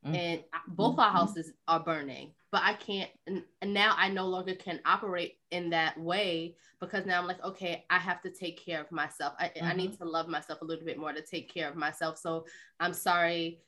mm-hmm. 0.04 0.14
and 0.14 0.44
both 0.68 0.98
our 0.98 1.10
houses 1.10 1.52
are 1.68 1.80
burning 1.80 2.32
but 2.54 2.62
I 2.62 2.74
can't 2.74 3.10
and, 3.26 3.42
and 3.62 3.74
now 3.74 3.94
I 3.96 4.08
no 4.08 4.28
longer 4.28 4.54
can 4.54 4.78
operate 4.84 5.38
in 5.50 5.70
that 5.70 5.98
way 5.98 6.54
because 6.80 7.06
now 7.06 7.20
I'm 7.20 7.26
like, 7.26 7.42
okay, 7.42 7.84
I 7.90 7.98
have 7.98 8.22
to 8.22 8.30
take 8.30 8.64
care 8.64 8.80
of 8.80 8.92
myself. 8.92 9.34
I, 9.38 9.46
mm-hmm. 9.46 9.66
I 9.66 9.72
need 9.72 9.92
mm-hmm. 9.92 10.04
to 10.04 10.10
love 10.10 10.28
myself 10.28 10.60
a 10.62 10.64
little 10.64 10.84
bit 10.84 10.98
more 10.98 11.12
to 11.12 11.22
take 11.22 11.52
care 11.52 11.68
of 11.68 11.76
myself. 11.76 12.18
So 12.18 12.46
I'm 12.78 12.92
sorry, 12.92 13.60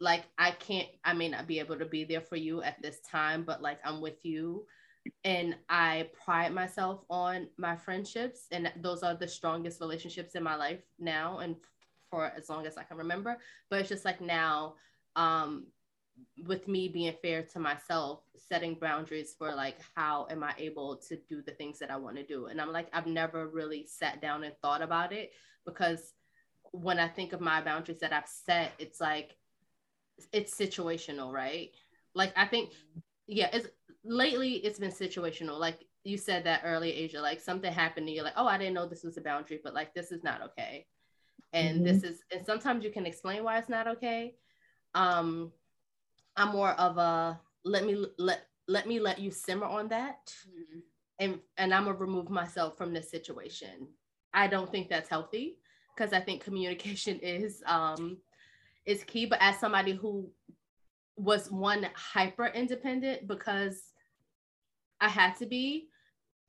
like 0.00 0.24
I 0.38 0.52
can't, 0.52 0.88
I 1.04 1.12
may 1.12 1.28
not 1.28 1.46
be 1.46 1.58
able 1.58 1.76
to 1.76 1.84
be 1.84 2.04
there 2.04 2.20
for 2.20 2.36
you 2.36 2.62
at 2.62 2.80
this 2.80 3.00
time, 3.00 3.42
but 3.42 3.62
like 3.62 3.78
I'm 3.84 4.00
with 4.00 4.24
you. 4.24 4.64
And 5.24 5.56
I 5.68 6.10
pride 6.24 6.52
myself 6.52 7.00
on 7.08 7.48
my 7.56 7.74
friendships, 7.74 8.46
and 8.52 8.70
those 8.80 9.02
are 9.02 9.14
the 9.14 9.26
strongest 9.26 9.80
relationships 9.80 10.34
in 10.34 10.42
my 10.42 10.54
life 10.54 10.82
now 10.98 11.38
and 11.38 11.56
for 12.10 12.32
as 12.36 12.48
long 12.48 12.66
as 12.66 12.76
I 12.76 12.82
can 12.82 12.96
remember. 12.96 13.38
But 13.68 13.80
it's 13.80 13.88
just 13.88 14.04
like 14.04 14.20
now, 14.20 14.74
um, 15.16 15.66
with 16.46 16.68
me 16.68 16.88
being 16.88 17.14
fair 17.22 17.42
to 17.42 17.58
myself, 17.58 18.20
setting 18.36 18.74
boundaries 18.74 19.34
for 19.38 19.54
like 19.54 19.76
how 19.94 20.26
am 20.30 20.42
I 20.42 20.54
able 20.58 20.96
to 21.08 21.16
do 21.28 21.42
the 21.42 21.52
things 21.52 21.78
that 21.78 21.90
I 21.90 21.96
want 21.96 22.16
to 22.16 22.26
do. 22.26 22.46
And 22.46 22.60
I'm 22.60 22.72
like, 22.72 22.88
I've 22.92 23.06
never 23.06 23.48
really 23.48 23.86
sat 23.86 24.20
down 24.20 24.44
and 24.44 24.54
thought 24.60 24.82
about 24.82 25.12
it 25.12 25.32
because 25.64 26.12
when 26.72 26.98
I 26.98 27.08
think 27.08 27.32
of 27.32 27.40
my 27.40 27.60
boundaries 27.62 28.00
that 28.00 28.12
I've 28.12 28.28
set, 28.28 28.72
it's 28.78 29.00
like 29.00 29.36
it's 30.32 30.56
situational, 30.56 31.32
right? 31.32 31.70
Like 32.14 32.32
I 32.36 32.46
think, 32.46 32.70
yeah, 33.26 33.48
it's 33.52 33.68
lately 34.04 34.54
it's 34.54 34.78
been 34.78 34.90
situational. 34.90 35.58
Like 35.58 35.84
you 36.04 36.16
said 36.18 36.44
that 36.44 36.62
earlier, 36.64 36.92
Asia, 36.94 37.20
like 37.20 37.40
something 37.40 37.72
happened 37.72 38.06
and 38.06 38.14
you're 38.14 38.24
like, 38.24 38.34
oh, 38.36 38.46
I 38.46 38.58
didn't 38.58 38.74
know 38.74 38.86
this 38.86 39.04
was 39.04 39.16
a 39.16 39.22
boundary, 39.22 39.60
but 39.62 39.74
like 39.74 39.94
this 39.94 40.12
is 40.12 40.22
not 40.22 40.42
okay. 40.42 40.86
And 41.52 41.76
mm-hmm. 41.76 41.84
this 41.84 42.02
is 42.04 42.22
and 42.34 42.46
sometimes 42.46 42.84
you 42.84 42.90
can 42.90 43.06
explain 43.06 43.44
why 43.44 43.58
it's 43.58 43.68
not 43.68 43.88
okay. 43.88 44.34
Um, 44.94 45.52
I'm 46.36 46.48
more 46.48 46.70
of 46.72 46.96
a 46.98 47.40
let 47.64 47.84
me 47.84 48.04
let 48.18 48.46
let 48.68 48.86
me 48.86 49.00
let 49.00 49.18
you 49.18 49.30
simmer 49.30 49.66
on 49.66 49.88
that, 49.88 50.32
mm-hmm. 50.48 50.80
and 51.18 51.40
and 51.58 51.74
I'm 51.74 51.84
gonna 51.84 51.96
remove 51.96 52.30
myself 52.30 52.78
from 52.78 52.92
this 52.92 53.10
situation. 53.10 53.88
I 54.32 54.46
don't 54.46 54.70
think 54.70 54.88
that's 54.88 55.08
healthy 55.08 55.58
because 55.94 56.12
I 56.12 56.20
think 56.20 56.42
communication 56.42 57.18
is 57.22 57.62
um 57.66 58.18
is 58.86 59.04
key. 59.04 59.26
But 59.26 59.38
as 59.42 59.58
somebody 59.58 59.92
who 59.92 60.30
was 61.16 61.50
one 61.50 61.86
hyper 61.94 62.46
independent 62.46 63.28
because 63.28 63.82
I 65.00 65.08
had 65.08 65.36
to 65.36 65.46
be, 65.46 65.88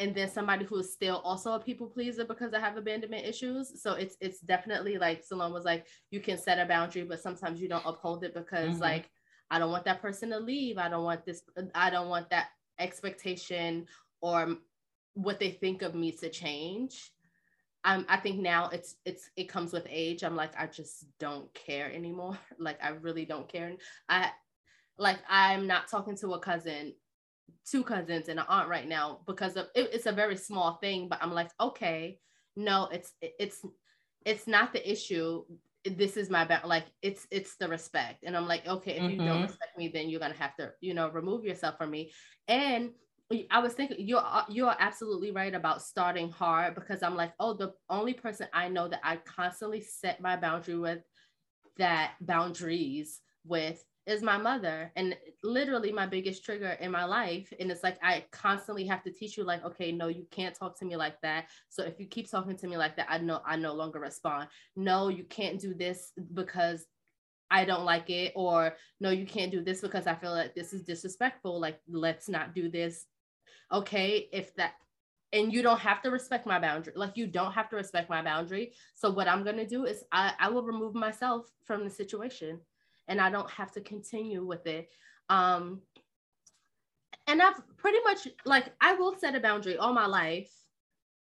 and 0.02 0.16
then 0.16 0.30
somebody 0.30 0.66
who 0.66 0.80
is 0.80 0.92
still 0.92 1.22
also 1.24 1.54
a 1.54 1.60
people 1.60 1.86
pleaser 1.86 2.26
because 2.26 2.54
I 2.56 2.60
have 2.60 2.76
abandonment 2.76 3.26
issues. 3.26 3.82
So 3.82 3.94
it's 3.94 4.18
it's 4.20 4.40
definitely 4.40 4.98
like 4.98 5.24
Salone 5.24 5.54
was 5.54 5.64
like, 5.64 5.86
you 6.10 6.20
can 6.20 6.40
set 6.40 6.60
a 6.60 6.66
boundary, 6.66 7.04
but 7.04 7.22
sometimes 7.22 7.62
you 7.62 7.70
don't 7.70 7.86
uphold 7.86 8.24
it 8.24 8.34
because 8.34 8.72
mm-hmm. 8.72 8.82
like 8.82 9.10
I 9.52 9.60
don't 9.60 9.72
want 9.72 9.86
that 9.86 10.02
person 10.02 10.30
to 10.32 10.40
leave. 10.40 10.80
I 10.80 10.90
don't 10.90 11.04
want 11.04 11.24
this, 11.24 11.44
I 11.76 11.92
don't 11.92 12.10
want 12.10 12.32
that 12.32 12.48
expectation 12.80 13.86
or 14.22 14.56
what 15.14 15.40
they 15.40 15.52
think 15.52 15.84
of 15.84 15.94
me 15.94 16.12
to 16.14 16.30
change. 16.30 17.12
Um, 17.84 18.06
I 18.10 18.18
think 18.18 18.40
now 18.40 18.70
it's 18.70 18.96
it's 19.06 19.30
it 19.36 19.50
comes 19.50 19.72
with 19.72 19.86
age. 19.88 20.24
I'm 20.24 20.36
like 20.36 20.54
I 20.58 20.66
just 20.66 21.06
don't 21.20 21.54
care 21.54 21.92
anymore. 21.94 22.40
like 22.58 22.84
I 22.84 22.90
really 22.90 23.26
don't 23.26 23.48
care. 23.48 23.72
I 24.10 24.32
like 24.98 25.20
I'm 25.30 25.68
not 25.68 25.90
talking 25.90 26.18
to 26.18 26.34
a 26.34 26.40
cousin, 26.40 26.94
two 27.70 27.84
cousins 27.84 28.30
and 28.30 28.40
an 28.40 28.46
aunt 28.48 28.70
right 28.70 28.88
now 28.88 29.20
because 29.28 29.56
of 29.56 29.68
it, 29.76 29.90
it's 29.94 30.06
a 30.06 30.12
very 30.12 30.38
small 30.38 30.76
thing. 30.76 31.08
But 31.08 31.20
I'm 31.22 31.34
like 31.34 31.50
okay, 31.60 32.20
no, 32.56 32.88
it's 32.92 33.14
it's 33.22 33.66
it's 34.26 34.48
not 34.48 34.74
the 34.74 34.92
issue 34.92 35.44
this 35.86 36.16
is 36.16 36.30
my 36.30 36.46
back 36.46 36.66
like 36.66 36.86
it's 37.02 37.26
it's 37.32 37.56
the 37.56 37.68
respect 37.68 38.24
and 38.24 38.38
i'm 38.38 38.48
like 38.48 38.66
okay 38.68 38.98
if 38.98 39.02
mm-hmm. 39.02 39.12
you 39.12 39.18
don't 39.18 39.28
mm-hmm. 39.28 39.42
respect 39.44 39.78
me 39.78 39.88
then 39.88 40.10
you're 40.10 40.20
gonna 40.20 40.34
have 40.36 40.56
to 40.56 40.72
you 40.80 40.94
know 40.94 41.10
remove 41.10 41.44
yourself 41.44 41.78
from 41.78 41.90
me 41.90 42.12
and 42.48 42.92
i 43.50 43.60
was 43.60 43.74
thinking 43.74 43.98
you're 44.00 44.24
you're 44.50 44.76
absolutely 44.80 45.32
right 45.32 45.56
about 45.56 45.82
starting 45.82 46.30
hard 46.30 46.76
because 46.76 47.02
i'm 47.02 47.16
like 47.16 47.34
oh 47.40 47.54
the 47.54 47.74
only 47.90 48.14
person 48.14 48.48
i 48.54 48.68
know 48.68 48.88
that 48.88 49.00
i 49.04 49.16
constantly 49.16 49.82
set 49.82 50.22
my 50.22 50.36
boundary 50.36 50.78
with 50.78 51.00
that 51.78 52.14
boundaries 52.22 53.22
with 53.46 53.84
is 54.06 54.22
my 54.22 54.38
mother. 54.38 54.92
And 54.96 55.16
literally 55.44 55.92
my 55.92 56.06
biggest 56.06 56.44
trigger 56.44 56.72
in 56.80 56.92
my 56.92 57.04
life 57.04 57.52
and 57.60 57.72
it's 57.72 57.84
like 57.84 57.98
i 58.04 58.24
constantly 58.32 58.86
have 58.86 59.04
to 59.04 59.12
teach 59.12 59.38
you 59.38 59.44
like 59.44 59.64
okay 59.66 59.92
no 59.92 60.08
you 60.08 60.26
can't 60.30 60.56
talk 60.56 60.78
to 60.80 60.86
me 60.86 60.96
like 60.96 61.20
that. 61.22 61.48
So 61.70 61.84
if 61.84 62.00
you 62.00 62.06
keep 62.06 62.30
talking 62.30 62.58
to 62.58 62.68
me 62.68 62.78
like 62.78 62.96
that 62.98 63.08
i 63.10 63.18
know 63.18 63.42
i 63.46 63.56
no 63.56 63.74
longer 63.74 64.00
respond. 64.00 64.50
No 64.76 65.08
you 65.08 65.24
can't 65.24 65.60
do 65.60 65.74
this 65.74 66.12
because 66.34 66.86
i 67.50 67.66
don't 67.66 67.86
like 67.86 68.10
it 68.10 68.34
or 68.36 68.76
no 69.00 69.10
you 69.10 69.26
can't 69.26 69.52
do 69.52 69.62
this 69.62 69.82
because 69.82 70.08
i 70.08 70.16
feel 70.16 70.32
like 70.32 70.56
this 70.56 70.74
is 70.74 70.84
disrespectful 70.84 71.60
like 71.60 71.80
let's 71.90 72.30
not 72.30 72.54
do 72.54 72.70
this. 72.70 73.06
Okay 73.72 74.30
if 74.32 74.56
that 74.56 74.74
and 75.34 75.54
you 75.54 75.62
don't 75.62 75.80
have 75.80 76.02
to 76.02 76.12
respect 76.12 76.46
my 76.46 76.60
boundary 76.60 76.94
like 76.96 77.16
you 77.16 77.26
don't 77.26 77.54
have 77.54 77.70
to 77.70 77.76
respect 77.76 78.10
my 78.10 78.22
boundary. 78.22 78.74
So 78.96 79.10
what 79.10 79.28
i'm 79.28 79.44
going 79.44 79.58
to 79.58 79.68
do 79.68 79.86
is 79.86 80.04
I, 80.12 80.34
I 80.40 80.50
will 80.50 80.64
remove 80.64 80.94
myself 80.94 81.48
from 81.64 81.84
the 81.84 81.90
situation 81.90 82.60
and 83.08 83.20
I 83.20 83.30
don't 83.30 83.50
have 83.52 83.72
to 83.74 83.82
continue 83.82 84.46
with 84.46 84.66
it. 84.68 84.90
Um, 85.30 85.82
and 87.28 87.42
I've 87.42 87.62
pretty 87.78 88.00
much 88.04 88.28
like 88.46 88.74
I 88.82 88.94
will 88.94 89.18
set 89.18 89.36
a 89.36 89.40
boundary 89.40 89.78
all 89.78 89.94
my 89.94 90.06
life, 90.06 90.52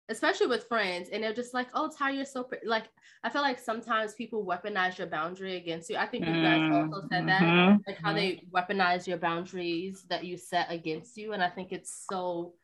especially 0.09 0.47
with 0.47 0.69
friends, 0.69 1.09
and 1.11 1.23
they're 1.23 1.33
just 1.33 1.55
like, 1.55 1.69
"Oh, 1.75 1.91
Ty, 1.91 2.11
you're 2.11 2.25
so 2.25 2.45
pretty." 2.45 2.67
Like 2.67 2.85
I 3.25 3.31
feel 3.31 3.43
like 3.43 3.59
sometimes 3.59 4.15
people 4.15 4.47
weaponize 4.47 4.99
your 4.99 5.09
boundary 5.09 5.57
against 5.57 5.91
you. 5.91 5.97
I 5.97 6.07
think 6.07 6.27
you 6.27 6.33
guys 6.33 6.61
mm-hmm. 6.61 6.95
also 6.95 7.09
said 7.11 7.27
that, 7.29 7.43
mm-hmm. 7.43 7.77
like 7.87 7.99
how 7.99 8.13
they 8.13 8.43
weaponize 8.55 9.07
your 9.07 9.19
boundaries 9.19 10.05
that 10.09 10.25
you 10.25 10.37
set 10.37 10.71
against 10.71 11.17
you, 11.17 11.33
and 11.33 11.43
I 11.43 11.49
think 11.49 11.73
it's 11.73 12.07
so, 12.09 12.55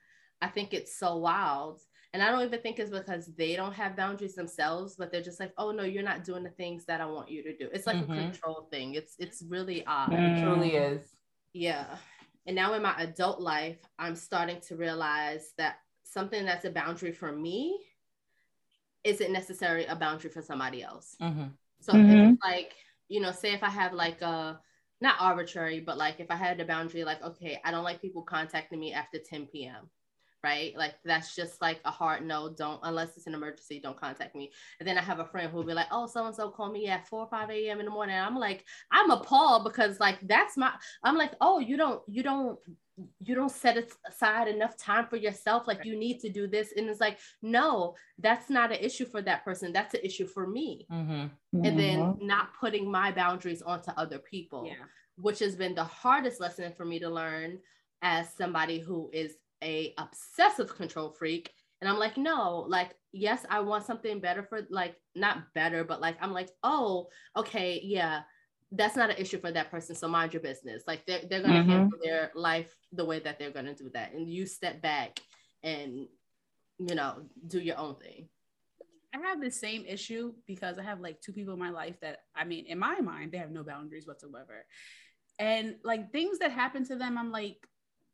I 0.40 0.48
think 0.48 0.72
it's 0.72 0.96
so 0.96 1.16
wild. 1.16 1.80
And 2.12 2.22
I 2.22 2.30
don't 2.30 2.42
even 2.42 2.60
think 2.60 2.78
it's 2.78 2.90
because 2.90 3.26
they 3.36 3.56
don't 3.56 3.72
have 3.72 3.96
boundaries 3.96 4.34
themselves, 4.34 4.96
but 4.96 5.10
they're 5.10 5.22
just 5.22 5.40
like, 5.40 5.54
oh 5.56 5.70
no, 5.70 5.82
you're 5.82 6.02
not 6.02 6.24
doing 6.24 6.42
the 6.42 6.50
things 6.50 6.84
that 6.84 7.00
I 7.00 7.06
want 7.06 7.30
you 7.30 7.42
to 7.42 7.56
do. 7.56 7.70
It's 7.72 7.86
like 7.86 7.96
Mhm. 7.96 8.10
a 8.10 8.22
control 8.22 8.68
thing. 8.70 8.94
It's 8.94 9.16
it's 9.18 9.42
really 9.42 9.84
odd. 9.86 10.10
Mm. 10.10 10.36
It 10.36 10.40
truly 10.40 10.76
is. 10.76 11.16
Yeah. 11.54 11.96
And 12.46 12.56
now 12.56 12.74
in 12.74 12.82
my 12.82 12.94
adult 13.00 13.40
life, 13.40 13.78
I'm 13.98 14.14
starting 14.16 14.60
to 14.62 14.76
realize 14.76 15.54
that 15.56 15.76
something 16.04 16.44
that's 16.44 16.64
a 16.66 16.70
boundary 16.70 17.12
for 17.12 17.32
me 17.32 17.86
isn't 19.04 19.32
necessarily 19.32 19.86
a 19.86 19.96
boundary 19.96 20.30
for 20.30 20.42
somebody 20.42 20.82
else. 20.82 21.16
Mhm. 21.20 21.56
So 21.80 21.94
Mhm. 21.94 22.32
it's 22.32 22.42
like, 22.42 22.74
you 23.08 23.20
know, 23.20 23.32
say 23.32 23.52
if 23.52 23.62
I 23.62 23.70
have 23.70 23.92
like 23.94 24.20
a 24.22 24.60
not 25.00 25.16
arbitrary, 25.20 25.80
but 25.80 25.98
like 25.98 26.20
if 26.20 26.30
I 26.30 26.36
had 26.36 26.60
a 26.60 26.64
boundary, 26.64 27.04
like, 27.04 27.22
okay, 27.22 27.60
I 27.64 27.70
don't 27.70 27.84
like 27.84 28.00
people 28.00 28.22
contacting 28.22 28.78
me 28.78 28.92
after 28.92 29.18
10 29.18 29.46
p.m. 29.48 29.90
Right? 30.44 30.76
Like 30.76 30.94
that's 31.04 31.36
just 31.36 31.60
like 31.62 31.80
a 31.84 31.90
hard 31.92 32.26
no. 32.26 32.48
Don't 32.52 32.80
unless 32.82 33.16
it's 33.16 33.28
an 33.28 33.34
emergency, 33.34 33.78
don't 33.80 33.98
contact 34.00 34.34
me. 34.34 34.50
And 34.80 34.88
then 34.88 34.98
I 34.98 35.02
have 35.02 35.20
a 35.20 35.24
friend 35.24 35.50
who'll 35.50 35.62
be 35.62 35.72
like, 35.72 35.86
oh, 35.92 36.06
so 36.06 36.26
and 36.26 36.34
so 36.34 36.50
called 36.50 36.72
me 36.72 36.88
at 36.88 37.06
4 37.06 37.20
or 37.20 37.28
5 37.28 37.50
a.m. 37.50 37.78
in 37.78 37.84
the 37.86 37.92
morning. 37.92 38.16
And 38.16 38.26
I'm 38.26 38.36
like, 38.36 38.64
I'm 38.90 39.10
appalled 39.12 39.62
because 39.62 40.00
like 40.00 40.18
that's 40.26 40.56
my 40.56 40.72
I'm 41.04 41.16
like, 41.16 41.32
oh, 41.40 41.60
you 41.60 41.76
don't, 41.76 42.02
you 42.08 42.24
don't 42.24 42.58
you 43.20 43.34
don't 43.34 43.50
set 43.50 43.82
aside 44.06 44.48
enough 44.48 44.76
time 44.76 45.06
for 45.06 45.16
yourself 45.16 45.66
like 45.66 45.82
you 45.82 45.96
need 45.96 46.20
to 46.20 46.28
do 46.28 46.46
this 46.46 46.74
and 46.76 46.90
it's 46.90 47.00
like 47.00 47.18
no 47.40 47.94
that's 48.18 48.50
not 48.50 48.70
an 48.70 48.76
issue 48.80 49.06
for 49.06 49.22
that 49.22 49.42
person 49.44 49.72
that's 49.72 49.94
an 49.94 50.00
issue 50.04 50.26
for 50.26 50.46
me 50.46 50.86
Mhm. 50.90 51.30
and 51.54 51.78
then 51.78 51.98
Mhm. 52.00 52.22
not 52.22 52.52
putting 52.60 52.90
my 52.90 53.10
boundaries 53.10 53.62
onto 53.62 53.90
other 53.92 54.18
people 54.18 54.66
Yeah. 54.66 54.84
which 55.16 55.38
has 55.38 55.56
been 55.56 55.74
the 55.74 55.82
hardest 55.84 56.38
lesson 56.38 56.70
for 56.74 56.84
me 56.84 56.98
to 56.98 57.08
learn 57.08 57.58
as 58.02 58.30
somebody 58.34 58.78
who 58.78 59.08
is 59.12 59.36
a 59.62 59.94
obsessive 59.98 60.74
control 60.76 61.10
freak 61.10 61.52
and 61.80 61.88
i'm 61.88 61.98
like 61.98 62.16
no 62.16 62.64
like 62.68 62.94
yes 63.12 63.44
i 63.50 63.60
want 63.60 63.84
something 63.84 64.20
better 64.20 64.42
for 64.42 64.62
like 64.70 64.96
not 65.14 65.52
better 65.54 65.84
but 65.84 66.00
like 66.00 66.16
i'm 66.20 66.32
like 66.32 66.50
oh 66.62 67.06
okay 67.36 67.80
yeah 67.82 68.22
that's 68.72 68.96
not 68.96 69.10
an 69.10 69.16
issue 69.16 69.38
for 69.38 69.52
that 69.52 69.70
person 69.70 69.94
so 69.94 70.08
mind 70.08 70.32
your 70.32 70.42
business 70.42 70.82
like 70.86 71.04
they're, 71.06 71.20
they're 71.28 71.42
going 71.42 71.54
to 71.54 71.60
Mhm. 71.60 71.68
handle 71.68 71.98
their 72.02 72.30
life 72.34 72.74
the 72.92 73.04
way 73.04 73.18
that 73.18 73.38
they're 73.38 73.50
going 73.50 73.66
to 73.66 73.74
do 73.74 73.90
that 73.92 74.12
and 74.14 74.28
you 74.30 74.46
step 74.46 74.80
back 74.80 75.20
and 75.62 76.06
you 76.78 76.94
know 76.94 77.22
do 77.46 77.60
your 77.60 77.78
own 77.78 77.96
thing 77.96 78.28
I 79.14 79.18
have 79.28 79.42
the 79.42 79.50
same 79.50 79.84
issue 79.84 80.32
because 80.46 80.78
I 80.78 80.82
have 80.84 81.00
like 81.00 81.20
two 81.20 81.32
people 81.32 81.52
in 81.52 81.60
my 81.60 81.68
life 81.68 82.00
that 82.00 82.20
I 82.34 82.44
mean, 82.44 82.64
in 82.66 82.78
my 82.78 83.00
mind, 83.00 83.30
they 83.30 83.38
have 83.38 83.50
no 83.50 83.62
boundaries 83.62 84.06
whatsoever. 84.06 84.64
And 85.38 85.76
like 85.84 86.12
things 86.12 86.38
that 86.38 86.50
happen 86.50 86.84
to 86.86 86.96
them, 86.96 87.18
I'm 87.18 87.30
like, 87.30 87.58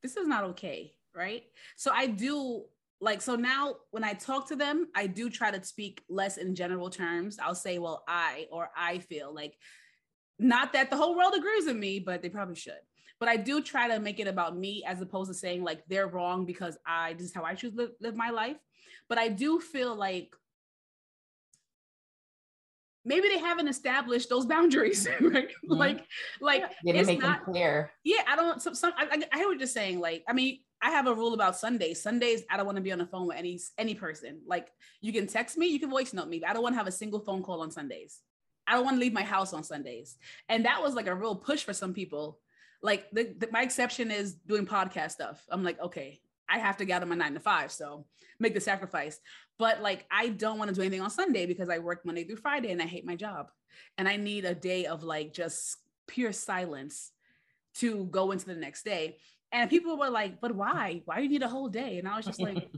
this 0.03 0.17
is 0.17 0.27
not 0.27 0.43
okay. 0.45 0.95
Right. 1.15 1.45
So 1.77 1.91
I 1.93 2.07
do 2.07 2.65
like, 3.01 3.23
so 3.23 3.37
now 3.37 3.77
when 3.91 4.05
I 4.05 4.13
talk 4.15 4.49
to 4.49 4.57
them, 4.57 4.89
I 4.95 5.07
do 5.07 5.31
try 5.31 5.51
to 5.51 5.63
speak 5.65 6.03
less 6.09 6.37
in 6.37 6.55
general 6.55 6.91
terms. 6.91 7.39
I'll 7.43 7.55
say, 7.55 7.79
well, 7.79 8.05
I 8.09 8.47
or 8.51 8.71
I 8.77 8.99
feel 8.99 9.35
like, 9.35 9.57
not 10.39 10.73
that 10.73 10.91
the 10.91 10.97
whole 10.97 11.17
world 11.17 11.35
agrees 11.37 11.67
with 11.67 11.77
me, 11.77 11.99
but 11.99 12.23
they 12.23 12.29
probably 12.29 12.55
should. 12.55 12.79
But 13.21 13.29
I 13.29 13.37
do 13.37 13.61
try 13.61 13.89
to 13.89 13.99
make 13.99 14.21
it 14.21 14.29
about 14.29 14.57
me 14.57 14.85
as 14.87 15.01
opposed 15.01 15.31
to 15.31 15.35
saying 15.35 15.65
like 15.65 15.83
they're 15.89 16.07
wrong 16.07 16.45
because 16.45 16.79
I, 16.87 17.15
this 17.15 17.27
is 17.27 17.35
how 17.35 17.43
I 17.43 17.55
choose 17.55 17.73
to 17.73 17.79
live, 17.79 17.91
live 18.01 18.15
my 18.15 18.31
life. 18.31 18.57
But 19.09 19.19
I 19.19 19.29
do 19.29 19.59
feel 19.59 19.97
like 19.97 20.35
maybe 23.05 23.29
they 23.29 23.39
haven't 23.39 23.69
established 23.69 24.29
those 24.29 24.47
boundaries, 24.47 25.09
right? 25.21 25.49
Mm-hmm. 25.49 25.75
Like, 25.75 26.05
like 26.41 26.65
Didn't 26.85 27.01
it's 27.01 27.07
make 27.09 27.21
not. 27.21 27.45
clear. 27.45 27.91
Yeah, 28.05 28.23
I 28.29 28.37
don't. 28.37 28.63
Some, 28.63 28.75
some 28.75 28.93
I, 28.97 29.07
I, 29.11 29.23
I 29.33 29.39
hear 29.39 29.49
what 29.49 29.59
you're 29.59 29.67
saying. 29.67 29.99
Like, 29.99 30.23
I 30.29 30.33
mean, 30.33 30.61
I 30.81 30.91
have 30.91 31.07
a 31.07 31.15
rule 31.15 31.35
about 31.35 31.57
Sundays. 31.57 32.01
Sundays, 32.01 32.43
I 32.51 32.57
don't 32.57 32.67
want 32.67 32.77
to 32.77 32.83
be 32.83 32.93
on 32.93 32.99
the 32.99 33.07
phone 33.07 33.27
with 33.27 33.37
any 33.37 33.59
any 33.79 33.95
person. 33.95 34.41
Like, 34.47 34.69
you 35.01 35.13
can 35.13 35.27
text 35.27 35.59
me, 35.59 35.67
you 35.67 35.81
can 35.81 35.91
voice 35.91 36.13
note 36.13 36.29
me. 36.29 36.39
But 36.39 36.51
I 36.51 36.53
don't 36.53 36.63
want 36.63 36.75
to 36.75 36.79
have 36.79 36.87
a 36.87 36.93
single 36.93 37.21
phone 37.21 37.43
call 37.43 37.63
on 37.63 37.71
Sundays. 37.71 38.21
I 38.67 38.75
don't 38.75 38.85
want 38.85 38.97
to 38.97 39.01
leave 39.01 39.13
my 39.13 39.23
house 39.23 39.53
on 39.53 39.65
Sundays. 39.65 40.17
And 40.49 40.65
that 40.67 40.83
was 40.83 40.95
like 40.95 41.07
a 41.07 41.15
real 41.15 41.35
push 41.35 41.65
for 41.65 41.73
some 41.73 41.95
people. 41.95 42.39
Like, 42.83 43.11
the, 43.11 43.35
the, 43.37 43.49
my 43.51 43.63
exception 43.63 44.11
is 44.11 44.35
doing 44.35 44.67
podcast 44.67 45.13
stuff. 45.13 45.43
I'm 45.51 45.65
like, 45.65 45.81
okay, 45.81 46.21
I 46.49 46.59
have 46.59 46.77
to 46.79 46.85
of 46.91 47.09
my 47.09 47.15
nine 47.15 47.35
to 47.35 47.41
five, 47.41 47.73
so 47.73 48.07
make 48.39 48.55
the 48.55 48.61
sacrifice. 48.61 49.21
But 49.59 49.83
like, 49.83 50.07
I 50.11 50.29
don't 50.29 50.59
want 50.59 50.69
to 50.69 50.75
do 50.75 50.83
anything 50.83 51.01
on 51.01 51.11
Sunday 51.11 51.47
because 51.47 51.69
I 51.69 51.79
work 51.79 52.07
Monday 52.07 52.25
through 52.25 52.37
Friday 52.37 52.71
and 52.71 52.81
I 52.81 52.87
hate 52.87 53.05
my 53.05 53.17
job, 53.17 53.51
and 53.97 54.09
I 54.09 54.17
need 54.17 54.45
a 54.45 54.55
day 54.55 54.87
of 54.87 55.03
like 55.03 55.33
just 55.33 55.77
pure 56.07 56.33
silence 56.33 57.11
to 57.75 58.05
go 58.07 58.31
into 58.31 58.47
the 58.47 58.55
next 58.55 58.85
day. 58.85 59.19
And 59.53 59.71
people 59.71 59.99
were 59.99 60.11
like, 60.11 60.41
"But 60.41 60.55
why? 60.55 61.03
Why 61.07 61.17
do 61.17 61.23
you 61.23 61.29
need 61.29 61.43
a 61.43 61.49
whole 61.49 61.69
day?" 61.69 61.99
And 61.99 62.09
I 62.09 62.17
was 62.17 62.27
just 62.27 62.41
like, 62.41 62.71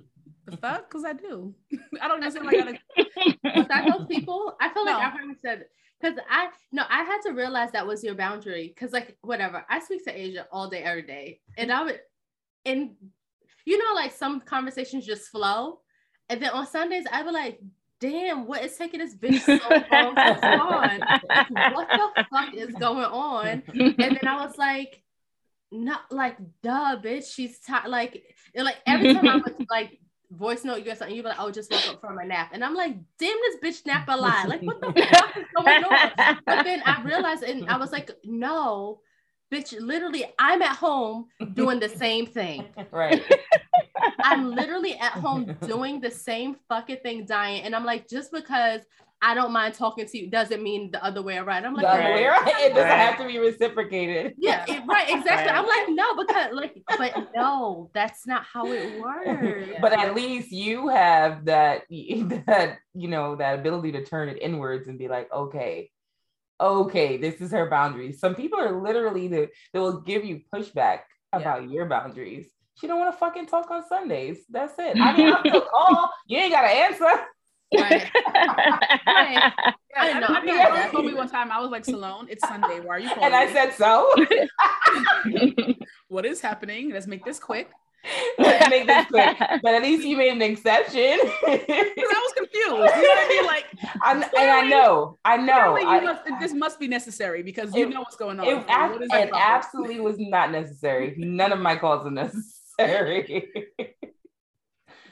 "The 0.47 0.57
fuck? 0.63 0.89
Because 0.89 1.05
I 1.05 1.13
do. 1.15 1.55
I 2.01 2.09
don't 2.09 2.21
necessarily 2.21 2.57
gotta." 2.57 2.79
was 3.57 3.67
that 3.69 3.87
those 3.91 4.07
people? 4.07 4.57
I 4.61 4.69
feel 4.73 4.85
like 4.85 4.97
No. 4.97 5.01
I 5.01 5.11
heard 5.11 5.27
you 5.27 5.37
said 5.43 5.65
because 6.01 6.19
I 6.29 6.49
no, 6.73 6.85
I 6.89 7.03
had 7.03 7.21
to 7.23 7.33
realize 7.33 7.73
that 7.73 7.87
was 7.87 8.03
your 8.05 8.15
boundary. 8.15 8.75
Cause 8.79 8.93
like 8.93 9.17
whatever, 9.23 9.65
I 9.69 9.81
speak 9.81 10.05
to 10.05 10.19
Asia 10.19 10.47
all 10.53 10.69
day, 10.69 10.83
every 10.83 11.03
day. 11.03 11.41
And 11.57 11.73
I 11.73 11.83
would 11.85 12.01
and 12.65 12.91
you 13.65 13.79
know, 13.79 13.95
like 13.95 14.13
some 14.13 14.41
conversations 14.41 15.07
just 15.07 15.29
flow. 15.29 15.81
And 16.29 16.41
then 16.43 16.51
on 16.51 16.67
Sundays, 16.67 17.05
I'd 17.13 17.27
be 17.27 17.33
like, 17.33 17.61
damn, 18.01 18.47
what 18.47 18.65
is 18.65 18.77
taking 18.77 19.01
this 19.01 19.15
bitch 19.15 19.41
so 19.41 19.59
long 19.93 20.15
to 20.15 20.23
respond? 20.33 21.05
What 21.75 21.89
the 21.89 22.25
fuck 22.31 22.55
is 22.55 22.75
going 22.77 23.05
on? 23.05 23.63
And 23.69 23.97
then 23.99 24.27
I 24.27 24.45
was 24.47 24.57
like, 24.57 25.03
not 25.73 26.03
like 26.11 26.37
duh, 26.63 26.97
bitch. 27.03 27.33
She's 27.35 27.61
tired. 27.61 27.89
Like, 27.89 28.23
like 28.55 28.79
every 28.87 29.15
time 29.15 29.29
I 29.29 29.37
would 29.37 29.67
like 29.71 29.99
voice 30.31 30.65
note 30.65 30.85
you 30.85 30.93
or 30.93 30.95
something, 30.95 31.17
you'd 31.17 31.23
be 31.23 31.29
like, 31.29 31.41
oh, 31.41 31.51
just 31.51 31.71
woke 31.71 31.89
up 31.89 32.01
from 32.01 32.19
a 32.19 32.25
nap. 32.25 32.51
And 32.53 32.65
I'm 32.65 32.75
like, 32.75 32.97
damn, 33.19 33.37
this 33.43 33.57
bitch 33.63 33.87
nap 33.87 34.07
a 34.09 34.17
lot. 34.17 34.49
Like, 34.49 34.63
what 34.63 34.81
the 34.81 34.93
fuck 35.13 35.37
is 35.37 35.45
going 35.57 35.85
on? 35.85 36.39
But 36.47 36.65
then 36.65 36.83
I 36.85 37.03
realized, 37.03 37.43
and 37.43 37.69
I 37.69 37.77
was 37.77 37.93
like, 37.93 38.11
no, 38.25 39.01
bitch, 39.53 39.75
literally, 39.81 40.25
I'm 40.39 40.63
at 40.63 40.77
home 40.77 41.27
doing 41.55 41.81
the 41.81 41.89
same 41.89 42.27
thing. 42.27 42.67
right. 42.91 43.23
I'm 44.21 44.55
literally 44.55 44.95
at 44.95 45.13
home 45.13 45.57
doing 45.67 46.01
the 46.01 46.11
same 46.11 46.57
fucking 46.69 46.99
thing, 47.03 47.27
dying. 47.27 47.63
And 47.63 47.75
I'm 47.75 47.85
like, 47.85 48.09
just 48.09 48.33
because 48.33 48.83
I 49.23 49.35
don't 49.35 49.53
mind 49.53 49.75
talking 49.75 50.07
to 50.07 50.19
you 50.19 50.31
doesn't 50.31 50.63
mean 50.63 50.91
the 50.93 51.05
other 51.05 51.21
way 51.21 51.37
around. 51.37 51.67
I'm 51.67 51.75
like, 51.75 51.83
The 51.83 51.89
other 51.91 52.15
way 52.15 52.25
around. 52.25 52.49
It 52.49 52.71
doesn't 52.71 52.77
Right. 52.89 52.99
have 52.99 53.19
to 53.19 53.27
be 53.27 53.39
reciprocated. 53.39 54.35
yeah, 54.39 54.65
it- 54.67 54.83
right, 54.89 55.11
exactly. 55.11 55.53
Right. 55.53 55.55
I'm 55.55 55.67
like, 55.67 55.89
no, 55.91 56.17
because 56.17 56.53
like, 56.55 56.83
but 56.99 57.29
no, 57.37 57.91
that's 57.93 58.27
not 58.27 58.45
how 58.45 58.67
it 58.73 58.99
works. 59.01 59.71
But 59.81 59.93
at 59.93 60.15
least 60.15 60.51
you 60.53 60.89
have 60.89 61.45
that 61.45 61.83
that 61.91 62.79
you 62.95 63.09
know 63.09 63.37
that 63.37 63.59
ability 63.59 63.93
to 63.93 64.05
turn 64.05 64.29
it 64.31 64.39
inwards 64.41 64.89
and 64.89 64.99
be 64.99 65.09
like, 65.09 65.31
okay, 65.33 65.91
okay, 66.61 67.17
this 67.17 67.41
is 67.43 67.51
her 67.53 67.69
boundaries. 67.69 68.21
Some 68.21 68.35
people 68.35 68.59
are 68.59 68.83
literally 68.83 69.29
the 69.29 69.49
they 69.73 69.79
will 69.81 70.01
give 70.01 70.25
you 70.25 70.41
pushback 70.55 71.01
about 71.33 71.69
your 71.71 71.85
boundaries. 71.87 72.49
She 72.81 72.87
don't 72.87 72.99
want 72.99 73.13
to 73.13 73.19
fucking 73.19 73.47
talk 73.47 73.71
on 73.71 73.87
Sundays. 73.87 74.39
That's 74.49 74.73
it. 74.79 74.97
I 74.99 75.15
mean, 75.15 75.31
I'll 75.33 75.41
still 75.41 75.61
call. 75.61 76.11
You 76.27 76.39
ain't 76.39 76.53
gotta 76.53 76.69
answer. 76.69 77.27
Right. 77.79 78.11
Yeah, 78.15 79.53
I 79.97 80.11
I 80.11 80.13
know, 80.15 80.21
know. 80.21 80.27
I'm 80.29 80.49
I 80.49 80.53
not 80.53 80.73
mean, 80.83 80.91
told 80.93 81.07
me 81.07 81.15
one 81.15 81.29
time, 81.29 81.51
I 81.53 81.61
was 81.61 81.71
like, 81.71 81.85
Salone, 81.85 82.27
it's 82.31 82.47
Sunday. 82.47 82.81
Why 82.81 82.97
are 82.97 82.99
you 83.01 83.09
calling? 83.09 83.25
And 83.25 83.35
I 83.35 83.47
me? 83.47 83.53
said 83.53 83.73
so. 83.75 84.13
what 86.09 86.25
is 86.27 86.41
happening? 86.41 86.91
Let's 86.91 87.07
make 87.07 87.25
this 87.25 87.39
quick. 87.39 87.71
Let's 88.39 88.71
make 88.71 88.87
this 88.87 89.07
quick. 89.07 89.37
But 89.63 89.75
at 89.75 89.83
least 89.83 90.05
you 90.05 90.17
made 90.17 90.33
an 90.33 90.43
exception. 90.43 91.19
Because 91.45 91.61
I 91.69 91.95
was 91.99 92.33
confused. 92.37 92.67
You 92.67 92.69
know 92.71 92.81
what 92.81 92.93
I 92.95 93.29
mean? 93.29 93.47
Like, 93.47 93.67
I, 94.03 94.13
and 94.15 94.51
I 94.51 94.69
know, 94.69 95.19
I 95.25 95.37
know. 95.37 95.77
you 95.77 95.87
I, 95.87 96.01
must, 96.01 96.23
this 96.41 96.53
must 96.55 96.81
be 96.81 96.89
necessary 96.89 97.43
because 97.43 97.75
you 97.75 97.87
It- 97.87 97.91
know 97.91 98.01
what's 98.01 98.17
going 98.17 98.41
on. 98.41 98.47
it, 98.47 98.65
ab- 98.69 98.93
what 98.93 99.03
is 99.03 99.11
it 99.13 99.31
absolutely 99.35 100.01
was 100.01 100.17
not 100.19 100.51
necessary. 100.51 101.15
None 101.19 101.53
of 101.53 101.59
my 101.61 101.77
calls 101.77 102.07
are 102.07 102.11
necessary. 102.11 103.49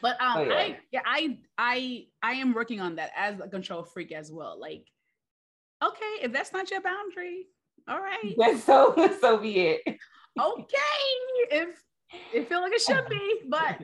But 0.03 0.21
um, 0.21 0.39
Oh, 0.39 0.43
yeah. 0.43 0.55
I 0.55 0.79
yeah, 0.93 1.01
I 1.05 1.39
I 1.57 2.07
I 2.23 2.33
am 2.35 2.53
working 2.55 2.81
on 2.81 2.97
that 2.97 3.11
as 3.17 3.41
a 3.41 3.49
control 3.49 3.83
freak 3.83 4.13
as 4.13 4.31
well. 4.33 4.59
Like, 4.61 4.87
okay, 5.85 6.15
if 6.23 6.33
that's 6.33 6.53
not 6.53 6.71
your 6.71 6.81
boundary, 6.81 7.47
all 7.89 8.01
right, 8.01 8.35
That's 8.39 8.65
so 8.65 8.95
so 9.21 9.39
be 9.39 9.59
it. 9.61 9.81
okay. 10.41 10.75
If 11.51 11.69
it 12.35 12.49
feel 12.49 12.61
like 12.61 12.73
it 12.73 12.81
should 12.81 13.05
be, 13.09 13.41
but 13.49 13.79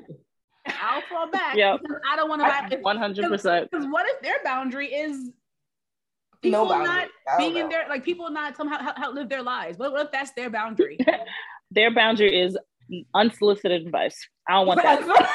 I'll 0.66 1.02
fall 1.10 1.30
back 1.30 1.56
Yep. 1.56 1.80
I 2.10 2.16
don't 2.16 2.28
want 2.28 2.42
to. 2.70 2.78
One 2.78 2.96
hundred 2.96 3.28
percent. 3.28 3.70
Because 3.70 3.86
what 3.86 4.06
if 4.08 4.20
their 4.22 4.36
boundary 4.44 4.88
is 4.88 5.30
people 6.42 6.66
No 6.66 6.68
not 6.68 6.88
I 6.88 7.08
don't 7.28 7.38
being 7.38 7.56
in 7.56 7.62
know. 7.64 7.68
their 7.70 7.88
like 7.88 8.04
people 8.04 8.30
not 8.30 8.56
somehow 8.56 8.78
how, 8.78 8.92
how 8.96 9.12
live 9.12 9.28
their 9.28 9.42
lives? 9.42 9.78
What, 9.78 9.92
what 9.92 10.06
if 10.06 10.12
that's 10.12 10.32
their 10.32 10.50
boundary? 10.50 10.98
Their 11.70 11.92
boundary 11.92 12.40
is 12.40 12.56
unsolicited 13.14 13.84
advice. 13.84 14.28
I 14.48 14.52
don't 14.52 14.66
want 14.66 14.82
that. 14.82 15.00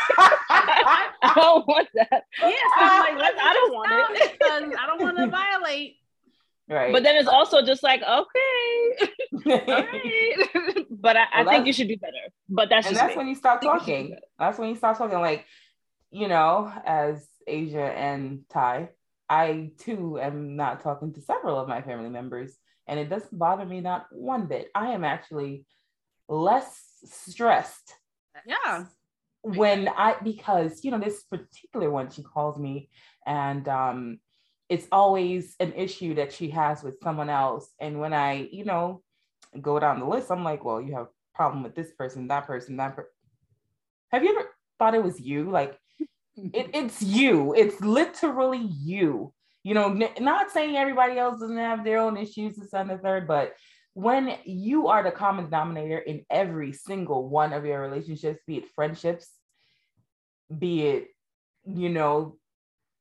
I 1.22 1.34
don't 1.36 1.68
want 1.68 1.88
that. 1.96 2.24
yes, 2.42 2.72
I'm 2.76 3.00
like, 3.16 3.22
let 3.22 3.36
I 3.42 3.54
don't 3.54 3.74
want 3.74 3.92
it. 3.92 4.32
because 4.40 4.64
I 4.80 4.88
don't 4.88 5.02
want 5.02 5.18
to 5.18 5.28
violate. 5.28 5.96
right. 6.70 6.92
But 6.94 7.04
then 7.04 7.16
it's 7.16 7.28
also 7.28 7.62
just 7.64 7.82
like, 7.84 8.02
okay, 8.02 9.10
all 9.46 9.62
right. 9.68 10.86
but 10.90 11.18
I, 11.18 11.24
I 11.34 11.42
Well, 11.44 11.50
think 11.54 11.68
you 11.68 11.74
should 11.74 11.88
do 11.88 11.98
better. 11.98 12.14
But 12.50 12.70
that's 12.70 12.88
and 12.88 12.96
just 12.96 13.04
that's 13.04 13.14
me. 13.16 13.18
when 13.18 13.28
you 13.28 13.36
stop 13.36 13.58
I 13.58 13.60
think 13.60 13.74
you 13.74 13.80
talking. 13.80 14.16
That's 14.38 14.58
when 14.60 14.70
you 14.70 14.76
stop 14.76 14.98
talking. 14.98 15.20
Like 15.20 15.46
you 16.12 16.28
know, 16.28 16.72
as 16.86 17.28
Asia 17.48 17.84
and 17.84 18.42
Ty, 18.50 18.90
I 19.28 19.72
too 19.80 20.20
am 20.20 20.56
not 20.56 20.82
talking 20.82 21.14
to 21.14 21.22
several 21.22 21.60
of 21.60 21.68
my 21.68 21.82
family 21.82 22.10
members, 22.10 22.56
and 22.88 23.00
it 23.00 23.10
doesn't 23.10 23.38
bother 23.38 23.66
me 23.66 23.82
not 23.82 24.06
one 24.12 24.46
bit. 24.46 24.70
I 24.76 24.92
am 24.92 25.04
actually 25.04 25.66
less 26.28 26.80
stressed 27.06 27.96
Yeah. 28.46 28.86
When 29.42 29.88
I 29.88 30.16
because 30.24 30.84
you 30.84 30.92
know 30.92 31.00
this 31.00 31.24
particular 31.24 31.90
one 31.90 32.10
she 32.10 32.24
calls 32.24 32.58
me 32.58 32.90
and 33.26 33.68
um 33.68 34.20
it's 34.68 34.88
always 34.92 35.56
an 35.60 35.74
issue 35.74 36.14
that 36.16 36.32
she 36.32 36.52
has 36.52 36.84
with 36.84 37.02
someone 37.02 37.30
else. 37.30 37.74
And 37.80 38.00
when 38.00 38.14
I 38.14 38.50
you 38.52 38.66
know 38.66 39.02
go 39.62 39.80
down 39.80 40.00
the 40.00 40.06
list 40.06 40.32
I'm 40.32 40.44
like 40.44 40.64
well 40.64 40.82
you 40.82 40.94
have 40.94 41.06
a 41.06 41.10
problem 41.34 41.64
with 41.64 41.76
this 41.76 41.92
person 41.92 42.28
that 42.28 42.48
person 42.48 42.78
that 42.78 42.96
per-. 42.96 43.10
have 44.12 44.24
you 44.24 44.38
ever 44.38 44.50
thought 44.78 44.96
it 44.96 45.04
was 45.04 45.20
you? 45.20 45.50
Like 45.50 45.78
it, 46.36 46.70
it's 46.74 47.02
you. 47.02 47.54
It's 47.56 47.80
literally 47.82 48.60
you. 48.60 49.34
You 49.64 49.74
know 49.74 49.92
n- 49.92 50.24
not 50.24 50.52
saying 50.52 50.76
everybody 50.76 51.18
else 51.18 51.40
doesn't 51.40 51.58
have 51.58 51.84
their 51.84 52.00
own 52.00 52.18
issues 52.18 52.58
this 52.58 52.74
and 52.74 52.90
the 52.90 52.98
third 52.98 53.28
but 53.28 53.54
when 53.94 54.36
you 54.46 54.88
are 54.88 55.04
the 55.04 55.12
common 55.12 55.46
denominator 55.46 55.98
in 55.98 56.26
every 56.30 56.72
single 56.74 57.28
one 57.28 57.54
of 57.54 57.66
your 57.66 57.82
relationships 57.82 58.40
be 58.46 58.58
it 58.58 58.70
friendships 58.70 59.30
be 60.58 60.88
it 60.88 61.08
you 61.66 61.90
know 61.90 62.38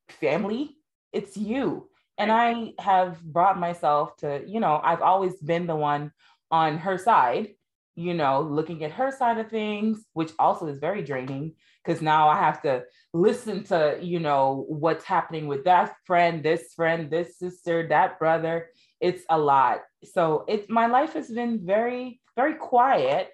family 0.09 0.76
it's 1.12 1.36
you. 1.36 1.89
And 2.18 2.32
i 2.32 2.72
have 2.80 3.22
brought 3.22 3.61
myself 3.61 4.16
to 4.18 4.43
you 4.47 4.59
know 4.61 4.80
i've 4.82 5.03
always 5.03 5.36
been 5.36 5.66
the 5.66 5.76
one 5.76 6.12
on 6.51 6.78
her 6.78 6.99
side 6.99 7.51
you 7.95 8.14
know 8.14 8.41
looking 8.41 8.84
at 8.84 8.93
her 8.93 9.12
side 9.12 9.39
of 9.39 9.51
things 9.51 10.05
which 10.14 10.32
also 10.39 10.66
is 10.66 10.78
very 10.78 11.03
draining 11.03 11.55
because 11.84 12.03
now 12.03 12.28
i 12.28 12.36
have 12.36 12.61
to 12.62 12.82
listen 13.12 13.64
to 13.64 13.99
you 14.03 14.18
know 14.18 14.64
what's 14.68 15.05
happening 15.05 15.47
with 15.47 15.64
that 15.64 15.95
friend 16.05 16.43
this 16.43 16.72
friend 16.74 17.11
this 17.11 17.39
sister 17.39 17.86
that 17.89 18.18
brother 18.18 18.68
it's 19.01 19.22
a 19.28 19.38
lot. 19.38 19.82
So 20.05 20.44
it's 20.49 20.68
my 20.68 20.86
life 20.86 21.12
has 21.14 21.28
been 21.28 21.64
very 21.64 22.20
very 22.36 22.55
quiet 22.55 23.30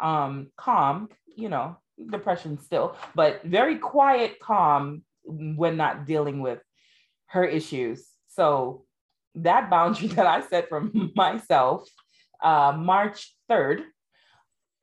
um 0.00 0.48
calm 0.56 1.08
you 1.36 1.48
know 1.48 1.76
depression 2.10 2.58
still 2.58 2.96
but 3.16 3.42
very 3.42 3.76
quiet 3.76 4.38
calm 4.40 5.02
when 5.24 5.76
not 5.76 6.06
dealing 6.06 6.40
with 6.40 6.60
her 7.26 7.44
issues. 7.44 8.06
So 8.28 8.84
that 9.42 9.70
boundary 9.70 10.08
that 10.16 10.26
i 10.26 10.40
set 10.40 10.68
for 10.68 10.88
myself 11.14 11.88
uh 12.42 12.72
march 12.76 13.34
3rd 13.50 13.82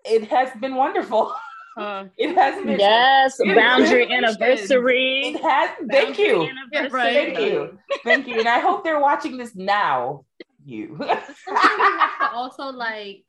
it 0.04 0.28
has 0.30 0.50
been 0.60 0.76
wonderful 0.76 1.34
Uh, 1.78 2.06
it 2.18 2.36
has 2.36 2.64
been 2.64 2.80
Yes, 2.80 3.36
It- 3.40 3.56
boundary 3.56 4.10
anniversary. 4.12 5.28
it 5.36 5.42
has 5.42 5.70
thank 5.92 6.16
Boundary 6.18 6.26
you 6.26 6.50
anniversary. 6.74 7.14
thank 7.14 7.40
you 7.40 7.80
thank 8.04 8.28
you 8.28 8.40
and 8.40 8.48
i 8.48 8.60
hope 8.60 8.84
they're 8.86 9.00
watching 9.00 9.36
this 9.38 9.54
now 9.56 10.24
you 10.66 10.96
It's 11.02 11.44
something 11.44 11.78
we 11.78 12.00
have 12.00 12.32
to 12.32 12.36
also 12.36 12.64
like 12.72 13.26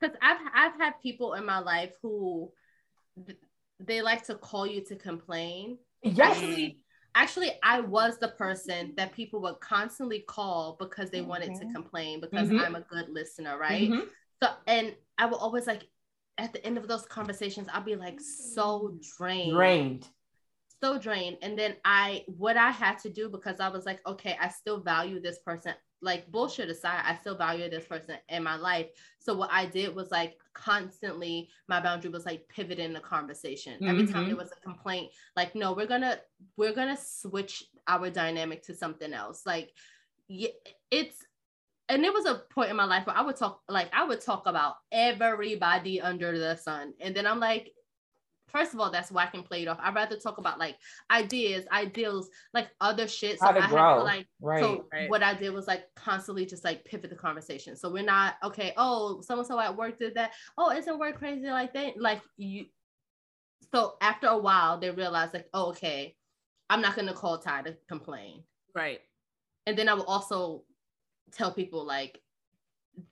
because 0.00 0.16
I've 0.22 0.38
I've 0.54 0.76
had 0.80 0.92
people 1.02 1.34
in 1.34 1.44
my 1.44 1.58
life 1.58 1.94
who 2.02 2.50
they 3.80 4.02
like 4.02 4.24
to 4.26 4.34
call 4.36 4.66
you 4.66 4.80
to 4.86 4.96
complain. 4.96 5.78
yes 6.02 6.36
Actually, 6.36 6.78
actually, 7.14 7.50
I 7.62 7.80
was 7.80 8.18
the 8.18 8.28
person 8.28 8.94
that 8.96 9.12
people 9.12 9.40
would 9.42 9.60
constantly 9.60 10.20
call 10.20 10.76
because 10.78 11.10
they 11.10 11.20
wanted 11.22 11.54
to 11.60 11.64
Mhm. 11.66 11.74
complain 11.74 12.20
because 12.20 12.48
Mhm. 12.48 12.64
I'm 12.64 12.74
a 12.74 12.80
good 12.80 13.08
listener, 13.10 13.58
right? 13.58 13.88
Mhm. 13.90 14.08
So 14.42 14.48
and 14.66 14.94
I 15.18 15.26
will 15.26 15.38
always 15.38 15.66
like 15.68 15.84
at 16.38 16.52
the 16.52 16.64
end 16.64 16.78
of 16.78 16.88
those 16.88 17.06
conversations, 17.06 17.68
I'll 17.72 17.82
be 17.82 17.96
like 17.96 18.20
so 18.20 18.96
drained 19.16 19.52
drained 19.52 20.08
so 20.82 20.98
drained. 20.98 21.38
And 21.42 21.58
then 21.58 21.76
I, 21.84 22.24
what 22.26 22.56
I 22.56 22.70
had 22.70 22.98
to 23.00 23.10
do 23.10 23.28
because 23.28 23.60
I 23.60 23.68
was 23.68 23.86
like, 23.86 24.00
okay, 24.06 24.36
I 24.40 24.48
still 24.48 24.80
value 24.80 25.20
this 25.20 25.38
person. 25.38 25.74
Like 26.04 26.30
bullshit 26.32 26.68
aside, 26.68 27.02
I 27.04 27.14
still 27.14 27.36
value 27.36 27.70
this 27.70 27.86
person 27.86 28.16
in 28.28 28.42
my 28.42 28.56
life. 28.56 28.88
So 29.20 29.34
what 29.34 29.50
I 29.52 29.66
did 29.66 29.94
was 29.94 30.10
like 30.10 30.36
constantly, 30.52 31.48
my 31.68 31.80
boundary 31.80 32.10
was 32.10 32.26
like 32.26 32.48
pivoting 32.48 32.92
the 32.92 33.00
conversation. 33.00 33.74
Every 33.86 34.06
time 34.06 34.24
there 34.24 34.34
mm-hmm. 34.34 34.38
was 34.38 34.50
a 34.50 34.60
complaint, 34.60 35.12
like, 35.36 35.54
no, 35.54 35.72
we're 35.72 35.86
gonna, 35.86 36.18
we're 36.56 36.74
gonna 36.74 36.98
switch 37.00 37.62
our 37.86 38.10
dynamic 38.10 38.64
to 38.64 38.74
something 38.74 39.12
else. 39.12 39.46
Like, 39.46 39.70
yeah, 40.26 40.50
it's. 40.90 41.16
And 41.88 42.02
there 42.02 42.12
was 42.12 42.26
a 42.26 42.42
point 42.50 42.70
in 42.70 42.76
my 42.76 42.84
life 42.84 43.06
where 43.06 43.16
I 43.16 43.22
would 43.22 43.36
talk, 43.36 43.60
like 43.68 43.88
I 43.92 44.04
would 44.04 44.20
talk 44.20 44.46
about 44.46 44.76
everybody 44.92 46.00
under 46.00 46.38
the 46.38 46.56
sun, 46.56 46.94
and 47.00 47.14
then 47.14 47.26
I'm 47.26 47.40
like, 47.40 47.72
first 48.52 48.74
of 48.74 48.80
all, 48.80 48.90
that's 48.90 49.10
whack 49.10 49.34
and 49.34 49.44
played 49.44 49.66
off. 49.66 49.78
I'd 49.82 49.94
rather 49.94 50.16
talk 50.16 50.38
about 50.38 50.58
like 50.58 50.76
ideas, 51.10 51.64
ideals, 51.72 52.28
like 52.54 52.68
other 52.80 53.08
shit. 53.08 53.38
So 53.40 53.46
How 53.46 53.52
to 53.52 53.58
I 53.60 53.66
had 53.66 53.94
to 53.94 54.02
like 54.02 54.26
right 54.40 54.60
so 54.60 54.86
Right. 54.92 55.08
what 55.10 55.22
I 55.22 55.34
did 55.34 55.52
was 55.52 55.66
like 55.66 55.84
constantly 55.96 56.46
just 56.46 56.64
like 56.64 56.84
pivot 56.84 57.10
the 57.10 57.16
conversation. 57.16 57.76
So 57.76 57.90
we're 57.90 58.04
not 58.04 58.34
okay. 58.44 58.74
Oh, 58.76 59.20
so 59.22 59.38
and 59.38 59.46
so 59.46 59.58
at 59.58 59.76
work 59.76 59.98
did 59.98 60.14
that. 60.14 60.32
Oh, 60.58 60.70
isn't 60.70 60.98
work 60.98 61.18
crazy 61.18 61.46
like 61.48 61.72
that? 61.74 61.98
Like 61.98 62.20
you. 62.36 62.66
So 63.74 63.94
after 64.02 64.26
a 64.26 64.36
while, 64.38 64.78
they 64.78 64.90
realized 64.90 65.32
like, 65.34 65.48
oh, 65.54 65.70
okay, 65.70 66.14
I'm 66.68 66.82
not 66.82 66.94
gonna 66.94 67.14
call 67.14 67.38
Ty 67.38 67.62
to 67.62 67.76
complain. 67.88 68.44
right. 68.74 69.00
And 69.66 69.78
then 69.78 69.88
I 69.88 69.94
will 69.94 70.04
also 70.04 70.64
tell 71.30 71.52
people 71.52 71.84
like, 71.86 72.20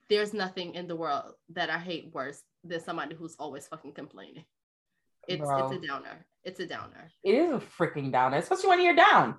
there's 0.09 0.35
nothing 0.35 0.75
in 0.75 0.87
the 0.87 0.97
world 0.97 1.33
that 1.51 1.71
I 1.71 1.79
hate 1.79 2.11
worse 2.13 2.43
than 2.65 2.81
somebody 2.81 3.15
who's 3.15 3.37
always 3.39 3.67
fucking 3.67 3.93
complaining. 3.93 4.45
It's 5.29 5.41
Bro. 5.43 5.69
it's 5.73 5.85
a 5.85 5.87
downer. 5.87 6.27
It's 6.45 6.61
a 6.61 6.67
downer. 6.67 7.11
it 7.23 7.35
is 7.35 7.51
a 7.53 7.59
freaking 7.79 8.11
downer 8.11 8.39
especially 8.39 8.69
when 8.71 8.83
you're 8.83 8.97
down 8.97 9.35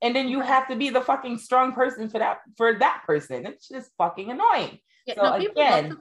and 0.00 0.14
then 0.14 0.28
you 0.28 0.40
have 0.40 0.68
to 0.68 0.76
be 0.76 0.88
the 0.88 1.00
fucking 1.00 1.38
strong 1.38 1.72
person 1.72 2.08
for 2.08 2.18
that 2.18 2.38
for 2.56 2.78
that 2.78 3.02
person 3.04 3.44
it's 3.46 3.66
just 3.68 3.90
fucking 3.98 4.30
annoying 4.30 4.78
Yeah, 5.06 5.14
So 5.16 5.22
no, 5.22 5.38
people 5.38 5.60
again- 5.62 5.90
to, 5.90 5.96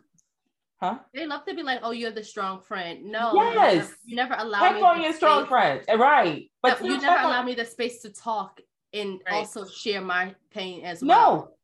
huh 0.79 0.97
they 1.15 1.25
love 1.25 1.45
to 1.45 1.55
be 1.55 1.63
like, 1.63 1.79
oh, 1.81 1.89
you're 1.91 2.11
the 2.11 2.23
strong 2.23 2.61
friend. 2.61 3.05
No, 3.05 3.33
Yes. 3.33 3.73
you 3.73 3.79
never, 3.79 3.95
you 4.05 4.15
never 4.15 4.35
allow 4.37 4.59
check 4.59 4.75
me 4.75 4.81
on 4.83 5.01
your 5.01 5.13
strong 5.13 5.39
space- 5.41 5.49
friends 5.49 5.85
eh, 5.87 5.95
right 5.95 6.51
No, 6.63 6.69
but 6.69 6.83
you 6.85 7.01
never 7.01 7.21
allow 7.27 7.41
me 7.43 7.55
the 7.55 7.65
space 7.65 8.01
to 8.03 8.09
talk 8.13 8.61
and 8.93 9.19
Right. 9.25 9.33
also 9.35 9.65
share 9.65 10.01
my 10.01 10.35
pain 10.51 10.85
as 10.85 11.01
well. 11.03 11.07
no 11.09 11.33
well. 11.33 11.57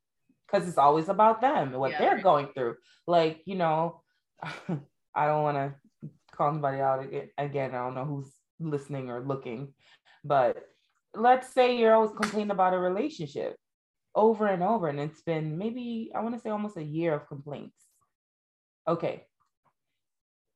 Because 0.48 0.68
it's 0.68 0.78
always 0.78 1.10
about 1.10 1.41
them 1.41 1.70
and 1.70 1.80
what 1.80 1.91
Yeah, 1.91 2.00
they're 2.00 2.16
right. 2.16 2.24
going 2.24 2.48
through. 2.54 2.76
Like 3.08 3.41
you 3.46 3.56
know 3.56 4.02
i 5.16 5.26
don't 5.28 5.43
want 5.43 5.58
to 5.58 6.10
call 6.34 6.50
anybody 6.50 6.80
out 6.82 7.04
again 7.04 7.30
again 7.38 7.70
i 7.74 7.78
don't 7.78 7.96
know 7.96 8.04
who's 8.06 8.32
listening 8.60 9.10
or 9.10 9.22
looking 9.26 9.74
but 10.26 10.58
let's 11.16 11.54
say 11.54 11.78
you're 11.78 11.93
always 11.96 12.12
complaining 12.12 12.52
about 12.52 12.74
a 12.74 12.78
relationship 12.78 13.56
over 14.16 14.48
and 14.48 14.62
over 14.62 14.88
and 14.89 15.00
it's 15.00 15.22
been 15.22 15.58
maybe 15.58 16.12
i 16.16 16.20
want 16.20 16.36
to 16.36 16.41
say 16.41 16.50
almost 16.50 16.78
a 16.78 16.84
year 16.84 17.14
of 17.14 17.28
complaints. 17.28 17.78
Okay. 18.88 19.24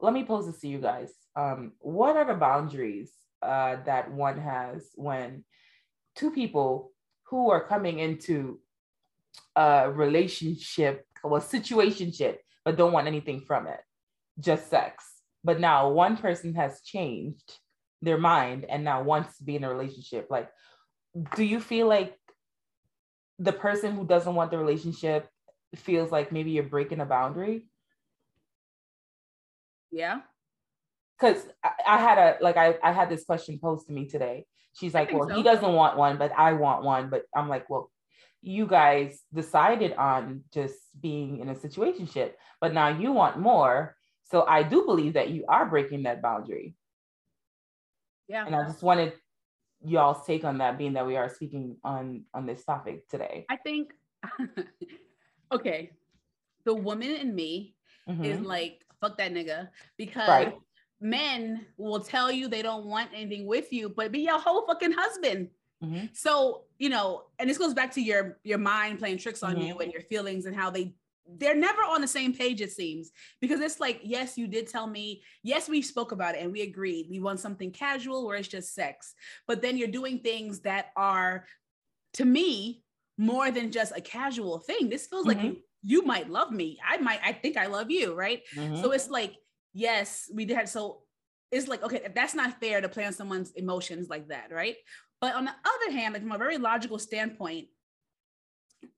Let 0.01 0.13
me 0.13 0.23
pose 0.23 0.45
this 0.45 0.59
to 0.61 0.67
you 0.67 0.79
guys. 0.79 1.11
Um, 1.35 1.73
what 1.79 2.15
are 2.15 2.25
the 2.25 2.35
boundaries 2.35 3.11
uh, 3.41 3.77
that 3.85 4.11
one 4.11 4.37
has 4.39 4.89
when 4.95 5.43
two 6.15 6.31
people 6.31 6.91
who 7.23 7.49
are 7.49 7.67
coming 7.67 7.99
into 7.99 8.59
a 9.55 9.91
relationship 9.91 11.05
well 11.23 11.41
situationship 11.41 12.37
but 12.65 12.77
don't 12.77 12.91
want 12.93 13.07
anything 13.07 13.41
from 13.41 13.67
it. 13.67 13.79
Just 14.39 14.69
sex. 14.69 15.05
But 15.43 15.59
now 15.59 15.89
one 15.89 16.17
person 16.17 16.55
has 16.55 16.81
changed 16.81 17.57
their 18.01 18.17
mind 18.17 18.65
and 18.69 18.83
now 18.83 19.03
wants 19.03 19.37
to 19.37 19.43
be 19.43 19.55
in 19.55 19.63
a 19.63 19.69
relationship. 19.73 20.27
Like 20.29 20.49
do 21.35 21.43
you 21.43 21.59
feel 21.59 21.87
like 21.87 22.15
the 23.39 23.53
person 23.53 23.95
who 23.95 24.05
doesn't 24.05 24.35
want 24.35 24.51
the 24.51 24.57
relationship 24.57 25.27
feels 25.75 26.11
like 26.11 26.31
maybe 26.31 26.51
you're 26.51 26.63
breaking 26.63 26.99
a 26.99 27.05
boundary? 27.05 27.67
Yeah. 29.91 30.21
because 31.19 31.43
I, 31.63 31.71
I 31.87 31.97
had 31.97 32.17
a 32.17 32.37
like 32.41 32.57
I, 32.57 32.77
I 32.83 32.91
had 32.91 33.09
this 33.09 33.23
question 33.23 33.59
posed 33.59 33.87
to 33.87 33.93
me 33.93 34.07
today. 34.07 34.45
She's 34.73 34.93
like 34.93 35.11
well 35.11 35.27
he 35.27 35.43
doesn't 35.43 35.73
want 35.73 35.97
one 35.97 36.17
but 36.17 36.31
i 36.37 36.53
want 36.53 36.83
one. 36.83 37.09
But 37.09 37.23
i'm 37.35 37.49
like 37.49 37.69
well 37.69 37.91
you 38.41 38.65
guys 38.67 39.21
decided 39.33 39.93
on 39.93 40.43
just 40.53 40.77
being 41.01 41.39
in 41.39 41.49
a 41.49 41.55
situationship 41.55 42.33
but 42.61 42.73
now 42.73 42.87
you 42.87 43.11
want 43.11 43.37
more 43.37 43.95
so 44.23 44.45
i 44.47 44.63
do 44.63 44.85
believe 44.85 45.13
that 45.13 45.29
you 45.29 45.43
are 45.47 45.65
breaking 45.65 46.03
that 46.03 46.21
boundary 46.21 46.75
Yeah. 48.27 48.45
and 48.45 48.55
i 48.55 48.63
just 48.65 48.81
wanted 48.81 49.13
y'all's 49.83 50.25
take 50.25 50.43
on 50.43 50.57
that 50.59 50.77
being 50.77 50.93
that 50.93 51.05
we 51.07 51.15
are 51.17 51.29
speaking 51.29 51.77
on 51.83 52.23
on 52.33 52.45
this 52.45 52.63
topic 52.65 53.07
today 53.09 53.45
I 53.49 53.57
think 53.57 53.91
okay. 55.51 55.91
The 56.65 56.73
woman 56.75 57.09
in 57.11 57.33
me 57.33 57.75
is 58.07 58.39
Mhm. 58.39 58.45
like, 58.45 58.83
fuck 58.99 59.17
that 59.17 59.31
nigga. 59.31 59.69
Because 59.97 60.27
Right. 60.27 60.53
men 60.99 61.65
will 61.77 62.01
tell 62.01 62.29
you 62.31 62.47
they 62.49 62.61
don't 62.61 62.85
want 62.85 63.11
anything 63.13 63.45
with 63.47 63.71
you, 63.71 63.87
but 63.89 64.11
be 64.11 64.19
your 64.21 64.39
whole 64.39 64.65
fucking 64.67 64.91
husband. 64.91 65.49
Mhm. 65.83 66.15
So, 66.15 66.65
you 66.77 66.89
know, 66.89 67.27
and 67.39 67.49
this 67.49 67.57
goes 67.57 67.73
back 67.73 67.91
to 67.93 68.01
your 68.01 68.39
your 68.43 68.57
mind 68.57 68.99
playing 68.99 69.17
tricks 69.17 69.43
on 69.43 69.59
you 69.59 69.75
Mhm. 69.75 69.83
and 69.83 69.93
your 69.93 70.01
feelings 70.03 70.45
and 70.45 70.55
how 70.55 70.69
they 70.69 70.95
they're 71.37 71.55
never 71.55 71.81
on 71.83 72.01
the 72.01 72.07
same 72.07 72.33
page 72.33 72.59
it 72.59 72.71
seems 72.71 73.11
because 73.39 73.59
it's 73.59 73.79
like 73.79 74.01
yes 74.03 74.35
you 74.35 74.47
did 74.47 74.65
tell 74.67 74.87
me 74.87 75.21
yes 75.43 75.69
we 75.69 75.79
spoke 75.79 76.11
about 76.11 76.33
it 76.33 76.41
and 76.41 76.51
we 76.51 76.61
agreed 76.61 77.07
we 77.07 77.19
want 77.19 77.39
something 77.39 77.71
casual 77.71 78.25
where 78.25 78.35
it's 78.35 78.47
just 78.47 78.73
sex 78.73 79.13
but 79.45 79.61
then 79.61 79.77
you're 79.77 79.87
doing 79.87 80.17
things 80.21 80.61
that 80.61 80.87
are 80.95 81.45
to 82.13 82.25
me 82.25 82.83
more 83.17 83.51
than 83.51 83.71
just 83.71 83.95
a 83.95 84.01
casual 84.01 84.59
thing 84.59 84.89
this 84.89 85.07
feels 85.07 85.27
like 85.27 85.37
Mhm. 85.37 85.43
you 85.43 85.63
you 85.83 86.01
might 86.01 86.29
love 86.29 86.51
me 86.51 86.79
i 86.83 86.97
might 86.97 87.19
i 87.23 87.31
think 87.33 87.57
i 87.57 87.67
love 87.67 87.91
you 87.91 88.15
right 88.15 88.43
Mhm. 88.55 88.81
so 88.81 88.91
it's 88.91 89.09
like 89.09 89.35
yes 89.73 90.31
we 90.33 90.45
did 90.45 90.67
so 90.67 91.05
it's 91.51 91.67
like 91.67 91.83
okay 91.83 92.07
that's 92.15 92.33
not 92.33 92.59
fair 92.59 92.81
to 92.81 92.89
play 92.89 93.05
on 93.05 93.13
someone's 93.13 93.51
emotions 93.51 94.09
like 94.09 94.29
that 94.29 94.51
right 94.51 94.77
but 95.21 95.35
on 95.35 95.45
the 95.45 95.51
other 95.51 95.91
hand 95.97 96.13
like 96.13 96.23
from 96.23 96.31
a 96.31 96.37
very 96.37 96.57
logical 96.57 96.99
standpoint 96.99 97.67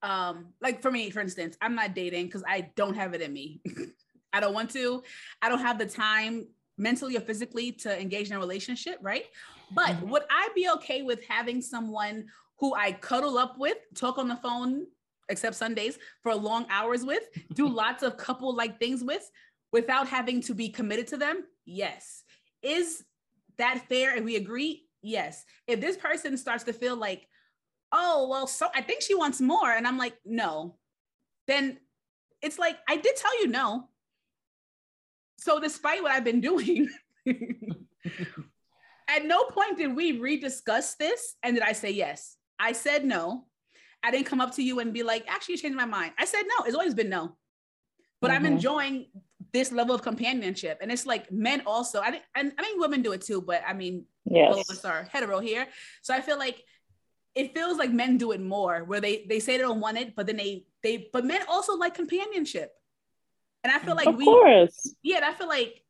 um 0.04 0.48
like 0.62 0.82
for 0.82 0.92
me 0.92 1.10
for 1.10 1.20
instance 1.20 1.58
i'm 1.62 1.76
not 1.76 1.96
dating 1.96 2.26
because 2.26 2.44
i 2.48 2.62
don't 2.76 2.96
have 2.96 3.14
it 3.14 3.22
in 3.22 3.34
me. 3.34 3.62
I 4.34 4.40
don't 4.40 4.54
want 4.54 4.70
to. 4.72 5.04
I 5.42 5.50
don't 5.50 5.60
have 5.60 5.78
the 5.78 5.86
time 5.86 6.48
mentally 6.78 7.18
or 7.18 7.20
physically 7.20 7.74
to 7.74 8.02
engage 8.02 8.30
in 8.30 8.38
a 8.38 8.40
relationship 8.40 8.98
right? 9.02 9.26
But 9.70 9.98
Mhm. 9.98 10.08
would 10.08 10.24
i 10.30 10.48
be 10.56 10.70
okay 10.70 11.02
with 11.02 11.22
having 11.26 11.62
someone 11.62 12.28
who 12.60 12.74
i 12.74 12.94
cuddle 12.94 13.38
up 13.38 13.58
with 13.58 13.78
talk 13.94 14.18
on 14.18 14.30
the 14.30 14.38
phone 14.38 14.86
except 15.28 15.56
sundays 15.56 16.00
for 16.24 16.34
long 16.34 16.66
hours 16.70 17.04
with 17.04 17.24
do 17.54 17.68
lots 17.84 18.04
of 18.04 18.16
couple 18.16 18.56
like 18.56 18.80
things 18.80 19.04
with 19.04 19.30
without 19.74 20.08
having 20.08 20.40
to 20.42 20.54
be 20.54 20.70
committed 20.70 21.08
to 21.08 21.18
them? 21.18 21.44
Yes. 21.66 22.24
Is 22.62 23.04
that 23.58 23.86
fair 23.90 24.16
and 24.16 24.24
we 24.24 24.38
agree 24.38 24.86
yes. 25.02 25.46
If 25.68 25.82
this 25.82 25.98
person 25.98 26.38
starts 26.38 26.64
to 26.66 26.74
feel 26.74 26.96
like 26.96 27.28
oh 27.94 28.28
well 28.30 28.48
so 28.48 28.68
i 28.74 28.82
think 28.82 29.02
she 29.02 29.14
wants 29.16 29.42
more 29.42 29.70
and 29.72 29.86
i'm 29.88 29.98
like 29.98 30.16
no. 30.26 30.78
Then 31.48 31.78
it's 32.42 32.58
like 32.60 32.78
i 32.88 32.96
did 32.96 33.16
tell 33.16 33.40
you 33.42 33.48
no. 33.48 33.90
So 35.40 35.60
despite 35.60 36.02
what 36.04 36.12
i've 36.12 36.24
been 36.24 36.42
doing 36.52 36.88
at 39.08 39.26
no 39.26 39.44
point 39.46 39.78
did 39.78 39.96
we 39.96 40.20
rediscuss 40.20 40.96
this 40.98 41.36
and 41.44 41.56
did 41.56 41.64
i 41.64 41.74
say 41.74 41.92
yes? 41.92 42.38
I 42.60 42.74
said 42.74 43.04
no. 43.06 43.46
I 44.04 44.12
didn't 44.12 44.28
come 44.28 44.42
up 44.42 44.54
to 44.56 44.64
you 44.64 44.80
and 44.80 44.94
be 44.94 45.04
like 45.04 45.26
actually 45.28 45.56
you 45.56 45.62
changed 45.62 45.78
my 45.78 45.86
mind. 45.86 46.14
I 46.18 46.26
said 46.26 46.44
no. 46.44 46.66
It's 46.66 46.76
always 46.76 46.94
been 46.94 47.10
no. 47.10 47.36
But 48.22 48.32
i'm 48.32 48.44
Mhm. 48.44 48.52
enjoying 48.54 49.06
this 49.54 49.72
level 49.72 49.94
of 49.94 50.02
companionship 50.02 50.78
and 50.82 50.92
it's 50.92 51.06
like 51.06 51.30
men 51.32 51.62
also 51.66 52.00
i 52.00 52.10
think 52.12 52.24
and 52.36 52.54
i 52.58 52.62
mean 52.62 52.80
women 52.80 53.02
do 53.02 53.12
it 53.12 53.20
too 53.22 53.42
but 53.42 53.62
i 53.68 53.74
mean 53.74 54.06
all 54.30 54.52
of 54.54 54.58
Yes. 54.58 54.68
Oh, 54.70 54.74
us 54.74 54.86
are 54.86 55.04
hetero 55.12 55.40
here. 55.40 55.68
So 56.02 56.14
I 56.14 56.22
feel 56.22 56.38
like 56.38 56.64
it 57.34 57.54
feels 57.54 57.78
like 57.78 57.92
men 57.92 58.18
do 58.18 58.32
it 58.32 58.42
more, 58.42 58.84
where 58.84 59.02
they 59.02 59.26
they 59.28 59.40
say 59.40 59.58
they 59.58 59.64
don't 59.64 59.80
want 59.80 59.98
it, 59.98 60.16
but 60.16 60.28
then 60.28 60.38
they 60.38 60.66
they 60.84 61.10
but 61.14 61.26
men 61.26 61.42
also 61.48 61.76
like 61.76 61.94
companionship. 61.94 62.74
And 63.64 63.72
I 63.72 63.80
feel 63.80 63.96
like 63.96 64.08
Of 64.08 64.16
we 64.16 64.26
course. 64.26 64.96
yeah, 65.04 65.18
and 65.18 65.26
I 65.26 65.34
feel 65.34 65.48
like 65.48 65.84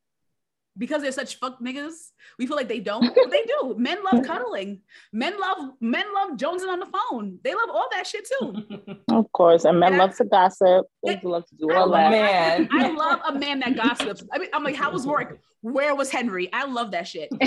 because 0.78 1.02
they're 1.02 1.12
such 1.12 1.36
fuck 1.40 1.60
niggas, 1.60 2.12
we 2.40 2.48
feel 2.48 2.56
like 2.56 2.68
they 2.70 2.80
don't. 2.80 3.14
But 3.14 3.30
they 3.32 3.44
do. 3.44 3.76
Men 3.78 4.00
love 4.04 4.24
cuddling. 4.26 4.82
Men 5.12 5.40
love 5.40 5.72
men 5.82 6.06
love 6.14 6.32
jonesing 6.38 6.70
on 6.70 6.80
the 6.80 6.86
phone. 6.88 7.40
They 7.44 7.54
love 7.54 7.70
all 7.70 7.88
that 7.92 8.08
shit 8.08 8.28
too. 8.40 8.64
Of 9.12 9.32
course. 9.34 9.66
And 9.66 9.80
men 9.80 9.94
And 9.94 10.02
I- 10.02 10.06
love 10.06 10.16
to 10.18 10.26
gossip. 10.26 10.86
They 11.06 11.14
Yeah. 11.14 11.20
love 11.24 11.46
to 11.48 11.56
do 11.56 11.70
I 11.72 11.76
all 11.78 11.88
love 11.88 12.12
that. 12.12 12.12
man. 12.12 12.70
I 12.72 12.90
love 12.92 13.20
a 13.28 13.38
man 13.38 13.60
that 13.60 13.76
gossips. 13.76 14.24
I 14.32 14.38
mean, 14.40 14.50
I'm 14.54 14.64
like, 14.64 14.76
how 14.76 14.92
was 14.92 15.06
work? 15.06 15.40
Where 15.62 15.94
was 15.94 16.10
Henry? 16.10 16.50
I 16.54 16.66
love 16.66 16.92
that 16.92 17.08
shit. 17.08 17.30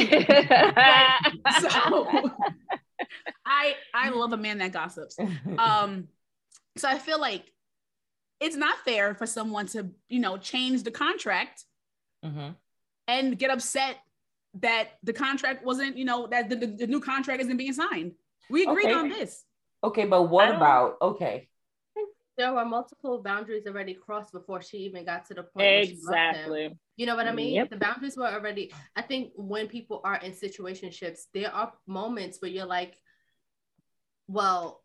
So 1.60 1.68
I 3.46 3.74
I 3.92 4.10
love 4.10 4.32
a 4.32 4.36
man 4.36 4.58
that 4.58 4.72
gossips. 4.72 5.16
um 5.58 6.08
so 6.76 6.88
i 6.88 6.98
feel 6.98 7.20
like 7.20 7.44
it's 8.40 8.56
not 8.56 8.76
fair 8.84 9.14
for 9.14 9.26
someone 9.26 9.66
to 9.66 9.90
you 10.08 10.20
know 10.20 10.36
change 10.36 10.82
the 10.82 10.90
contract 10.90 11.64
Mhm. 12.24 12.54
And 13.08 13.38
get 13.38 13.50
upset 13.50 13.96
that 14.60 14.90
the 15.02 15.12
contract 15.12 15.64
wasn't 15.64 15.96
you 15.96 16.04
know 16.04 16.26
that 16.28 16.48
the, 16.48 16.56
the, 16.56 16.66
the 16.66 16.86
new 16.86 17.00
contract 17.00 17.40
isn't 17.42 17.56
being 17.56 17.72
signed 17.72 18.12
we 18.50 18.62
agreed 18.64 18.86
Okay. 18.86 18.94
on 18.94 19.08
this 19.08 19.44
Okay, 19.82 20.06
but 20.06 20.22
what 20.30 20.44
I 20.46 20.48
don't- 20.48 20.56
about 20.56 20.96
okay? 21.02 21.48
There 22.36 22.52
were 22.52 22.64
multiple 22.64 23.22
boundaries 23.22 23.64
already 23.66 23.94
crossed 23.94 24.32
before 24.32 24.60
she 24.60 24.78
even 24.78 25.04
got 25.04 25.26
to 25.26 25.34
the 25.34 25.42
point. 25.44 25.54
where 25.66 25.84
she 25.84 25.90
loved 26.02 26.16
him. 26.16 26.24
Exactly. 26.32 26.78
You 26.96 27.06
know 27.06 27.14
what 27.14 27.28
I 27.28 27.32
mean? 27.32 27.54
Yep. 27.54 27.70
The 27.70 27.76
boundaries 27.76 28.16
were 28.16 28.26
already. 28.26 28.72
I 28.96 29.02
think 29.02 29.30
when 29.36 29.68
people 29.68 30.00
are 30.02 30.16
in 30.16 30.32
situationships, 30.32 31.26
there 31.32 31.54
are 31.54 31.72
moments 31.86 32.38
where 32.42 32.50
you're 32.50 32.66
like, 32.66 32.96
"Well, 34.26 34.82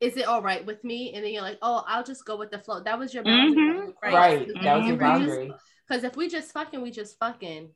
is 0.00 0.16
it 0.16 0.26
all 0.26 0.42
right 0.42 0.64
with 0.66 0.82
me?" 0.82 1.12
And 1.14 1.24
then 1.24 1.32
you're 1.32 1.42
like, 1.42 1.58
"Oh, 1.62 1.84
I'll 1.86 2.02
just 2.04 2.24
go 2.24 2.36
with 2.36 2.50
the 2.50 2.58
flow." 2.58 2.80
That 2.82 2.98
was 2.98 3.14
your 3.14 3.22
boundary. 3.22 3.62
Mhm. 3.62 3.92
Right, 4.02 4.48
that 4.62 4.78
was 4.78 4.86
your 4.88 4.96
boundary. 4.96 5.52
Because 5.86 6.04
if 6.04 6.16
we 6.16 6.28
just 6.28 6.52
fucking, 6.52 6.80
we 6.80 6.90
just 6.90 7.18
fucking. 7.18 7.70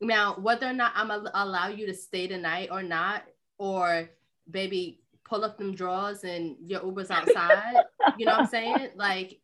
Now, 0.00 0.34
whether 0.38 0.66
or 0.66 0.72
not 0.72 0.92
I'm 0.94 1.08
gonna 1.08 1.30
allow 1.34 1.68
you 1.68 1.86
to 1.86 1.94
stay 1.94 2.26
the 2.26 2.38
night 2.38 2.68
or 2.70 2.82
not, 2.82 3.24
or 3.58 4.08
baby, 4.50 5.02
pull 5.24 5.44
up 5.44 5.58
them 5.58 5.74
drawers 5.74 6.24
and 6.24 6.56
your 6.64 6.82
Uber's 6.84 7.10
outside. 7.18 7.84
you 8.18 8.26
know 8.26 8.32
what 8.32 8.40
I'm 8.42 8.46
saying? 8.46 8.90
Like, 8.96 9.40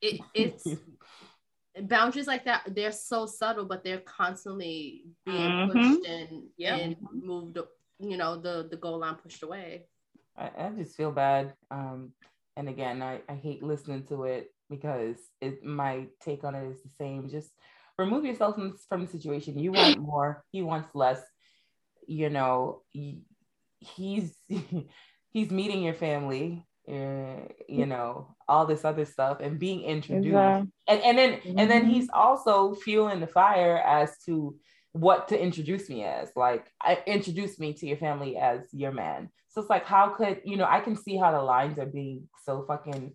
it, 0.00 0.20
it's 0.34 0.66
boundaries 1.82 2.26
like 2.26 2.44
that. 2.46 2.74
They're 2.74 2.92
so 2.92 3.26
subtle, 3.26 3.64
but 3.66 3.84
they're 3.84 4.00
constantly 4.00 5.04
being 5.24 5.50
Mhm. 5.50 5.72
pushed 5.72 6.06
and 6.06 6.44
Yeah. 6.56 6.76
and 6.76 6.96
moved. 7.12 7.58
You 8.00 8.16
know, 8.16 8.36
the 8.40 8.68
the 8.70 8.76
goal 8.76 8.98
line 8.98 9.16
pushed 9.16 9.42
away. 9.42 9.86
I, 10.36 10.50
I 10.56 10.70
just 10.70 10.96
feel 10.96 11.10
bad. 11.10 11.54
Um, 11.70 12.12
and 12.56 12.68
again, 12.68 13.02
I, 13.02 13.20
I 13.28 13.34
hate 13.34 13.62
listening 13.62 14.04
to 14.06 14.24
it 14.24 14.52
because 14.70 15.16
it 15.40 15.62
my 15.64 16.06
take 16.20 16.44
on 16.44 16.54
it 16.54 16.68
is 16.70 16.82
the 16.82 16.90
same. 16.98 17.28
Just 17.28 17.50
remove 17.98 18.24
yourself 18.24 18.54
from, 18.56 18.76
from 18.88 19.04
the 19.04 19.10
situation. 19.10 19.58
You 19.58 19.72
want 19.72 19.96
more, 19.98 20.44
he 20.50 20.62
wants 20.62 20.94
less. 20.94 21.20
You 22.06 22.30
know, 22.30 22.82
he, 22.90 23.22
he's 23.80 24.36
he's 25.30 25.50
meeting 25.50 25.82
your 25.82 25.94
family, 25.94 26.64
uh, 26.88 27.46
you 27.68 27.86
know, 27.86 28.36
all 28.48 28.66
this 28.66 28.84
other 28.84 29.04
stuff 29.04 29.40
and 29.40 29.58
being 29.58 29.82
introduced. 29.82 30.34
Yeah. 30.34 30.62
and 30.88 31.00
and 31.02 31.18
then 31.18 31.40
and 31.58 31.70
then 31.70 31.84
Mhm. 31.84 31.90
he's 31.90 32.08
also 32.12 32.74
fueling 32.74 33.20
the 33.20 33.26
fire 33.26 33.78
as 33.78 34.16
to 34.26 34.56
what 34.92 35.28
to 35.28 35.40
introduce 35.40 35.88
me 35.88 36.02
as 36.04 36.30
like 36.34 36.66
I 36.82 37.02
introduce 37.06 37.58
me 37.58 37.74
to 37.74 37.86
your 37.86 37.98
family 37.98 38.36
as 38.36 38.62
your 38.72 38.90
man 38.92 39.28
so 39.48 39.60
it's 39.60 39.70
like 39.70 39.84
how 39.84 40.08
could 40.10 40.40
you 40.44 40.56
know 40.56 40.66
i 40.68 40.80
can 40.80 40.96
see 40.96 41.16
how 41.16 41.30
the 41.30 41.42
lines 41.42 41.78
are 41.78 41.86
being 41.86 42.28
so 42.44 42.64
fucking 42.66 43.12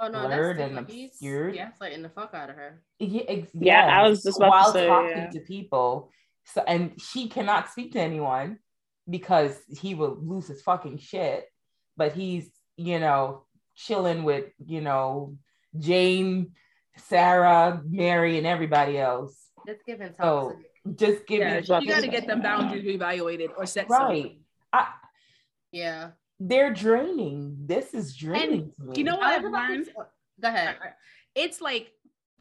Oh 0.00 0.08
no, 0.08 0.26
blurred 0.26 0.58
that's 0.58 0.68
and 0.70 0.86
different. 0.86 0.90
He's 0.90 1.10
obscured 1.12 1.54
gaslighting 1.54 2.02
the 2.02 2.08
fuck 2.10 2.34
out 2.34 2.50
of 2.50 2.56
her. 2.56 2.82
yeah, 2.98 3.22
ex- 3.28 3.48
Yeah, 3.54 3.86
I 3.86 4.08
was 4.08 4.22
just 4.22 4.36
about 4.38 4.46
to 4.46 4.50
while 4.50 4.72
say, 4.72 4.86
talking 4.86 5.10
yeah. 5.16 5.30
to 5.30 5.40
people 5.40 6.10
so 6.44 6.62
and 6.66 7.00
she 7.00 7.28
cannot 7.28 7.70
speak 7.70 7.92
to 7.92 8.00
anyone 8.00 8.58
because 9.08 9.56
he 9.68 9.94
will 9.94 10.16
lose 10.20 10.48
his 10.48 10.60
fucking 10.62 10.98
shit 10.98 11.44
but 11.96 12.12
he's 12.12 12.50
you 12.76 12.98
know 12.98 13.44
chilling 13.76 14.24
with 14.24 14.46
you 14.64 14.80
know 14.80 15.36
jane 15.78 16.50
sarah 16.96 17.80
mary 17.88 18.38
and 18.38 18.46
everybody 18.46 18.98
else 18.98 19.36
It's 19.66 19.82
given 19.84 20.12
So, 20.14 20.50
toxic. 20.84 20.98
just 20.98 21.26
give 21.26 21.40
Yeah, 21.40 21.60
me 21.60 21.66
you 21.80 21.88
got 21.88 22.00
to 22.02 22.08
get 22.08 22.26
them 22.26 22.42
boundaries 22.42 22.84
evaluated 22.86 23.50
or 23.56 23.64
set 23.66 23.88
right. 23.88 24.38
I, 24.72 24.88
yeah. 25.70 26.10
They're 26.48 26.72
draining. 26.72 27.56
This 27.66 27.94
is 27.94 28.16
draining 28.16 28.72
to 28.76 28.82
me. 28.84 28.94
you 28.96 29.04
know 29.04 29.16
what 29.16 29.26
I 29.26 29.36
i've 29.36 29.42
was 29.42 29.50
about 29.50 29.66
to 29.68 29.72
learned? 29.72 29.88
Go 30.40 30.48
ahead. 30.48 30.76
it's 31.34 31.60
like 31.60 31.92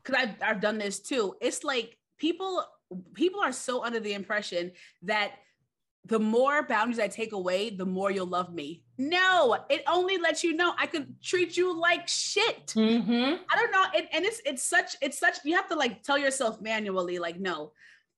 because 0.04 0.22
I've, 0.24 0.36
I've 0.42 0.62
done 0.62 0.78
this 0.78 1.00
too. 1.00 1.36
It's 1.42 1.64
like 1.64 1.98
people 2.18 2.64
people 3.14 3.40
are 3.42 3.52
so 3.54 3.84
under 3.84 4.00
the 4.00 4.14
impression 4.14 4.72
that 5.04 5.32
the 6.06 6.20
more 6.20 6.64
boundaries 6.64 7.00
i 7.00 7.08
take 7.08 7.32
away 7.32 7.70
the 7.70 7.86
more 7.86 8.10
you'll 8.12 8.26
love 8.26 8.54
me. 8.54 8.84
No 8.98 9.56
it 9.70 9.84
only 9.88 10.18
lets 10.18 10.44
you 10.44 10.54
know 10.56 10.74
i 10.80 10.88
could 10.88 11.22
treat 11.22 11.56
you 11.56 11.80
like 11.80 12.08
shit. 12.08 12.68
Mhm. 12.76 13.40
i 13.52 13.56
don't 13.56 13.72
know. 13.72 13.86
It, 13.94 14.08
and 14.12 14.26
it's 14.26 14.42
it's 14.46 14.64
such 14.64 14.96
it's 15.02 15.20
such 15.20 15.38
you 15.46 15.56
have 15.56 15.68
to 15.70 15.76
like 15.76 16.02
tell 16.04 16.18
yourself 16.18 16.60
manually 16.62 17.20
like 17.20 17.40
no. 17.40 17.72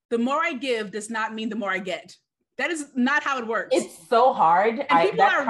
The 0.09 0.17
more 0.17 0.39
i 0.41 0.53
give 0.53 0.91
does 0.91 1.09
not 1.09 1.34
mean 1.34 1.49
the 1.49 1.55
more 1.57 1.71
i 1.71 1.79
get 1.79 2.15
that 2.57 2.69
is 2.69 2.87
not 2.95 3.23
how 3.23 3.39
it 3.39 3.47
works. 3.47 3.69
It's 3.71 4.07
so 4.09 4.33
hard. 4.33 4.79
And 4.79 4.87
I, 4.89 5.09
people 5.09 5.23
are 5.23 5.39
we're, 5.39 5.45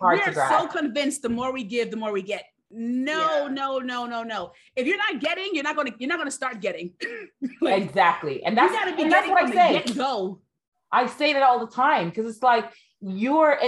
hard 0.00 0.20
we're 0.26 0.34
so 0.34 0.66
convinced 0.68 1.22
the 1.22 1.28
more 1.28 1.52
we 1.52 1.64
give 1.64 1.90
the 1.90 1.96
more 1.96 2.12
we 2.12 2.22
get. 2.22 2.44
No 2.70 3.46
Yeah. 3.46 3.48
no 3.52 3.78
no 3.78 4.06
no 4.06 4.22
no. 4.22 4.52
If 4.76 4.86
you're 4.86 4.96
not 4.96 5.20
getting 5.20 5.50
you're 5.52 5.64
not 5.64 5.76
going 5.76 5.92
to 5.92 5.94
you're 5.98 6.08
not 6.08 6.18
going 6.18 6.28
to 6.28 6.34
start 6.34 6.60
getting. 6.60 6.92
Like, 7.60 7.82
exactly. 7.82 8.44
And 8.44 8.56
you 8.56 8.62
that's, 8.62 8.72
got 8.72 8.84
to 8.90 8.96
be 8.96 9.02
and 9.02 9.12
that's 9.12 9.26
getting 9.26 9.32
what 9.32 9.44
i 9.44 9.46
the 9.46 9.82
say. 9.82 9.86
get 9.86 9.96
go 9.96 10.40
I 10.92 11.06
say 11.06 11.32
that 11.32 11.42
all 11.42 11.58
the 11.58 11.72
time 11.72 12.08
because 12.08 12.26
it's 12.32 12.42
like 12.42 12.70
you're 13.00 13.58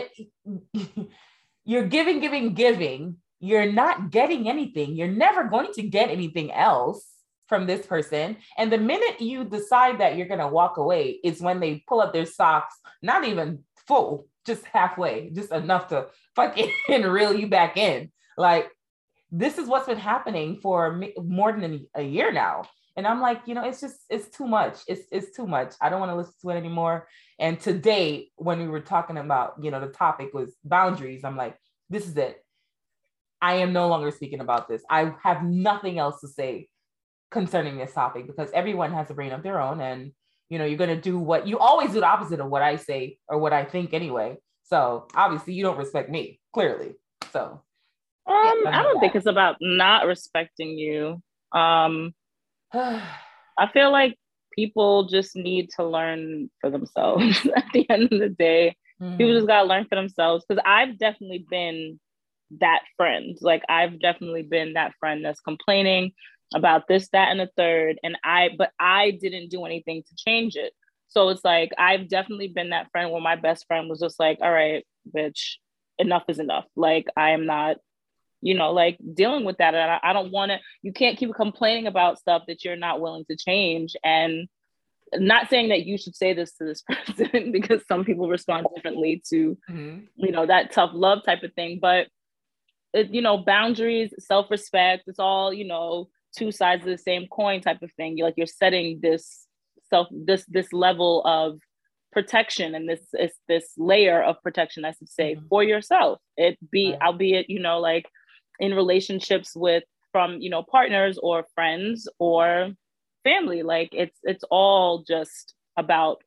you're 1.64 1.86
giving, 1.86 2.20
giving, 2.20 2.54
giving. 2.54 3.16
You're 3.40 3.70
not 3.70 4.10
getting 4.10 4.48
anything. 4.48 4.96
You're 4.96 5.08
never 5.08 5.44
going 5.44 5.72
to 5.74 5.82
get 5.82 6.08
anything 6.10 6.52
else 6.52 7.04
from 7.48 7.66
this 7.66 7.86
person. 7.86 8.36
And 8.58 8.72
the 8.72 8.78
minute 8.78 9.20
you 9.20 9.44
decide 9.44 10.00
that 10.00 10.16
you're 10.16 10.28
gonna 10.28 10.48
walk 10.48 10.76
away, 10.76 11.20
is 11.22 11.40
when 11.40 11.60
they 11.60 11.84
pull 11.88 12.00
up 12.00 12.12
their 12.12 12.26
socks, 12.26 12.74
not 13.02 13.24
even 13.24 13.64
full, 13.86 14.26
just 14.44 14.64
halfway, 14.64 15.30
just 15.30 15.52
enough 15.52 15.88
to 15.88 16.06
fucking 16.34 16.70
reel 16.88 17.34
you 17.34 17.48
back 17.48 17.76
in. 17.76 18.10
Like 18.36 18.70
this 19.30 19.58
is 19.58 19.68
what's 19.68 19.86
been 19.86 19.98
happening 19.98 20.60
for 20.62 21.02
more 21.18 21.52
than 21.52 21.86
a, 21.94 22.00
a 22.00 22.02
year 22.02 22.32
now. 22.32 22.64
And 22.96 23.06
I'm 23.06 23.20
like, 23.20 23.42
you 23.44 23.54
know, 23.54 23.64
it's 23.64 23.80
just, 23.80 23.96
it's 24.08 24.34
too 24.34 24.46
much. 24.46 24.78
It's, 24.88 25.02
it's 25.12 25.36
too 25.36 25.46
much. 25.46 25.74
I 25.80 25.90
don't 25.90 26.00
want 26.00 26.12
to 26.12 26.16
listen 26.16 26.32
to 26.42 26.50
it 26.50 26.56
anymore. 26.56 27.06
And 27.38 27.60
today, 27.60 28.30
when 28.36 28.58
we 28.60 28.68
were 28.68 28.80
talking 28.80 29.18
about, 29.18 29.54
you 29.60 29.70
know, 29.70 29.80
the 29.80 29.92
topic 29.92 30.32
was 30.32 30.56
boundaries, 30.64 31.22
I'm 31.22 31.36
like, 31.36 31.58
this 31.90 32.06
is 32.06 32.16
it. 32.16 32.42
I 33.42 33.56
am 33.56 33.74
no 33.74 33.88
longer 33.88 34.10
speaking 34.10 34.40
about 34.40 34.66
this. 34.66 34.82
I 34.88 35.12
have 35.22 35.44
nothing 35.44 35.98
else 35.98 36.20
to 36.20 36.28
say 36.28 36.68
concerning 37.30 37.76
this 37.76 37.92
topic 37.92 38.26
because 38.26 38.50
everyone 38.52 38.92
has 38.92 39.10
a 39.10 39.14
brain 39.14 39.32
of 39.32 39.42
their 39.42 39.60
own. 39.60 39.80
And, 39.80 40.12
you 40.48 40.58
know, 40.58 40.64
you're 40.64 40.78
going 40.78 40.94
to 40.94 41.00
do 41.00 41.18
what 41.18 41.46
you 41.46 41.58
always 41.58 41.92
do 41.92 42.00
the 42.00 42.06
opposite 42.06 42.40
of 42.40 42.48
what 42.48 42.62
I 42.62 42.76
say 42.76 43.18
or 43.28 43.38
what 43.38 43.52
I 43.52 43.64
think 43.64 43.92
anyway. 43.92 44.36
So 44.64 45.06
obviously, 45.14 45.54
you 45.54 45.62
don't 45.62 45.78
respect 45.78 46.10
me, 46.10 46.40
clearly. 46.52 46.94
So, 47.32 47.62
um, 48.26 48.66
I 48.66 48.82
don't 48.82 48.98
think 48.98 49.14
it's 49.14 49.26
about 49.26 49.56
not 49.60 50.06
respecting 50.06 50.70
you. 50.70 51.22
Um, 51.52 52.12
I 52.74 53.70
feel 53.72 53.92
like 53.92 54.16
people 54.52 55.06
just 55.06 55.36
need 55.36 55.70
to 55.76 55.84
learn 55.84 56.50
for 56.60 56.70
themselves 56.70 57.46
at 57.56 57.66
the 57.72 57.88
end 57.88 58.12
of 58.12 58.18
the 58.18 58.28
day. 58.28 58.76
Mm-hmm. 59.00 59.18
People 59.18 59.34
just 59.34 59.46
got 59.46 59.62
to 59.62 59.68
learn 59.68 59.86
for 59.88 59.94
themselves 59.94 60.44
because 60.48 60.62
I've 60.66 60.98
definitely 60.98 61.46
been 61.48 62.00
that 62.60 62.80
friend. 62.96 63.36
Like, 63.40 63.62
I've 63.68 64.00
definitely 64.00 64.42
been 64.42 64.72
that 64.72 64.92
friend 64.98 65.24
that's 65.24 65.40
complaining 65.40 66.12
about 66.54 66.88
this, 66.88 67.08
that, 67.10 67.30
and 67.30 67.40
the 67.40 67.50
third. 67.56 67.98
And 68.02 68.16
I, 68.24 68.50
but 68.56 68.70
I 68.78 69.12
didn't 69.12 69.50
do 69.50 69.64
anything 69.64 70.02
to 70.02 70.16
change 70.16 70.56
it. 70.56 70.72
So 71.08 71.28
it's 71.28 71.44
like, 71.44 71.72
I've 71.78 72.08
definitely 72.08 72.48
been 72.48 72.70
that 72.70 72.90
friend 72.90 73.10
where 73.10 73.20
my 73.20 73.36
best 73.36 73.66
friend 73.66 73.88
was 73.88 74.00
just 74.00 74.18
like, 74.18 74.38
all 74.40 74.52
right, 74.52 74.84
bitch, 75.14 75.54
enough 75.98 76.24
is 76.28 76.38
enough. 76.38 76.64
Like, 76.76 77.06
I 77.16 77.30
am 77.30 77.46
not 77.46 77.76
you 78.42 78.54
know, 78.54 78.70
like 78.72 78.98
dealing 79.14 79.44
with 79.44 79.58
that. 79.58 79.74
And 79.74 79.90
I, 79.90 80.00
I 80.02 80.12
don't 80.12 80.30
want 80.30 80.50
to, 80.50 80.58
you 80.82 80.92
can't 80.92 81.18
keep 81.18 81.34
complaining 81.34 81.86
about 81.86 82.18
stuff 82.18 82.42
that 82.46 82.64
you're 82.64 82.76
not 82.76 83.00
willing 83.00 83.24
to 83.30 83.36
change. 83.36 83.96
And 84.04 84.48
not 85.14 85.48
saying 85.48 85.70
that 85.70 85.86
you 85.86 85.98
should 85.98 86.14
say 86.14 86.32
this 86.32 86.52
to 86.54 86.64
this 86.64 86.82
person 86.90 87.52
because 87.52 87.82
some 87.88 88.04
people 88.04 88.28
respond 88.28 88.66
differently 88.74 89.22
to, 89.30 89.56
mm-hmm. 89.68 89.98
you 90.16 90.32
know, 90.32 90.46
that 90.46 90.72
tough 90.72 90.90
love 90.94 91.24
type 91.24 91.42
of 91.42 91.54
thing. 91.54 91.78
But, 91.80 92.08
it, 92.92 93.10
you 93.10 93.20
know, 93.20 93.38
boundaries, 93.38 94.14
self 94.18 94.50
respect, 94.50 95.04
it's 95.06 95.18
all, 95.18 95.52
you 95.52 95.66
know, 95.66 96.08
two 96.36 96.52
sides 96.52 96.82
of 96.82 96.90
the 96.90 96.98
same 96.98 97.26
coin 97.28 97.60
type 97.60 97.82
of 97.82 97.92
thing. 97.92 98.16
You're 98.16 98.28
like, 98.28 98.34
you're 98.36 98.46
setting 98.46 99.00
this 99.02 99.46
self, 99.90 100.08
this, 100.10 100.44
this 100.48 100.72
level 100.72 101.22
of 101.24 101.58
protection 102.16 102.74
and 102.74 102.88
this 102.88 103.02
is 103.12 103.32
this 103.46 103.72
layer 103.76 104.22
of 104.22 104.42
protection 104.42 104.86
i 104.86 104.90
should 104.90 105.10
say 105.10 105.34
mm-hmm. 105.34 105.46
for 105.48 105.62
yourself 105.62 106.18
it 106.38 106.56
be 106.70 106.92
right. 106.92 107.02
albeit 107.02 107.50
you 107.50 107.60
know 107.60 107.78
like 107.78 108.06
in 108.58 108.72
relationships 108.72 109.52
with 109.54 109.84
from 110.12 110.40
you 110.40 110.48
know 110.48 110.62
partners 110.62 111.18
or 111.22 111.44
friends 111.54 112.08
or 112.18 112.70
family 113.22 113.62
like 113.62 113.90
it's 113.92 114.18
it's 114.22 114.44
all 114.50 115.04
just 115.06 115.52
about 115.76 116.22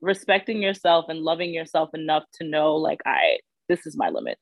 respecting 0.00 0.60
yourself 0.60 1.04
and 1.08 1.20
loving 1.20 1.54
yourself 1.54 1.90
enough 1.94 2.24
to 2.32 2.44
know 2.44 2.74
like 2.74 3.00
i 3.06 3.38
this 3.68 3.86
is 3.86 3.96
my 3.96 4.08
limit 4.08 4.38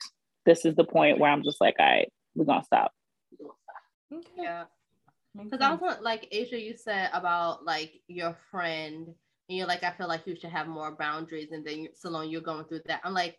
this 0.47 0.65
is 0.65 0.75
the 0.75 0.85
point 0.85 1.19
where 1.19 1.31
i'm 1.31 1.43
just 1.43 1.61
like 1.61 1.77
i 1.79 1.83
right, 1.83 2.13
we're 2.35 2.47
gonna 2.47 2.65
stop 2.65 2.93
okay. 4.11 4.25
yeah 4.39 4.65
because 5.35 5.61
I 5.61 5.75
was 5.75 5.99
like 6.03 6.29
Asia, 6.31 6.61
you 6.61 6.77
said 6.77 7.11
about 7.13 7.65
like 7.65 8.01
your 8.09 8.37
friend, 8.51 9.07
and 9.07 9.59
you're 9.59 9.67
like, 9.67 9.83
I 9.83 9.93
feel 9.93 10.09
like 10.09 10.27
you 10.27 10.37
should 10.37 10.51
have 10.51 10.69
more 10.69 10.93
boundaries, 10.93 11.53
and 11.53 11.65
then 11.67 11.89
Salone, 11.95 12.31
you're 12.31 12.41
going 12.41 12.65
through 12.65 12.81
that. 12.87 13.01
I'm 13.05 13.15
like, 13.15 13.39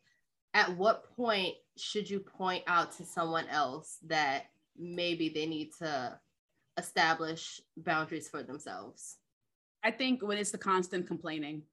at 0.54 0.76
what 0.78 1.16
point 1.16 1.56
should 1.78 2.10
you 2.10 2.20
point 2.20 2.64
out 2.68 2.92
to 2.98 3.06
someone 3.06 3.48
else 3.48 3.98
that 4.08 4.46
maybe 4.78 5.30
they 5.30 5.46
need 5.46 5.72
to 5.80 6.20
establish 6.78 7.60
boundaries 7.78 8.30
for 8.30 8.44
themselves? 8.44 9.18
I 9.84 9.92
think 9.92 10.22
when 10.24 10.38
it's 10.38 10.52
the 10.52 10.58
constant 10.58 11.08
complaining, 11.08 11.64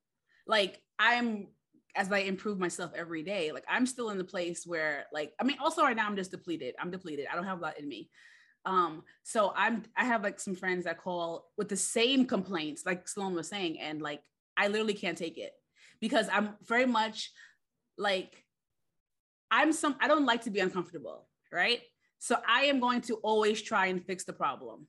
like 0.47 0.81
I'm 0.99 1.49
as 1.97 2.11
I 2.13 2.19
improve 2.19 2.59
myself 2.59 2.93
every 2.95 3.23
day, 3.23 3.53
like 3.53 3.65
I'm 3.69 3.87
still 3.87 4.11
in 4.11 4.19
the 4.19 4.25
place 4.25 4.65
where 4.67 5.07
like 5.13 5.33
I 5.41 5.45
mean 5.45 5.57
also 5.61 5.83
right 5.83 5.97
now 5.97 6.07
I'm 6.07 6.17
just 6.17 6.31
depleted. 6.31 6.75
I'm 6.79 6.91
depleted. 6.91 7.27
I 7.31 7.37
don't 7.37 7.47
have 7.47 7.59
a 7.59 7.63
lot 7.63 7.79
in 7.79 7.89
me. 7.89 8.11
Um 8.65 9.03
so 9.23 9.53
I'm 9.57 9.85
I 9.97 10.05
have 10.05 10.23
like 10.23 10.39
some 10.39 10.55
friends 10.55 10.85
that 10.85 10.99
call 10.99 11.51
with 11.57 11.69
the 11.69 11.77
same 11.77 12.27
complaints 12.27 12.85
like 12.85 13.09
Sloan 13.09 13.35
was 13.35 13.49
saying 13.49 13.81
and 13.81 14.03
like 14.03 14.21
I 14.57 14.69
literally 14.69 14.95
can't 14.95 15.17
take 15.17 15.39
it 15.39 15.53
because 16.01 16.29
I'm 16.33 16.51
very 16.67 16.87
much 16.87 17.33
like 17.97 18.45
I'm 19.51 19.73
some 19.73 19.97
I 20.01 20.09
don't 20.09 20.27
like 20.27 20.43
to 20.45 20.51
be 20.51 20.61
uncomfortable, 20.61 21.29
right? 21.53 21.81
So 22.19 22.37
I 22.47 22.65
am 22.65 22.81
going 22.81 23.01
to 23.03 23.15
always 23.17 23.63
try 23.63 23.87
and 23.87 24.05
fix 24.05 24.25
the 24.25 24.33
problem. 24.33 24.87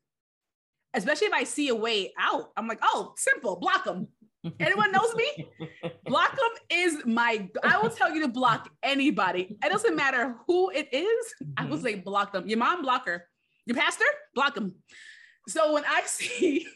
Especially 0.94 1.28
if 1.28 1.34
I 1.34 1.46
see 1.46 1.70
a 1.70 1.76
way 1.76 2.12
out. 2.20 2.52
I'm 2.58 2.68
like, 2.68 2.80
"Oh, 2.84 3.14
simple, 3.16 3.56
block 3.56 3.86
them." 3.86 4.10
Anyone 4.60 4.92
knows 4.92 5.16
me? 5.16 5.48
block 6.06 6.32
them 6.32 6.50
is 6.70 7.06
my 7.06 7.48
I 7.64 7.78
will 7.78 7.90
tell 7.90 8.14
you 8.14 8.22
to 8.22 8.28
block 8.28 8.70
anybody. 8.84 9.58
It 9.64 9.72
doesn't 9.72 9.96
matter 9.96 10.36
who 10.48 10.70
it 10.72 10.90
is. 10.92 11.34
I 11.58 11.66
will 11.66 11.78
mm-hmm. 11.78 11.86
say 11.86 11.96
block 11.96 12.34
them. 12.34 12.48
Your 12.48 12.58
mom 12.58 12.82
block 12.82 13.06
her. 13.06 13.26
Your 13.72 13.82
pastor 13.82 14.06
block 14.36 14.56
them. 14.56 14.76
So 15.48 15.74
when 15.74 15.84
I 15.88 16.02
see 16.06 16.68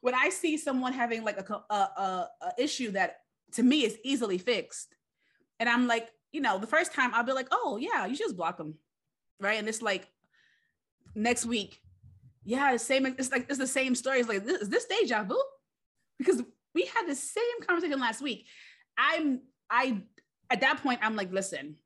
when 0.00 0.14
I 0.14 0.30
see 0.30 0.56
someone 0.56 0.92
having 0.92 1.24
like 1.24 1.38
a, 1.38 1.54
a, 1.68 1.74
a, 1.74 2.28
a 2.42 2.52
issue 2.58 2.92
that 2.92 3.18
to 3.52 3.62
me 3.62 3.84
is 3.84 3.98
easily 4.04 4.38
fixed, 4.38 4.94
and 5.58 5.68
I'm 5.68 5.86
like, 5.86 6.08
you 6.32 6.40
know, 6.40 6.58
the 6.58 6.66
first 6.66 6.92
time 6.94 7.10
I'll 7.14 7.24
be 7.24 7.32
like, 7.32 7.48
oh 7.50 7.78
yeah, 7.80 8.06
you 8.06 8.16
just 8.16 8.36
block 8.36 8.56
them. 8.56 8.74
Right. 9.38 9.58
And 9.58 9.68
it's 9.68 9.82
like 9.82 10.08
next 11.14 11.44
week, 11.44 11.80
yeah, 12.44 12.72
the 12.72 12.78
same, 12.78 13.06
it's 13.06 13.30
like 13.30 13.46
it's 13.48 13.58
the 13.58 13.66
same 13.66 13.94
story. 13.94 14.20
It's 14.20 14.28
like, 14.28 14.46
is 14.46 14.68
this 14.68 14.86
deja 14.86 15.22
vu? 15.24 15.40
Because 16.18 16.42
we 16.74 16.86
had 16.86 17.06
the 17.06 17.14
same 17.14 17.60
conversation 17.66 18.00
last 18.00 18.22
week. 18.22 18.46
I'm 18.96 19.42
I 19.70 20.02
at 20.50 20.62
that 20.62 20.82
point, 20.82 21.00
I'm 21.02 21.16
like, 21.16 21.32
listen, 21.32 21.76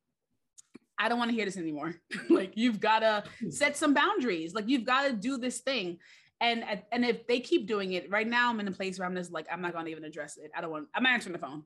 I 0.98 1.08
don't 1.08 1.18
want 1.18 1.30
to 1.30 1.34
hear 1.34 1.44
this 1.44 1.56
anymore. 1.56 1.94
like 2.30 2.52
you've 2.56 2.80
got 2.80 3.00
to 3.00 3.24
hmm. 3.40 3.50
set 3.50 3.76
some 3.76 3.94
boundaries. 3.94 4.54
Like 4.54 4.68
you've 4.68 4.84
got 4.84 5.08
to 5.08 5.12
do 5.12 5.38
this 5.38 5.60
thing. 5.60 5.98
And 6.40 6.64
and 6.92 7.04
if 7.04 7.26
they 7.26 7.40
keep 7.40 7.66
doing 7.66 7.92
it, 7.92 8.10
right 8.10 8.26
now 8.26 8.50
I'm 8.50 8.60
in 8.60 8.68
a 8.68 8.72
place 8.72 8.98
where 8.98 9.06
I'm 9.06 9.14
just 9.14 9.32
like, 9.32 9.46
I'm 9.50 9.62
not 9.62 9.72
going 9.72 9.86
to 9.86 9.90
even 9.90 10.04
address 10.04 10.36
it. 10.36 10.50
I 10.56 10.60
don't 10.60 10.70
want. 10.70 10.88
I'm 10.94 11.06
answering 11.06 11.32
the 11.32 11.38
phone 11.38 11.62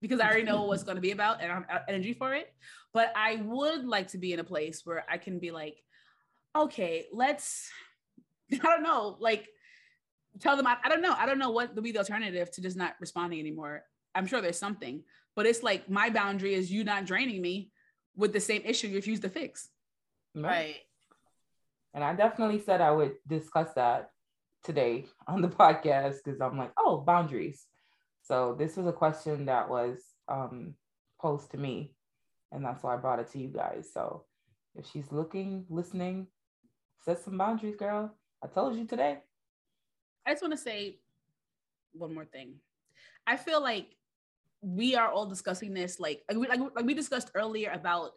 because 0.00 0.20
I 0.20 0.26
already 0.26 0.44
know 0.44 0.64
what's 0.64 0.82
going 0.82 0.96
to 0.96 1.02
be 1.02 1.12
about 1.12 1.42
and 1.42 1.50
I 1.50 1.54
have 1.54 1.64
uh, 1.70 1.78
energy 1.88 2.12
for 2.12 2.34
it. 2.34 2.52
But 2.92 3.12
I 3.16 3.36
would 3.36 3.84
like 3.84 4.08
to 4.08 4.18
be 4.18 4.32
in 4.32 4.40
a 4.40 4.44
place 4.44 4.82
where 4.84 5.04
I 5.08 5.18
can 5.18 5.38
be 5.38 5.50
like, 5.50 5.76
okay, 6.56 7.06
let's, 7.12 7.68
I 8.52 8.56
don't 8.56 8.82
know, 8.82 9.16
like 9.20 9.48
tell 10.40 10.56
them, 10.56 10.66
I, 10.66 10.76
I 10.84 10.88
don't 10.88 11.02
know. 11.02 11.14
I 11.16 11.26
don't 11.26 11.38
know 11.38 11.50
what 11.50 11.74
would 11.74 11.84
be 11.84 11.92
the 11.92 11.98
alternative 11.98 12.50
to 12.52 12.60
just 12.60 12.76
not 12.76 12.94
responding 13.00 13.40
anymore. 13.40 13.82
I'm 14.14 14.26
sure 14.26 14.40
there's 14.40 14.58
something, 14.58 15.02
but 15.36 15.46
it's 15.46 15.62
like 15.62 15.88
my 15.88 16.10
boundary 16.10 16.54
is 16.54 16.70
you 16.70 16.84
not 16.84 17.06
draining 17.06 17.42
me 17.42 17.70
with 18.18 18.32
the 18.34 18.40
same 18.40 18.60
issue 18.64 18.88
you 18.88 18.96
refuse 18.96 19.20
to 19.20 19.30
fix. 19.30 19.68
Right. 20.34 20.76
And 21.94 22.04
I 22.04 22.14
definitely 22.14 22.60
said 22.60 22.82
I 22.82 22.90
would 22.90 23.14
discuss 23.26 23.72
that 23.74 24.10
today 24.64 25.06
on 25.26 25.40
the 25.40 25.48
podcast 25.48 26.16
because 26.24 26.40
I'm 26.42 26.58
like, 26.58 26.72
oh, 26.76 26.98
boundaries. 26.98 27.64
So 28.22 28.54
this 28.58 28.76
was 28.76 28.86
a 28.86 28.92
question 28.92 29.46
that 29.46 29.70
was 29.70 30.02
um, 30.28 30.74
posed 31.18 31.52
to 31.52 31.56
me, 31.56 31.94
and 32.52 32.62
that's 32.62 32.82
why 32.82 32.92
I 32.92 32.98
brought 32.98 33.20
it 33.20 33.30
to 33.32 33.38
you 33.38 33.48
guys. 33.48 33.88
So 33.94 34.24
if 34.74 34.84
she's 34.90 35.10
looking, 35.10 35.64
listening, 35.70 36.26
set 37.04 37.22
some 37.22 37.38
boundaries, 37.38 37.76
girl. 37.76 38.14
I 38.44 38.48
told 38.48 38.76
you 38.76 38.84
today. 38.84 39.18
I 40.26 40.32
just 40.32 40.42
want 40.42 40.52
to 40.52 40.58
say 40.58 40.98
one 41.92 42.12
more 42.12 42.26
thing. 42.26 42.56
I 43.26 43.36
feel 43.36 43.62
like 43.62 43.96
we 44.60 44.94
are 44.96 45.10
all 45.10 45.26
discussing 45.26 45.74
this, 45.74 46.00
like 46.00 46.22
like 46.28 46.38
we, 46.38 46.48
like, 46.48 46.60
like 46.74 46.84
we 46.84 46.94
discussed 46.94 47.30
earlier 47.34 47.70
about 47.70 48.12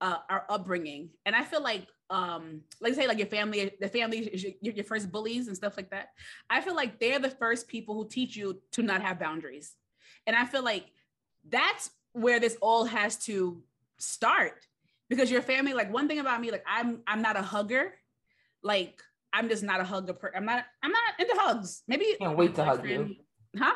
uh, 0.00 0.18
our 0.28 0.44
upbringing, 0.48 1.10
and 1.24 1.34
I 1.34 1.44
feel 1.44 1.62
like 1.62 1.86
um 2.08 2.60
like 2.80 2.92
i 2.92 2.94
say 2.94 3.08
like 3.08 3.18
your 3.18 3.26
family 3.26 3.72
the 3.80 3.88
family 3.88 4.18
is 4.18 4.44
your, 4.44 4.52
your 4.74 4.84
first 4.84 5.10
bullies 5.10 5.48
and 5.48 5.56
stuff 5.56 5.76
like 5.76 5.90
that. 5.90 6.10
I 6.48 6.60
feel 6.60 6.76
like 6.76 7.00
they're 7.00 7.18
the 7.18 7.30
first 7.30 7.66
people 7.66 7.94
who 7.96 8.08
teach 8.08 8.36
you 8.36 8.62
to 8.72 8.82
not 8.82 9.02
have 9.02 9.18
boundaries. 9.18 9.74
And 10.26 10.36
i 10.36 10.44
feel 10.44 10.62
like 10.62 10.84
that's 11.48 11.90
where 12.12 12.38
this 12.38 12.56
all 12.60 12.84
has 12.84 13.16
to 13.26 13.62
start. 13.98 14.64
Because 15.08 15.30
your 15.30 15.42
family 15.42 15.72
like 15.72 15.92
one 15.92 16.06
thing 16.06 16.20
about 16.20 16.40
me 16.40 16.50
like 16.52 16.64
i'm 16.66 17.02
i'm 17.06 17.22
not 17.22 17.36
a 17.36 17.42
hugger. 17.42 17.94
Like 18.62 19.02
i'm 19.32 19.48
just 19.48 19.64
not 19.64 19.80
a 19.80 19.84
hugger 19.84 20.12
per- 20.12 20.32
i'm 20.36 20.44
not 20.44 20.64
i'm 20.84 20.92
not 20.92 21.18
into 21.18 21.34
hugs. 21.36 21.82
Maybe 21.88 22.14
can't 22.20 22.36
wait 22.36 22.54
to 22.54 22.64
hug 22.64 22.86
you. 22.88 23.16
Huh? 23.58 23.74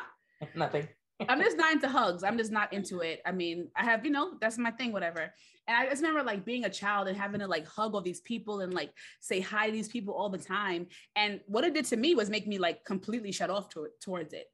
Nothing 0.55 0.87
I'm 1.29 1.41
just 1.41 1.57
not 1.57 1.73
into 1.73 1.87
hugs. 1.87 2.23
I'm 2.23 2.37
just 2.37 2.51
not 2.51 2.73
into 2.73 2.99
it. 2.99 3.21
I 3.25 3.31
mean, 3.31 3.69
I 3.75 3.83
have, 3.83 4.05
you 4.05 4.11
know, 4.11 4.33
that's 4.39 4.57
my 4.57 4.71
thing, 4.71 4.91
whatever. 4.91 5.33
And 5.67 5.77
I 5.77 5.89
just 5.89 6.01
remember 6.01 6.23
like 6.23 6.43
being 6.45 6.65
a 6.65 6.69
child 6.69 7.07
and 7.07 7.17
having 7.17 7.39
to 7.39 7.47
like 7.47 7.67
hug 7.67 7.93
all 7.93 8.01
these 8.01 8.21
people 8.21 8.61
and 8.61 8.73
like 8.73 8.91
say 9.19 9.39
hi 9.39 9.67
to 9.67 9.71
these 9.71 9.87
people 9.87 10.13
all 10.13 10.29
the 10.29 10.37
time. 10.37 10.87
And 11.15 11.39
what 11.47 11.63
it 11.63 11.73
did 11.73 11.85
to 11.85 11.97
me 11.97 12.15
was 12.15 12.29
make 12.29 12.47
me 12.47 12.57
like 12.57 12.83
completely 12.85 13.31
shut 13.31 13.49
off 13.49 13.69
to 13.69 13.87
towards 14.01 14.33
it. 14.33 14.47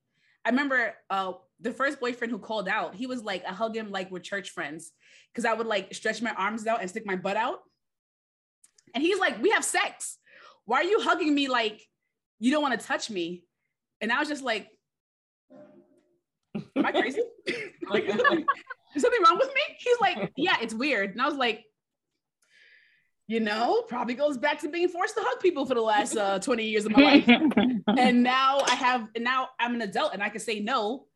I 0.45 0.49
remember 0.49 0.93
uh, 1.09 1.33
the 1.59 1.71
first 1.71 1.99
boyfriend 1.99 2.31
who 2.31 2.39
called 2.39 2.69
out, 2.69 2.95
he 2.95 3.07
was 3.07 3.23
like, 3.23 3.43
I 3.45 3.53
hug 3.53 3.75
him 3.75 3.91
like 3.91 4.11
we're 4.11 4.19
church 4.19 4.51
friends 4.51 4.91
because 5.33 5.45
I 5.45 5.53
would 5.53 5.67
like 5.67 5.93
stretch 5.93 6.21
my 6.21 6.31
arms 6.31 6.67
out 6.67 6.81
and 6.81 6.89
stick 6.89 7.05
my 7.05 7.15
butt 7.15 7.37
out. 7.37 7.59
And 8.93 9.03
he's 9.03 9.19
like, 9.19 9.41
we 9.41 9.49
have 9.51 9.65
sex. 9.65 10.17
Why 10.65 10.77
are 10.77 10.83
you 10.83 11.01
hugging 11.01 11.33
me 11.33 11.47
like 11.47 11.81
you 12.39 12.51
don't 12.51 12.61
want 12.61 12.79
to 12.79 12.85
touch 12.85 13.09
me? 13.09 13.43
And 14.01 14.11
I 14.11 14.19
was 14.19 14.29
just 14.29 14.43
like, 14.43 14.67
am 16.75 16.85
I 16.85 16.91
crazy? 16.91 17.21
like, 17.89 18.05
is 18.95 19.01
something 19.01 19.23
wrong 19.23 19.37
with 19.37 19.49
me? 19.53 19.61
He's 19.79 19.99
like, 19.99 20.31
yeah, 20.35 20.57
it's 20.61 20.73
weird. 20.73 21.11
And 21.11 21.21
I 21.21 21.25
was 21.25 21.37
like, 21.37 21.63
you 23.27 23.41
know, 23.41 23.83
probably 23.87 24.13
goes 24.13 24.37
back 24.37 24.59
to 24.61 24.69
being 24.69 24.87
forced 24.87 25.15
to 25.15 25.21
hug 25.21 25.41
people 25.41 25.65
for 25.65 25.75
the 25.75 25.81
last 25.81 26.15
uh, 26.15 26.39
20 26.39 26.63
years 26.63 26.85
of 26.85 26.93
my 26.93 27.01
life. 27.01 27.27
and 27.97 28.23
now 28.23 28.61
I 28.65 28.75
have, 28.75 29.09
and 29.15 29.23
now 29.23 29.49
I'm 29.59 29.75
an 29.75 29.81
adult 29.81 30.13
and 30.13 30.23
I 30.23 30.29
can 30.29 30.39
say 30.39 30.61
no. 30.61 31.07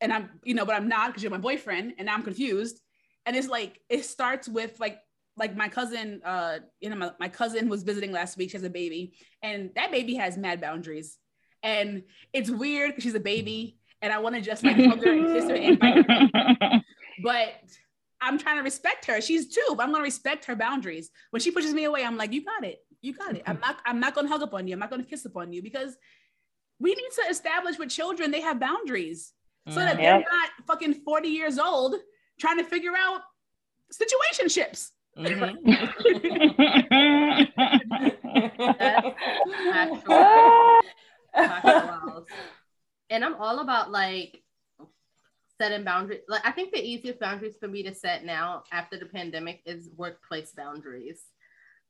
And 0.00 0.12
I'm, 0.12 0.30
you 0.42 0.54
know, 0.54 0.64
but 0.64 0.74
I'm 0.74 0.88
not 0.88 1.08
because 1.08 1.22
you're 1.22 1.30
my 1.30 1.38
boyfriend 1.38 1.94
and 1.98 2.06
now 2.06 2.14
I'm 2.14 2.22
confused. 2.22 2.80
And 3.26 3.36
it's 3.36 3.48
like, 3.48 3.80
it 3.90 4.06
starts 4.06 4.48
with 4.48 4.80
like, 4.80 5.00
like 5.36 5.54
my 5.54 5.68
cousin, 5.68 6.22
uh, 6.24 6.60
you 6.80 6.88
know, 6.88 6.96
my, 6.96 7.10
my 7.20 7.28
cousin 7.28 7.68
was 7.68 7.82
visiting 7.82 8.10
last 8.10 8.38
week. 8.38 8.50
She 8.50 8.56
has 8.56 8.64
a 8.64 8.70
baby 8.70 9.14
and 9.42 9.70
that 9.74 9.90
baby 9.90 10.14
has 10.14 10.38
mad 10.38 10.62
boundaries. 10.62 11.18
And 11.62 12.04
it's 12.32 12.48
weird 12.48 12.90
because 12.90 13.04
she's 13.04 13.14
a 13.14 13.20
baby 13.20 13.77
and 14.02 14.12
I 14.12 14.18
want 14.18 14.34
to 14.36 14.40
just 14.40 14.62
like 14.64 14.76
hug 14.76 15.04
her 15.04 15.12
and 15.12 15.26
kiss 15.26 15.44
her 15.48 15.54
and 15.56 15.78
bite 15.78 16.06
her. 16.08 16.80
But 17.22 17.48
I'm 18.20 18.38
trying 18.38 18.58
to 18.58 18.62
respect 18.62 19.06
her. 19.06 19.20
She's 19.20 19.52
two, 19.52 19.74
but 19.76 19.82
I'm 19.82 19.90
gonna 19.92 20.04
respect 20.04 20.44
her 20.44 20.54
boundaries. 20.56 21.10
When 21.30 21.40
she 21.40 21.50
pushes 21.50 21.74
me 21.74 21.84
away, 21.84 22.04
I'm 22.04 22.16
like, 22.16 22.32
you 22.32 22.44
got 22.44 22.64
it. 22.64 22.78
You 23.02 23.12
got 23.12 23.34
it. 23.36 23.42
I'm 23.46 23.58
not, 23.60 23.76
I'm 23.86 23.98
not 24.00 24.14
gonna 24.14 24.28
hug 24.28 24.42
up 24.42 24.54
on 24.54 24.66
you. 24.68 24.74
I'm 24.74 24.78
not 24.78 24.90
gonna 24.90 25.02
kiss 25.04 25.24
upon 25.24 25.52
you 25.52 25.62
because 25.62 25.96
we 26.80 26.90
need 26.94 27.10
to 27.16 27.22
establish 27.30 27.76
with 27.78 27.90
children 27.90 28.30
they 28.30 28.40
have 28.40 28.60
boundaries 28.60 29.32
so 29.68 29.80
that 29.80 30.00
Yeah. 30.00 30.18
they're 30.18 30.26
not 30.30 30.50
fucking 30.66 30.94
40 31.04 31.28
years 31.28 31.58
old 31.58 31.96
trying 32.40 32.58
to 32.58 32.64
figure 32.64 32.92
out 32.96 33.20
situationships. 33.92 34.90
Mhm. 35.18 35.56
And 43.10 43.24
I'm 43.24 43.34
all 43.36 43.60
about 43.60 43.90
like 43.90 44.42
setting 45.60 45.84
boundaries. 45.84 46.20
Like 46.28 46.46
I 46.46 46.52
think 46.52 46.72
the 46.72 46.84
easiest 46.84 47.20
boundaries 47.20 47.56
for 47.58 47.68
me 47.68 47.82
to 47.82 47.94
set 47.94 48.24
now 48.24 48.62
after 48.72 48.98
the 48.98 49.06
pandemic 49.06 49.60
is 49.66 49.90
workplace 49.96 50.52
boundaries. 50.56 51.20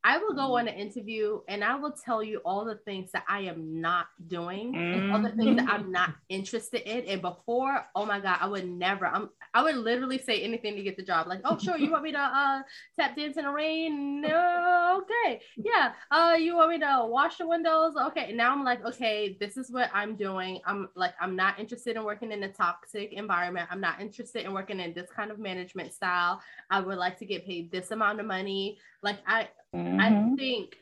I 0.05 0.19
will 0.19 0.33
go 0.33 0.43
mm. 0.43 0.61
on 0.61 0.69
an 0.69 0.75
interview 0.75 1.41
and 1.49 1.65
I 1.65 1.75
will 1.75 1.93
tell 1.93 2.23
you 2.23 2.39
all 2.45 2.65
the 2.65 2.77
things 2.77 3.11
that 3.13 3.25
I 3.29 3.41
am 3.41 3.81
not 3.81 4.07
doing, 4.29 5.11
all 5.13 5.21
the 5.21 5.31
things 5.31 5.57
that 5.57 5.67
mm. 5.67 5.73
I'm 5.73 5.91
not 5.91 6.15
interested 6.29 6.83
in. 6.89 7.05
And 7.07 7.21
before, 7.21 7.85
oh 7.97 8.07
my 8.07 8.21
God, 8.21 8.39
I 8.41 8.47
would 8.47 8.69
never, 8.69 9.07
I'm 9.07 9.31
I 9.55 9.63
would 9.63 9.77
literally 9.77 10.19
say 10.19 10.43
anything 10.43 10.77
to 10.77 10.83
get 10.83 10.97
the 10.97 11.03
job. 11.03 11.27
Like, 11.27 11.41
oh 11.45 11.59
sure, 11.59 11.77
you 11.77 11.91
want 11.91 12.05
me 12.05 12.13
to 12.13 12.19
uh 12.19 12.63
tap 12.99 13.17
dance 13.17 13.37
in 13.37 13.45
the 13.45 13.51
rain? 13.51 14.21
No, 14.21 15.03
okay. 15.03 15.41
Yeah. 15.57 15.93
Uh 16.11 16.37
you 16.39 16.57
want 16.57 16.71
me 16.71 16.79
to 16.81 17.07
wash 17.09 17.39
the 17.39 17.47
windows? 17.47 17.95
Okay. 17.97 18.33
Now 18.33 18.53
I'm 18.53 18.65
like, 18.65 18.85
okay, 18.85 19.37
this 19.41 19.57
is 19.57 19.71
what 19.71 19.91
I'm 19.95 20.17
doing. 20.17 20.61
I'm 20.67 20.89
like, 20.95 21.15
I'm 21.21 21.37
not 21.37 21.59
interested 21.59 21.97
in 21.97 22.05
working 22.05 22.33
in 22.33 22.43
a 22.43 22.53
toxic 22.53 23.13
environment. 23.13 23.69
I'm 23.71 23.81
not 23.81 24.01
interested 24.01 24.45
in 24.45 24.53
working 24.53 24.81
in 24.81 24.93
this 24.95 25.11
kind 25.11 25.31
of 25.31 25.39
management 25.39 25.93
style. 25.95 26.41
I 26.71 26.81
would 26.81 26.99
like 26.99 27.19
to 27.19 27.25
get 27.27 27.47
paid 27.47 27.71
this 27.71 27.91
amount 27.91 28.21
of 28.21 28.27
money. 28.27 28.79
Like 29.03 29.19
I 29.27 29.49
I 29.75 30.11
Mhm. 30.11 30.37
think, 30.37 30.77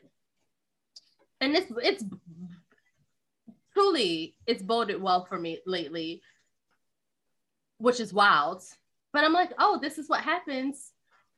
and 1.41 1.55
it's 1.55 1.71
it's 1.83 2.03
truly 3.73 4.35
it's 4.47 4.63
boded 4.63 5.01
well 5.01 5.25
for 5.25 5.37
me 5.39 5.59
lately, 5.65 6.21
which 7.77 7.99
is 7.99 8.13
wild. 8.13 8.63
But 9.13 9.23
I'm 9.23 9.33
like, 9.33 9.51
oh, 9.59 9.79
this 9.81 9.97
is 9.97 10.09
what 10.09 10.21
happens 10.21 10.91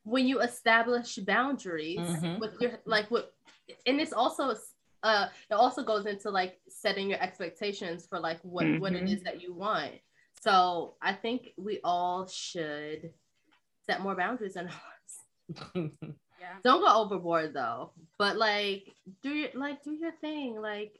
when 0.04 0.26
you 0.26 0.40
establish 0.40 1.16
boundaries 1.16 1.98
Mhm. 1.98 2.38
with 2.40 2.60
your 2.60 2.78
like 2.86 3.10
what, 3.10 3.32
and 3.86 4.00
it's 4.00 4.12
also 4.12 4.54
uh 5.02 5.28
it 5.50 5.54
also 5.54 5.82
goes 5.82 6.06
into 6.06 6.30
like 6.30 6.58
setting 6.68 7.08
your 7.10 7.20
expectations 7.22 8.06
for 8.06 8.18
like 8.18 8.40
what 8.42 8.66
what 8.80 8.92
it 8.94 9.04
Mhm. 9.04 9.12
is 9.14 9.22
that 9.22 9.40
you 9.42 9.54
want. 9.54 9.92
So 10.40 10.96
I 11.02 11.12
think 11.12 11.50
we 11.58 11.80
all 11.84 12.26
should 12.26 13.12
set 13.86 14.00
more 14.00 14.14
boundaries 14.14 14.56
in 14.56 14.66
our 14.68 14.72
lives 14.72 15.74
Yeah. 16.40 16.56
don't 16.62 16.80
go 16.80 17.02
overboard 17.02 17.52
though 17.52 17.90
but 18.18 18.36
like 18.36 18.94
do 19.22 19.30
your 19.30 19.48
like 19.54 19.82
do 19.82 19.92
your 19.92 20.12
thing 20.20 20.54
like 20.60 20.98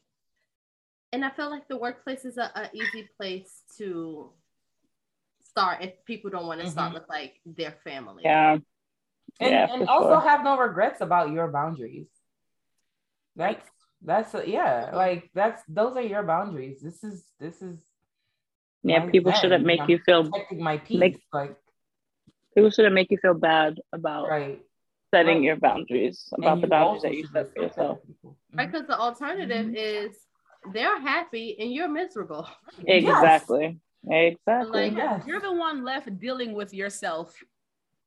and 1.12 1.24
i 1.24 1.30
feel 1.30 1.51
like 1.51 1.68
the 1.68 1.76
workplace 1.76 2.24
is 2.24 2.36
a, 2.36 2.51
a 2.57 2.68
easy 2.74 3.09
place 3.16 3.62
to 3.78 4.30
start 5.51 5.76
if 5.86 5.92
people 6.11 6.28
don't 6.34 6.46
want 6.51 6.61
to 6.61 6.68
start 6.76 6.90
Mhm. 6.90 6.94
with 6.96 7.07
like 7.09 7.32
their 7.59 7.72
family 7.86 8.22
Yeah. 8.24 8.53
and, 9.40 9.51
Yeah, 9.55 9.66
and 9.72 9.88
also 9.88 10.14
sure. 10.20 10.28
have 10.30 10.40
no 10.44 10.55
regrets 10.66 11.01
about 11.01 11.26
your 11.36 11.48
boundaries. 11.59 12.09
That's 13.36 13.66
that's 14.03 14.34
a, 14.34 14.42
yeah, 14.48 14.90
like 15.05 15.22
that's 15.34 15.62
those 15.78 15.94
are 16.01 16.07
your 16.14 16.22
boundaries. 16.32 16.78
This 16.86 16.98
is 17.05 17.16
this 17.38 17.57
is 17.68 17.76
Yeah. 18.82 19.05
People 19.11 19.32
zen. 19.32 19.40
shouldn't 19.40 19.66
make 19.70 19.80
I'm 19.80 19.90
you 19.92 19.98
feel 20.07 20.22
my 20.70 20.76
peace. 20.78 20.98
make- 21.05 21.22
like 21.32 21.55
people 22.55 22.70
shouldn't 22.70 22.94
make 22.94 23.11
you 23.11 23.18
feel 23.24 23.34
bad 23.53 23.72
about 23.92 24.28
right. 24.28 24.59
setting 25.14 25.38
Right. 25.38 25.44
your 25.48 25.57
boundaries 25.57 26.16
about 26.38 26.55
And 26.55 26.62
the 26.64 26.68
boundaries 26.68 27.03
that 27.03 27.14
you 27.18 27.26
set 27.34 27.46
for 27.55 27.62
yourself. 27.64 27.98
right 27.98 28.24
Mhm. 28.24 28.59
because 28.66 28.86
the 28.92 28.98
alternative 28.98 29.66
is 29.76 30.12
they're 30.74 31.01
happy 31.12 31.46
and 31.61 31.68
you're 31.74 31.88
miserable 32.03 32.44
Yes. 32.86 33.05
Exactly. 33.05 33.66
Exactly. 34.09 34.90
Like, 34.90 34.96
Yes. 34.96 35.24
You're 35.26 35.40
the 35.40 35.53
one 35.53 35.84
left 35.84 36.18
dealing 36.18 36.53
with 36.55 36.72
yourself. 36.72 37.34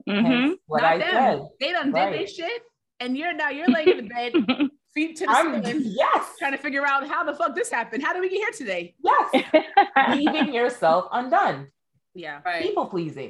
Mhm. 0.07 0.55
What 0.65 0.81
Not 0.81 0.93
I 0.93 0.97
them. 0.97 1.11
said. 1.11 1.41
They 1.59 1.71
done 1.71 1.85
did 1.87 1.93
Right. 1.93 2.11
their 2.17 2.27
shit, 2.27 2.61
and 2.99 3.17
you're 3.17 3.33
now 3.33 3.49
you're 3.49 3.67
laying 3.67 3.89
in 3.89 3.97
the 3.97 4.03
bed, 4.13 4.33
feet 4.93 5.15
to 5.17 5.25
the 5.25 5.31
I'm 5.31 5.63
ceiling, 5.63 5.81
yes, 5.85 6.35
trying 6.39 6.51
to 6.51 6.57
figure 6.57 6.85
out 6.85 7.07
how 7.07 7.23
the 7.23 7.33
fuck 7.35 7.55
this 7.55 7.69
happened. 7.71 8.03
How 8.03 8.11
did 8.13 8.21
we 8.21 8.29
get 8.29 8.37
here 8.37 8.51
today? 8.51 8.95
yes. 9.03 9.45
Leaving 10.17 10.53
yourself 10.53 11.07
undone. 11.11 11.71
Yeah. 12.15 12.41
right 12.45 12.61
People 12.63 12.85
pleasing. 12.87 13.29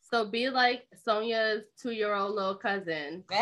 so 0.00 0.24
be 0.24 0.48
like 0.48 0.86
sonia's 1.04 1.64
two-year-old 1.82 2.34
little 2.34 2.54
cousin 2.54 3.24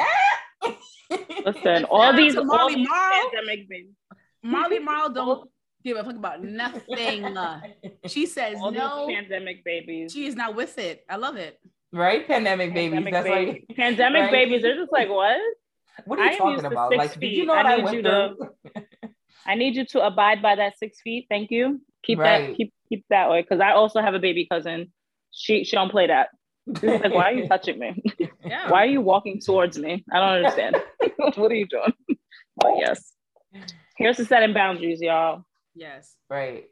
Listen, 1.45 1.85
all 1.85 2.13
these, 2.17 2.37
all 2.37 2.45
Molly 2.45 2.75
these 2.77 2.89
Marl. 2.89 3.13
pandemic 3.31 3.69
babies, 3.69 3.95
Molly 4.43 4.79
Marl 4.79 5.11
don't 5.11 5.49
give 5.85 5.97
a 5.97 6.05
fuck 6.05 6.17
about 6.17 6.43
nothing. 6.43 7.37
She 8.07 8.27
says 8.27 8.57
all 8.61 8.71
no. 8.73 9.07
pandemic 9.09 9.65
babies, 9.65 10.13
She 10.13 10.27
is 10.27 10.35
not 10.37 10.55
with 10.55 10.79
it. 10.79 11.05
I 11.09 11.17
love 11.17 11.37
it. 11.37 11.59
right? 11.93 12.27
Pandemic 12.27 12.75
babies. 12.75 12.95
pandemic, 12.97 13.13
That's 13.13 13.29
babies. 13.29 13.65
like 13.69 13.77
pandemic 13.77 14.23
right? 14.23 14.33
babies. 14.33 14.63
They're 14.63 14.77
just 14.77 14.93
like, 14.93 15.09
what? 15.09 15.39
what 16.07 16.19
are 16.19 16.25
you 16.27 16.31
am 16.33 16.39
talking 16.39 16.65
about? 16.65 16.91
six 16.93 16.99
Like, 16.99 17.21
did 17.21 17.33
you 17.33 17.39
feet. 17.43 17.47
know 17.47 17.55
I 17.55 17.57
what 17.63 17.67
I, 17.67 17.77
need 17.77 17.85
went 17.85 17.97
you 17.97 18.03
to- 18.03 18.35
I 19.47 19.55
need 19.55 19.77
you 19.77 19.85
to 19.87 20.05
abide 20.07 20.41
by 20.43 20.55
that 20.57 20.79
six 20.79 21.01
feet. 21.03 21.27
Thank 21.29 21.51
you. 21.51 21.81
Keep 22.03 22.19
Right. 22.19 22.49
that. 22.49 22.57
Keep 22.57 22.73
keep 22.89 23.05
that 23.11 23.31
way. 23.31 23.43
Because 23.43 23.61
I 23.61 23.73
also 23.73 24.01
have 24.01 24.15
a 24.15 24.19
baby 24.19 24.47
cousin. 24.51 24.93
She 25.31 25.65
she 25.65 25.77
don't 25.77 25.91
play 25.91 26.07
that. 26.09 26.29
She's 26.81 26.83
like, 27.01 27.13
why 27.13 27.25
are 27.31 27.33
you 27.33 27.47
touching 27.55 27.79
me? 27.79 28.03
Yeah. 28.45 28.71
Why 28.71 28.85
are 28.85 28.87
you 28.87 29.01
walking 29.03 29.39
towards 29.41 29.79
me? 29.79 30.05
I 30.13 30.19
don't 30.21 30.45
understand. 30.45 30.77
what 31.37 31.51
are 31.53 31.55
you 31.55 31.67
doing? 31.67 31.93
But 32.57 32.73
yes. 32.79 33.13
Here's 33.97 34.17
the 34.17 34.25
setting 34.25 34.55
boundaries, 34.55 35.01
y'all. 35.03 35.45
Yes. 35.75 36.15
right. 36.31 36.65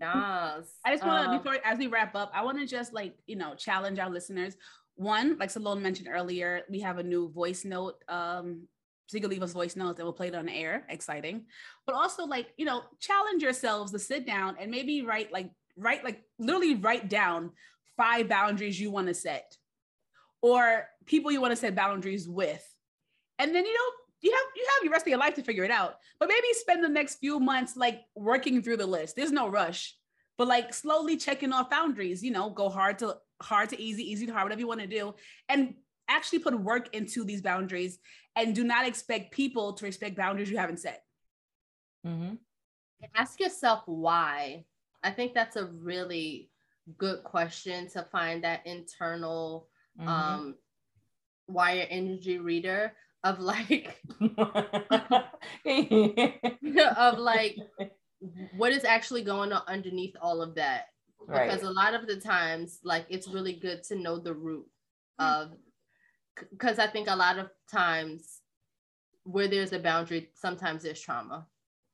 yes 0.00 0.68
I 0.84 0.92
just 0.92 1.04
want 1.04 1.24
to 1.24 1.30
Um, 1.30 1.38
before 1.38 1.58
as 1.64 1.78
we 1.78 1.86
wrap 1.86 2.14
up, 2.14 2.30
I 2.34 2.44
want 2.44 2.58
to 2.58 2.66
just 2.66 2.92
like 2.92 3.16
you 3.26 3.36
know 3.36 3.54
challenge 3.54 3.98
our 3.98 4.10
listeners. 4.10 4.56
One, 4.94 5.36
like 5.38 5.50
Salone 5.50 5.82
mentioned 5.82 6.08
earlier, 6.10 6.62
we 6.70 6.80
have 6.80 6.98
a 6.98 7.02
new 7.02 7.28
voice 7.30 7.64
note. 7.64 7.96
Um, 8.08 8.66
so 9.06 9.16
you 9.16 9.20
can 9.20 9.30
leave 9.30 9.42
us 9.42 9.52
voice 9.52 9.76
notes 9.76 9.98
and 9.98 10.06
we'll 10.06 10.12
play 10.12 10.28
it 10.28 10.34
on 10.34 10.46
the 10.46 10.52
air. 10.52 10.84
Exciting, 10.88 11.44
but 11.86 11.94
also 11.94 12.24
like 12.24 12.48
you 12.56 12.64
know 12.64 12.82
challenge 13.00 13.42
yourselves 13.42 13.92
to 13.92 13.98
sit 13.98 14.26
down 14.26 14.56
and 14.60 14.70
maybe 14.70 15.02
write 15.02 15.32
like 15.32 15.50
write 15.76 16.04
like 16.04 16.22
literally 16.38 16.74
write 16.76 17.08
down 17.08 17.50
five 17.96 18.28
boundaries 18.28 18.80
you 18.80 18.90
want 18.90 19.08
to 19.08 19.14
set, 19.14 19.56
or 20.42 20.86
people 21.06 21.30
you 21.30 21.40
want 21.40 21.52
to 21.52 21.56
set 21.56 21.74
boundaries 21.74 22.28
with, 22.28 22.64
and 23.38 23.54
then 23.54 23.64
you 23.64 23.74
know 23.74 24.05
you 24.26 24.32
have 24.38 24.48
you 24.58 24.64
have 24.74 24.84
your 24.84 24.92
rest 24.92 25.06
of 25.06 25.10
your 25.14 25.18
life 25.26 25.34
to 25.34 25.42
figure 25.42 25.64
it 25.64 25.70
out. 25.80 25.92
But 26.18 26.28
maybe 26.28 26.46
spend 26.52 26.80
the 26.82 26.88
next 27.00 27.16
few 27.24 27.36
months 27.40 27.76
like 27.84 27.98
working 28.14 28.62
through 28.62 28.78
the 28.78 28.86
list. 28.96 29.16
There's 29.16 29.32
no 29.42 29.46
rush 29.48 29.94
but 30.38 30.48
like 30.48 30.74
slowly 30.74 31.16
checking 31.16 31.52
off 31.52 31.70
boundaries 31.70 32.22
you 32.22 32.30
know 32.30 32.50
go 32.50 32.68
hard 32.68 32.98
to 32.98 33.16
hard 33.40 33.68
to 33.70 33.80
easy 33.80 34.02
easy 34.12 34.26
to 34.26 34.32
hard 34.32 34.44
whatever 34.44 34.60
you 34.60 34.66
want 34.72 34.80
to 34.80 34.86
do 34.86 35.14
and 35.48 35.60
actually 36.08 36.38
put 36.38 36.54
work 36.60 36.94
into 36.94 37.24
these 37.24 37.42
boundaries 37.42 37.98
and 38.36 38.54
do 38.54 38.64
not 38.64 38.86
expect 38.86 39.32
people 39.32 39.72
to 39.72 39.84
respect 39.86 40.14
boundaries 40.16 40.50
you 40.50 40.58
haven't 40.58 40.78
set 40.86 41.02
Mm-hmm. 42.06 42.34
ask 43.14 43.40
yourself 43.40 43.82
why 43.86 44.64
i 45.02 45.10
think 45.10 45.34
that's 45.34 45.56
a 45.56 45.66
really 45.66 46.50
good 46.98 47.24
question 47.24 47.88
to 47.88 48.02
find 48.12 48.44
that 48.44 48.60
internal 48.66 49.68
Mm-hmm. 49.98 50.10
um 50.10 50.54
wire 51.48 51.86
energy 51.88 52.38
reader 52.38 52.92
of 53.26 53.40
like 53.40 54.02
of 56.96 57.18
like 57.18 57.56
what 58.56 58.72
is 58.72 58.84
actually 58.84 59.22
going 59.22 59.52
on 59.52 59.62
underneath 59.66 60.14
all 60.20 60.42
of 60.42 60.54
that 60.54 60.86
because 61.28 61.62
a 61.62 61.70
lot 61.70 61.94
of 61.94 62.06
the 62.06 62.16
times 62.16 62.78
like 62.84 63.06
it's 63.08 63.28
really 63.28 63.52
good 63.54 63.82
to 63.82 63.96
know 63.96 64.18
the 64.18 64.32
root 64.34 64.66
hmm. 65.18 65.24
of 65.26 65.50
because 66.50 66.78
i 66.78 66.86
think 66.86 67.08
a 67.08 67.16
lot 67.16 67.38
of 67.38 67.48
times 67.70 68.40
where 69.26 69.48
there's 69.48 69.72
a 69.72 69.78
boundary, 69.78 70.30
sometimes 70.34 70.84
there's 70.84 71.00
trauma. 71.00 71.46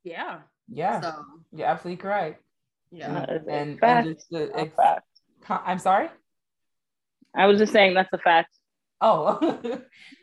Yeah. 0.04 0.40
Yeah, 0.68 1.00
So 1.00 1.24
you're 1.52 1.66
absolutely 1.66 2.00
correct. 2.02 2.42
yeah. 2.90 3.12
That 3.12 3.30
is 3.30 3.48
And, 3.48 3.78
fact. 3.78 4.06
and 4.06 4.16
just 4.16 4.30
the, 4.30 4.50
A 4.54 4.60
ex- 4.60 4.76
fact. 4.76 5.06
I'm 5.48 5.78
sorry. 5.78 6.08
I 7.34 7.46
was 7.46 7.58
just 7.58 7.72
saying 7.72 7.94
that's 7.94 8.12
a 8.12 8.18
fact. 8.18 8.50
Oh, 9.00 9.38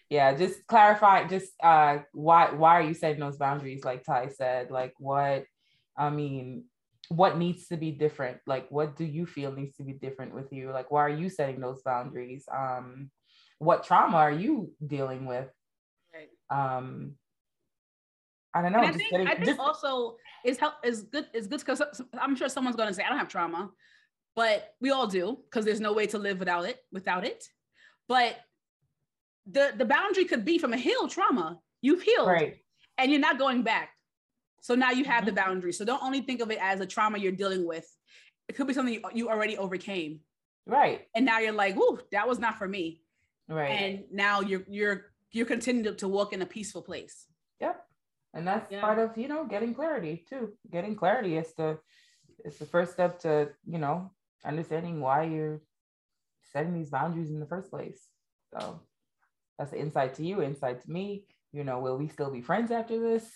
yeah. 0.10 0.34
Just 0.36 0.66
clarify. 0.68 1.28
Just 1.28 1.51
uh, 1.62 1.99
why 2.14 2.51
why 2.51 2.80
are 2.80 2.84
you 2.84 2.93
setting 2.93 3.20
those 3.20 3.38
boundaries? 3.38 3.84
Like 3.84 4.03
Ty 4.03 4.30
said, 4.30 4.72
like 4.72 4.93
what? 4.97 5.45
I 5.97 6.10
mean, 6.10 6.66
what 7.10 7.38
needs 7.38 7.68
to 7.68 7.78
be 7.78 7.91
different? 7.91 8.38
Like, 8.47 8.70
what 8.70 8.95
do 8.95 9.03
you 9.03 9.26
feel 9.26 9.51
needs 9.51 9.76
to 9.78 9.84
be 9.84 9.93
different 9.93 10.34
with 10.34 10.51
you? 10.53 10.72
Like, 10.72 10.91
why 10.91 11.01
are 11.01 11.10
you 11.10 11.30
setting 11.30 11.60
those 11.60 11.82
boundaries? 11.82 12.45
Um, 12.53 13.12
what 13.57 13.84
trauma 13.84 14.18
are 14.18 14.32
you 14.32 14.72
dealing 14.86 15.26
with? 15.26 15.49
Right. 16.14 16.30
Um, 16.49 17.16
I 18.53 18.62
don't 18.62 18.72
know. 18.72 18.80
I 18.80 18.88
just 18.88 18.97
think, 18.97 19.12
getting- 19.12 19.28
I 19.28 19.36
think 19.36 19.45
just- 19.47 19.60
also 19.60 20.16
is 20.45 20.57
help 20.57 20.76
is 20.84 21.03
good 21.03 21.28
is 21.34 21.47
good 21.47 21.60
because 21.60 21.82
I'm 22.20 22.36
sure 22.36 22.49
someone's 22.49 22.76
going 22.78 22.88
to 22.88 22.93
say 22.93 23.03
I 23.03 23.10
don't 23.10 23.20
have 23.20 23.28
trauma, 23.28 23.70
but 24.36 24.74
we 24.80 24.91
all 24.91 25.07
do 25.07 25.39
because 25.45 25.66
there's 25.66 25.82
no 25.82 25.93
way 25.93 26.07
to 26.07 26.18
live 26.18 26.39
without 26.39 26.66
it 26.66 26.78
without 26.91 27.26
it. 27.26 27.43
But 28.07 28.38
the 29.52 29.74
the 29.78 29.86
boundary 29.86 30.26
could 30.26 30.45
be 30.45 30.58
from 30.58 30.74
a 30.74 30.78
healed 30.78 31.12
trauma. 31.12 31.60
You've 31.82 32.02
healed 32.02 32.28
right. 32.28 32.58
and 32.97 33.12
you're 33.12 33.20
not 33.22 33.38
going 33.39 33.64
back. 33.64 33.89
So 34.62 34.76
now 34.76 34.91
you 34.91 35.06
have 35.06 35.26
the 35.26 35.32
Mhm. 35.32 35.36
boundary. 35.36 35.74
So 35.74 35.86
don't 35.86 36.04
only 36.04 36.22
think 36.22 36.41
of 36.41 36.52
it 36.52 36.60
as 36.62 36.82
a 36.82 36.86
trauma 36.86 37.18
you're 37.18 37.32
dealing 37.32 37.66
with. 37.66 37.88
It 38.47 38.56
could 38.56 38.68
be 38.68 38.74
something 38.74 38.93
you, 38.93 39.02
you 39.14 39.30
already 39.30 39.58
overcame, 39.58 40.22
Right. 40.66 41.08
and 41.16 41.24
now 41.26 41.39
you're 41.39 41.54
like, 41.54 41.78
"Ooh, 41.78 42.00
that 42.12 42.28
was 42.28 42.39
not 42.39 42.58
for 42.58 42.68
me." 42.68 43.04
Right. 43.47 43.70
And 43.72 44.12
now 44.12 44.41
you're 44.41 44.64
you're 44.68 45.14
you're 45.32 45.45
continuing 45.45 45.95
to 45.97 46.08
walk 46.08 46.34
in 46.34 46.41
a 46.41 46.45
peaceful 46.45 46.82
place. 46.82 47.28
Yep. 47.62 47.86
And 48.34 48.47
that's 48.47 48.70
Yeah. 48.72 48.82
part 48.82 49.00
of, 49.00 49.18
you 49.18 49.28
know, 49.28 49.45
getting 49.45 49.74
clarity 49.74 50.26
too. 50.28 50.58
Getting 50.70 50.95
clarity 50.95 51.38
is 51.38 51.54
the 51.54 51.80
is 52.45 52.58
the 52.58 52.66
first 52.66 52.93
step 52.93 53.20
to, 53.20 53.54
you 53.66 53.78
know, 53.80 54.12
understanding 54.43 55.00
why 55.02 55.24
you're 55.24 55.62
setting 56.52 56.74
these 56.74 56.89
boundaries 56.89 57.30
in 57.30 57.39
the 57.39 57.45
first 57.45 57.70
place. 57.70 58.10
So 58.54 58.82
that's 59.60 59.72
the 59.72 59.80
insight 59.80 60.16
to 60.16 60.26
you, 60.26 60.41
insight 60.41 60.82
to 60.84 60.91
me. 60.91 61.26
You 61.53 61.66
know, 61.66 61.82
will 61.82 61.97
we 61.97 62.07
still 62.07 62.32
be 62.32 62.41
friends 62.41 62.72
after 62.72 62.99
this? 62.99 63.30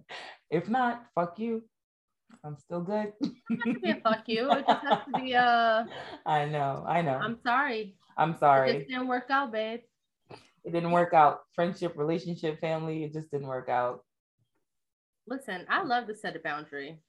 if 0.50 0.68
not, 0.68 1.06
fuck 1.14 1.38
you. 1.38 1.64
I'm 2.44 2.56
still 2.56 2.82
good. 2.82 3.12
Fuck 4.02 4.24
you. 4.28 4.52
It 4.52 4.66
just 4.66 4.82
has 4.82 4.98
to 5.08 5.14
be 5.14 5.34
uh 5.34 5.84
I 6.26 6.46
know, 6.46 6.84
I 6.86 7.02
know. 7.02 7.20
I'm 7.20 7.38
sorry. 7.42 7.96
I'm 8.18 8.32
It 8.32 8.38
sorry. 8.38 8.78
just 8.78 8.88
didn't 8.88 9.08
work 9.08 9.30
out, 9.30 9.52
babe. 9.52 9.80
It 10.64 10.72
didn't 10.72 10.90
work 10.92 11.14
out. 11.14 11.40
Friendship, 11.54 11.96
relationship, 11.96 12.60
family, 12.60 13.04
it 13.04 13.12
just 13.12 13.30
didn't 13.30 13.46
work 13.48 13.68
out. 13.68 14.04
Listen, 15.26 15.66
I 15.68 15.82
love 15.82 16.06
to 16.08 16.14
set 16.14 16.36
a 16.36 16.40
boundary 16.40 17.00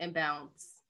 and 0.00 0.14
bounce. 0.14 0.82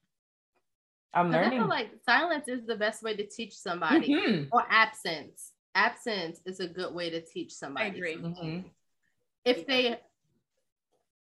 I'm 1.14 1.30
'Cause 1.30 1.40
I 1.42 1.42
learning. 1.42 1.58
feel 1.60 1.68
like 1.68 2.02
silence 2.04 2.48
is 2.48 2.66
the 2.66 2.76
best 2.76 3.02
way 3.02 3.16
to 3.16 3.26
teach 3.26 3.56
somebody, 3.56 4.08
Mhm, 4.10 4.48
or 4.52 4.64
absence. 4.68 5.53
Absence 5.74 6.40
is 6.46 6.60
a 6.60 6.68
good 6.68 6.94
way 6.94 7.10
to 7.10 7.20
teach 7.20 7.52
somebody. 7.52 7.86
I 7.86 7.94
agree. 7.94 8.16
mhm. 8.16 8.64
If 9.44 9.66
they, 9.66 9.98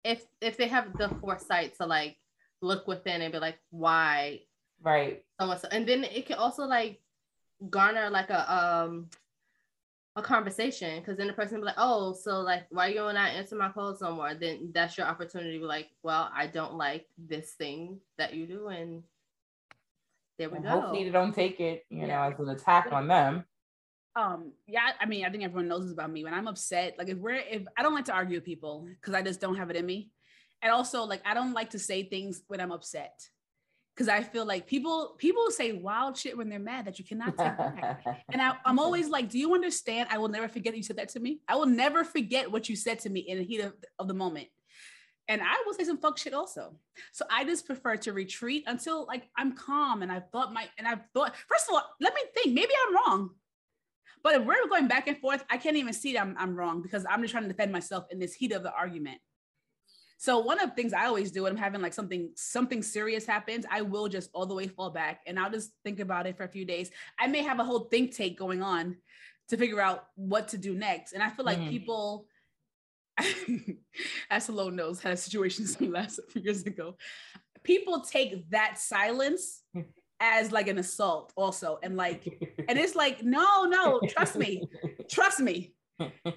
if 0.05 0.25
if 0.41 0.57
they 0.57 0.69
have 0.69 0.97
the 0.99 1.09
foresight 1.21 1.77
to 1.77 1.87
like 1.87 2.17
look 2.61 2.87
within 2.87 3.23
and 3.23 3.33
be 3.33 3.39
like, 3.39 3.59
why 3.71 4.43
Right. 4.83 5.25
someone, 5.39 5.59
so, 5.59 5.69
and 5.71 5.87
then 5.89 6.05
it 6.05 6.27
can 6.27 6.39
also 6.39 6.65
like 6.65 7.01
garner 7.71 8.11
like 8.11 8.31
a 8.31 8.53
um 8.53 9.09
a 10.17 10.23
conversation 10.23 10.99
because 11.01 11.17
then 11.17 11.27
the 11.29 11.33
person 11.33 11.55
will 11.57 11.63
be 11.63 11.67
like, 11.67 11.75
oh, 11.79 12.13
so 12.13 12.41
like, 12.41 12.67
why 12.71 12.89
you 12.89 12.97
not 12.97 13.31
answer 13.31 13.57
my 13.57 13.71
calls 13.71 14.03
no 14.03 14.13
more? 14.13 14.35
Then 14.35 14.71
that's 14.75 14.99
your 14.99 15.07
opportunity 15.07 15.55
to 15.55 15.59
be 15.61 15.65
like, 15.65 15.89
well, 16.03 16.31
I 16.35 16.49
don't 16.49 16.75
like 16.75 17.07
this 17.17 17.53
thing 17.53 18.01
that 18.19 18.35
you 18.35 18.47
do, 18.47 18.69
and 18.69 19.03
there 20.39 20.51
we 20.51 20.57
And 20.57 20.65
go. 20.65 20.71
hopefully 20.71 21.05
they 21.05 21.11
don't 21.11 21.35
take 21.35 21.61
it, 21.61 21.87
you 21.89 22.07
know, 22.07 22.21
as 22.23 22.39
an 22.39 22.51
attack 22.51 22.89
on 22.93 23.09
them. 23.09 23.45
Um 24.15 24.53
yeah 24.67 24.91
i 25.01 25.07
mean 25.07 25.25
i 25.25 25.31
think 25.31 25.43
everyone 25.43 25.69
knows 25.69 25.85
this 25.85 25.93
about 25.93 26.11
me 26.11 26.25
when 26.25 26.35
i'm 26.35 26.49
upset 26.49 26.95
like 26.99 27.09
if 27.09 27.17
we're 27.19 27.35
if 27.35 27.63
i 27.77 27.83
don't 27.83 27.95
like 27.95 28.05
to 28.05 28.13
argue 28.13 28.37
with 28.37 28.45
people 28.45 28.87
because 29.01 29.15
i 29.15 29.23
just 29.23 29.41
don't 29.41 29.57
have 29.57 29.71
it 29.71 29.77
in 29.77 29.87
me 29.87 30.11
and 30.61 30.71
also 30.71 31.05
like 31.05 31.23
i 31.25 31.33
don't 31.35 31.55
like 31.55 31.71
to 31.71 31.79
say 31.79 32.03
things 32.03 32.43
when 32.49 32.61
i'm 32.61 32.73
upset 32.73 33.19
because 33.95 34.09
i 34.09 34.23
feel 34.23 34.45
like 34.45 34.67
people 34.67 35.15
people 35.17 35.51
say 35.51 35.73
wild 35.73 36.17
shit 36.17 36.37
when 36.37 36.51
they're 36.51 36.59
mad 36.59 36.85
that 36.85 36.99
you 36.99 37.05
cannot 37.05 37.37
take 37.39 37.57
back 37.57 38.05
and 38.31 38.43
I, 38.43 38.55
i'm 38.67 38.79
always 38.79 39.09
like 39.09 39.31
do 39.31 39.39
you 39.39 39.55
understand 39.55 40.09
i 40.11 40.19
will 40.19 40.29
never 40.29 40.49
forget 40.49 40.77
you 40.77 40.83
said 40.83 40.97
that 40.97 41.09
to 41.11 41.21
me 41.21 41.41
i 41.49 41.57
will 41.57 41.67
never 41.67 42.05
forget 42.05 42.51
what 42.51 42.69
you 42.69 42.77
said 42.77 42.99
to 43.01 43.11
me 43.11 43.21
in 43.21 43.39
the 43.39 43.45
heat 43.45 43.61
of, 43.61 43.73
of 43.99 44.09
the 44.09 44.15
moment 44.15 44.49
and 45.29 45.41
I 45.41 45.63
will 45.65 45.75
say 45.75 45.85
some 45.85 45.99
fuck 45.99 46.19
shit 46.19 46.35
also. 46.35 46.75
So 47.13 47.25
I 47.31 47.45
just 47.45 47.65
prefer 47.65 47.97
to 47.97 48.13
retreat 48.13 48.65
until 48.67 49.07
like 49.07 49.29
I'm 49.37 49.53
calm 49.53 50.03
and 50.03 50.11
I've 50.11 50.29
thought 50.31 50.53
my 50.53 50.69
and 50.79 50.87
I've 50.87 51.03
thought 51.15 51.35
first 51.49 51.69
of 51.69 51.75
all, 51.75 51.85
let 52.01 52.15
me 52.15 52.23
think. 52.35 52.55
Maybe 52.55 52.73
I'm 52.87 52.95
wrong. 52.97 53.31
But 54.23 54.35
if 54.37 54.45
we're 54.45 54.69
going 54.69 54.89
back 54.89 55.09
and 55.09 55.19
forth, 55.19 55.45
I 55.51 55.57
can't 55.57 55.77
even 55.77 55.93
see 55.93 56.13
that 56.15 56.23
I'm, 56.23 56.37
I'm 56.39 56.55
wrong 56.55 56.83
because 56.83 57.05
I'm 57.09 57.23
just 57.23 57.33
trying 57.33 57.45
to 57.45 57.49
defend 57.49 57.73
myself 57.73 58.05
in 58.11 58.19
this 58.19 58.35
heat 58.35 58.53
of 58.53 58.63
the 58.63 58.73
argument. 58.73 59.19
So 60.19 60.39
one 60.39 60.61
of 60.61 60.69
the 60.71 60.77
things 60.77 60.93
I 60.93 61.07
always 61.07 61.33
do 61.33 61.43
when 61.43 61.53
I'm 61.53 61.59
having 61.59 61.83
like 61.83 61.93
something 61.93 62.31
something 62.37 62.81
serious 62.81 63.27
happens, 63.27 63.67
I 63.69 63.83
will 63.83 64.09
just 64.09 64.31
all 64.33 64.47
the 64.47 64.55
way 64.55 64.69
fall 64.69 64.91
back 64.91 65.21
and 65.27 65.37
I'll 65.37 65.51
just 65.51 65.73
think 65.83 65.99
about 65.99 66.29
it 66.29 66.37
for 66.37 66.45
a 66.45 66.49
few 66.49 66.65
days. 66.65 66.93
I 67.19 67.27
may 67.27 67.43
have 67.43 67.59
a 67.59 67.65
whole 67.65 67.89
think 67.91 68.15
tank 68.17 68.39
going 68.39 68.63
on 68.63 68.97
to 69.49 69.57
figure 69.57 69.81
out 69.81 70.05
what 70.15 70.47
to 70.49 70.59
do 70.59 70.75
next. 70.77 71.13
And 71.13 71.23
I 71.25 71.29
feel 71.29 71.45
like 71.45 71.59
Mhm. 71.59 71.71
people 71.71 72.27
as 74.31 74.45
Salone 74.45 74.77
knows, 74.77 75.01
had 75.01 75.13
a 75.13 75.17
situation 75.17 75.67
some 75.67 75.91
last 75.91 76.21
few 76.31 76.43
years 76.45 76.63
ago. 76.63 76.97
People 77.63 78.01
take 78.01 78.49
that 78.51 78.79
silence 78.79 79.63
as 80.23 80.53
like 80.53 80.69
an 80.69 80.79
assault, 80.79 81.33
also, 81.37 81.81
and 81.83 81.97
like, 81.97 82.25
and 82.69 82.79
it's 82.79 82.95
like, 82.95 83.25
no, 83.25 83.65
no, 83.65 84.01
trust 84.09 84.37
me, 84.37 84.63
trust 85.11 85.41
me. 85.41 85.75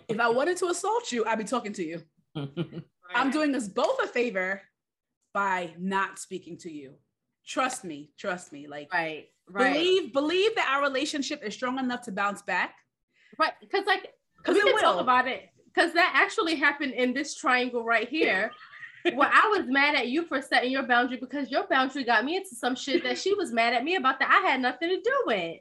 If 0.09 0.19
I 0.19 0.27
wanted 0.29 0.57
to 0.57 0.67
assault 0.67 1.11
you, 1.11 1.23
I'd 1.25 1.37
be 1.37 1.43
talking 1.43 1.71
to 1.73 1.83
you. 1.83 2.01
I'm 3.15 3.31
doing 3.31 3.53
us 3.55 3.67
both 3.67 4.01
a 4.03 4.07
favor 4.07 4.61
by 5.33 5.71
not 5.77 6.17
speaking 6.17 6.57
to 6.59 6.71
you. 6.71 6.95
Trust 7.45 7.83
me, 7.83 8.11
trust 8.17 8.51
me. 8.51 8.67
Like, 8.67 8.91
right, 8.91 9.27
right, 9.49 9.73
believe, 9.73 10.13
believe 10.13 10.55
that 10.55 10.67
our 10.75 10.81
relationship 10.81 11.43
is 11.43 11.53
strong 11.53 11.77
enough 11.77 12.01
to 12.03 12.11
bounce 12.11 12.41
back. 12.41 12.75
right. 13.37 13.53
Because 13.61 13.85
like, 13.85 14.13
Because 14.37 14.55
we 14.55 14.71
can 14.71 14.81
talk 14.81 14.99
about 14.99 15.27
it. 15.27 15.43
Because 15.73 15.93
that 15.93 16.11
actually 16.15 16.55
happened 16.55 16.93
in 16.93 17.13
this 17.13 17.35
triangle 17.35 17.83
right 17.83 18.09
here. 18.09 18.51
Where 19.13 19.29
I 19.31 19.53
was 19.57 19.67
mad 19.67 19.95
at 19.95 20.07
you 20.07 20.25
for 20.25 20.41
setting 20.41 20.71
your 20.71 20.83
boundary 20.83 21.17
because 21.17 21.51
your 21.51 21.67
boundary 21.67 22.03
got 22.03 22.25
me 22.25 22.37
into 22.37 22.55
some 22.55 22.75
shit 22.75 23.03
that 23.03 23.17
she 23.17 23.33
was 23.33 23.51
mad 23.51 23.73
at 23.73 23.83
me 23.83 23.95
about 23.95 24.19
that 24.19 24.29
I 24.31 24.49
had 24.49 24.61
nothing 24.61 24.89
to 24.89 24.95
do 25.01 25.23
with. 25.27 25.57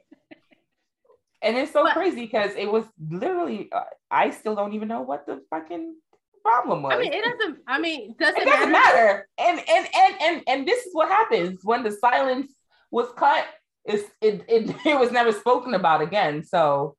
and 1.41 1.57
it's 1.57 1.71
so 1.71 1.83
But- 1.83 1.93
crazy 1.93 2.21
because 2.21 2.51
it 2.55 2.71
was 2.71 2.85
literally, 3.09 3.69
uh, 3.71 3.83
I 4.09 4.31
still 4.31 4.55
don't 4.55 4.73
even 4.73 4.87
know 4.87 5.01
what 5.01 5.25
the 5.25 5.41
fucking 5.49 5.95
problem 6.43 6.81
was. 6.83 6.93
I 6.93 6.99
mean, 6.99 7.13
it 7.13 7.23
doesn't. 7.23 7.59
I 7.67 7.79
mean, 7.79 8.15
does 8.19 8.35
it 8.35 8.45
doesn't 8.45 8.71
matter? 8.71 8.97
matter. 8.97 9.27
And 9.37 9.59
and 9.67 9.87
and 9.95 10.15
and 10.21 10.43
and 10.47 10.67
this 10.67 10.85
is 10.85 10.93
what 10.93 11.09
happens 11.09 11.59
when 11.63 11.83
the 11.83 11.91
silence 11.91 12.51
was 12.91 13.07
cut. 13.17 13.45
It's 13.83 14.09
it 14.21 14.43
it, 14.47 14.75
it 14.85 14.99
was 14.99 15.11
never 15.11 15.31
spoken 15.31 15.73
about 15.73 16.01
again. 16.01 16.43
So 16.43 16.95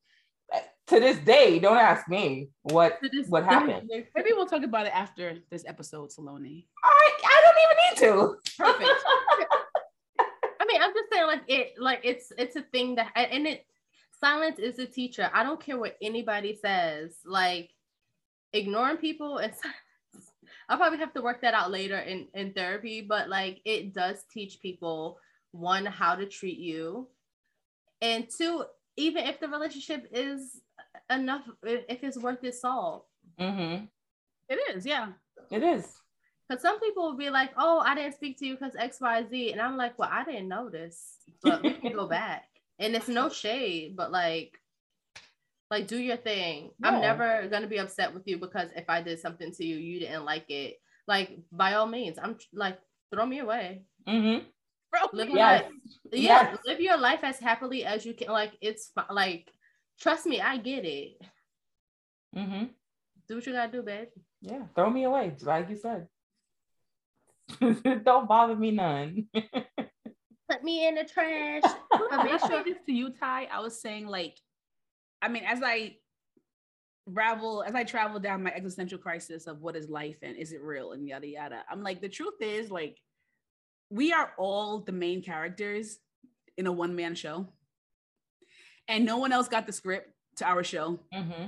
to 0.88 1.00
this 1.00 1.18
day, 1.18 1.58
don't 1.58 1.78
ask 1.78 2.08
me 2.08 2.48
what 2.62 2.98
this 3.02 3.28
what 3.28 3.44
happened. 3.44 3.90
Maybe 3.90 4.30
we'll 4.32 4.46
talk 4.46 4.62
about 4.62 4.86
it 4.86 4.94
after 4.94 5.38
this 5.50 5.64
episode, 5.66 6.12
Salone. 6.12 6.64
I 6.84 7.10
I 7.24 7.42
don't 7.44 7.56
even 7.64 7.76
need 7.82 7.96
to. 8.06 8.36
Perfect. 8.56 8.90
I 10.60 10.64
mean, 10.66 10.80
I'm 10.80 10.92
just 10.92 11.12
saying, 11.12 11.26
like 11.26 11.42
it, 11.48 11.74
like 11.78 12.00
it's 12.04 12.32
it's 12.38 12.56
a 12.56 12.62
thing 12.62 12.96
that, 12.96 13.12
and 13.16 13.46
it 13.46 13.66
silence 14.20 14.58
is 14.58 14.78
a 14.78 14.86
teacher. 14.86 15.28
I 15.32 15.42
don't 15.42 15.60
care 15.60 15.78
what 15.78 15.96
anybody 16.00 16.58
says. 16.60 17.16
Like 17.24 17.70
ignoring 18.52 18.98
people 18.98 19.38
and 19.38 19.52
silence. 19.62 20.32
I'll 20.68 20.78
probably 20.78 20.98
have 20.98 21.14
to 21.14 21.22
work 21.22 21.42
that 21.42 21.54
out 21.54 21.70
later 21.70 21.98
in 21.98 22.28
in 22.34 22.52
therapy, 22.52 23.00
but 23.00 23.28
like 23.28 23.60
it 23.64 23.92
does 23.92 24.24
teach 24.32 24.60
people 24.60 25.18
one 25.50 25.86
how 25.86 26.14
to 26.14 26.26
treat 26.26 26.58
you, 26.58 27.08
and 28.00 28.28
two, 28.28 28.64
even 28.96 29.24
if 29.24 29.40
the 29.40 29.48
relationship 29.48 30.08
is 30.12 30.60
enough, 31.10 31.42
if 31.62 32.02
it's 32.02 32.18
worth 32.18 32.42
its 32.44 32.60
salt. 32.60 33.06
hmm 33.38 33.84
It 34.48 34.76
is, 34.76 34.86
yeah. 34.86 35.08
It 35.50 35.62
is. 35.62 35.92
Because 36.48 36.62
some 36.62 36.78
people 36.78 37.04
will 37.04 37.16
be 37.16 37.30
like, 37.30 37.50
oh, 37.56 37.80
I 37.80 37.94
didn't 37.96 38.14
speak 38.14 38.38
to 38.38 38.46
you 38.46 38.54
because 38.54 38.76
X, 38.76 39.00
Y, 39.00 39.24
Z. 39.28 39.52
And 39.52 39.60
I'm 39.60 39.76
like, 39.76 39.98
well, 39.98 40.08
I 40.12 40.24
didn't 40.24 40.48
notice. 40.48 41.16
But 41.42 41.62
we 41.62 41.72
can 41.74 41.92
go 41.92 42.06
back. 42.20 42.44
And 42.78 42.94
it's 42.94 43.08
no 43.08 43.28
shade, 43.28 43.96
but 43.96 44.12
like, 44.12 44.52
like 45.70 45.88
do 45.88 45.98
your 45.98 46.16
thing. 46.16 46.70
Yeah. 46.78 46.88
I'm 46.90 47.00
never 47.00 47.48
gonna 47.48 47.66
be 47.66 47.78
upset 47.78 48.14
with 48.14 48.22
you 48.28 48.38
because 48.38 48.70
if 48.76 48.84
I 48.88 49.02
did 49.02 49.18
something 49.18 49.50
to 49.52 49.64
you, 49.64 49.76
you 49.76 49.98
didn't 49.98 50.24
like 50.24 50.48
it. 50.50 50.76
Like, 51.08 51.38
by 51.50 51.74
all 51.74 51.86
means, 51.86 52.18
I'm 52.22 52.36
like, 52.52 52.78
throw 53.12 53.26
me 53.26 53.38
away. 53.40 53.82
Mm-hmm. 54.06 54.44
Live 55.12 55.28
Yes. 55.30 55.62
life. 55.64 55.72
Yeah, 56.12 56.20
Yes. 56.52 56.58
live 56.64 56.80
your 56.80 56.96
life 56.96 57.20
as 57.22 57.38
happily 57.38 57.84
as 57.84 58.06
you 58.06 58.14
can. 58.14 58.28
Like, 58.28 58.52
it's 58.60 58.92
like, 59.10 59.50
trust 60.00 60.26
me, 60.26 60.40
I 60.40 60.56
get 60.58 60.84
it. 60.84 61.20
hmm 62.34 62.64
do 63.28 63.36
what 63.36 63.46
you 63.46 63.52
gotta 63.52 63.72
do, 63.72 63.82
babe. 63.82 64.08
Yeah, 64.40 64.62
throw 64.74 64.90
me 64.90 65.04
away, 65.04 65.34
like 65.42 65.68
you 65.68 65.76
said. 65.76 66.06
Don't 68.04 68.28
bother 68.28 68.56
me 68.56 68.70
none. 68.70 69.26
Put 69.34 70.62
me 70.62 70.86
in 70.86 70.94
the 70.94 71.04
trash. 71.04 71.62
I 71.92 72.24
mean, 72.24 72.38
I 72.40 72.62
this 72.62 72.78
to 72.86 72.92
you, 72.92 73.10
Ty. 73.10 73.48
I 73.52 73.60
was 73.60 73.80
saying, 73.80 74.06
like, 74.06 74.36
I 75.20 75.28
mean, 75.28 75.42
as 75.44 75.60
I 75.64 75.96
ravel, 77.06 77.64
as 77.66 77.74
I 77.74 77.82
travel 77.82 78.20
down 78.20 78.44
my 78.44 78.52
existential 78.52 78.98
crisis 78.98 79.48
of 79.48 79.60
what 79.60 79.74
is 79.74 79.88
life 79.88 80.18
and 80.22 80.36
is 80.36 80.52
it 80.52 80.60
real 80.62 80.92
and 80.92 81.06
yada 81.06 81.26
yada, 81.26 81.62
I'm 81.68 81.82
like, 81.82 82.00
the 82.00 82.08
truth 82.08 82.40
is, 82.40 82.70
like, 82.70 82.98
we 83.90 84.12
are 84.12 84.32
all 84.38 84.80
the 84.80 84.92
main 84.92 85.22
characters 85.22 85.98
in 86.56 86.66
a 86.66 86.72
one 86.72 86.94
man 86.94 87.16
show, 87.16 87.48
and 88.88 89.04
no 89.04 89.18
one 89.18 89.32
else 89.32 89.48
got 89.48 89.66
the 89.66 89.72
script 89.72 90.10
to 90.36 90.44
our 90.44 90.62
show, 90.62 90.98
mm-hmm. 91.12 91.46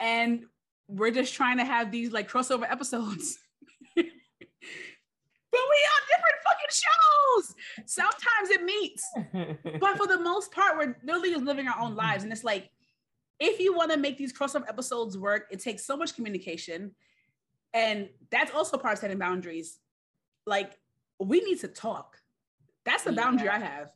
and 0.00 0.44
we're 0.88 1.10
just 1.10 1.34
trying 1.34 1.58
to 1.58 1.64
have 1.64 1.90
these 1.90 2.12
like 2.12 2.30
crossover 2.30 2.62
episodes. 2.70 3.38
but 3.94 4.04
we 4.04 5.60
on 5.60 6.02
different 6.08 6.38
fucking 6.44 6.72
shows. 6.72 7.54
Sometimes 7.86 8.50
it 8.50 8.64
meets, 8.64 9.04
but 9.80 9.96
for 9.96 10.06
the 10.06 10.18
most 10.18 10.52
part, 10.52 10.76
we're 10.76 10.96
literally 11.04 11.30
just 11.30 11.44
living 11.44 11.68
our 11.68 11.80
own 11.80 11.94
lives. 11.94 12.24
And 12.24 12.32
it's 12.32 12.44
like, 12.44 12.70
if 13.40 13.60
you 13.60 13.74
want 13.74 13.92
to 13.92 13.96
make 13.96 14.18
these 14.18 14.32
crossover 14.32 14.68
episodes 14.68 15.16
work, 15.16 15.46
it 15.50 15.60
takes 15.60 15.84
so 15.84 15.96
much 15.96 16.14
communication. 16.14 16.92
And 17.72 18.08
that's 18.30 18.52
also 18.52 18.78
part 18.78 18.94
of 18.94 18.98
setting 18.98 19.18
boundaries. 19.18 19.78
Like, 20.46 20.78
we 21.20 21.40
need 21.40 21.60
to 21.60 21.68
talk. 21.68 22.16
That's 22.84 23.04
the 23.04 23.12
boundary. 23.12 23.48
I 23.48 23.58
have 23.58 23.90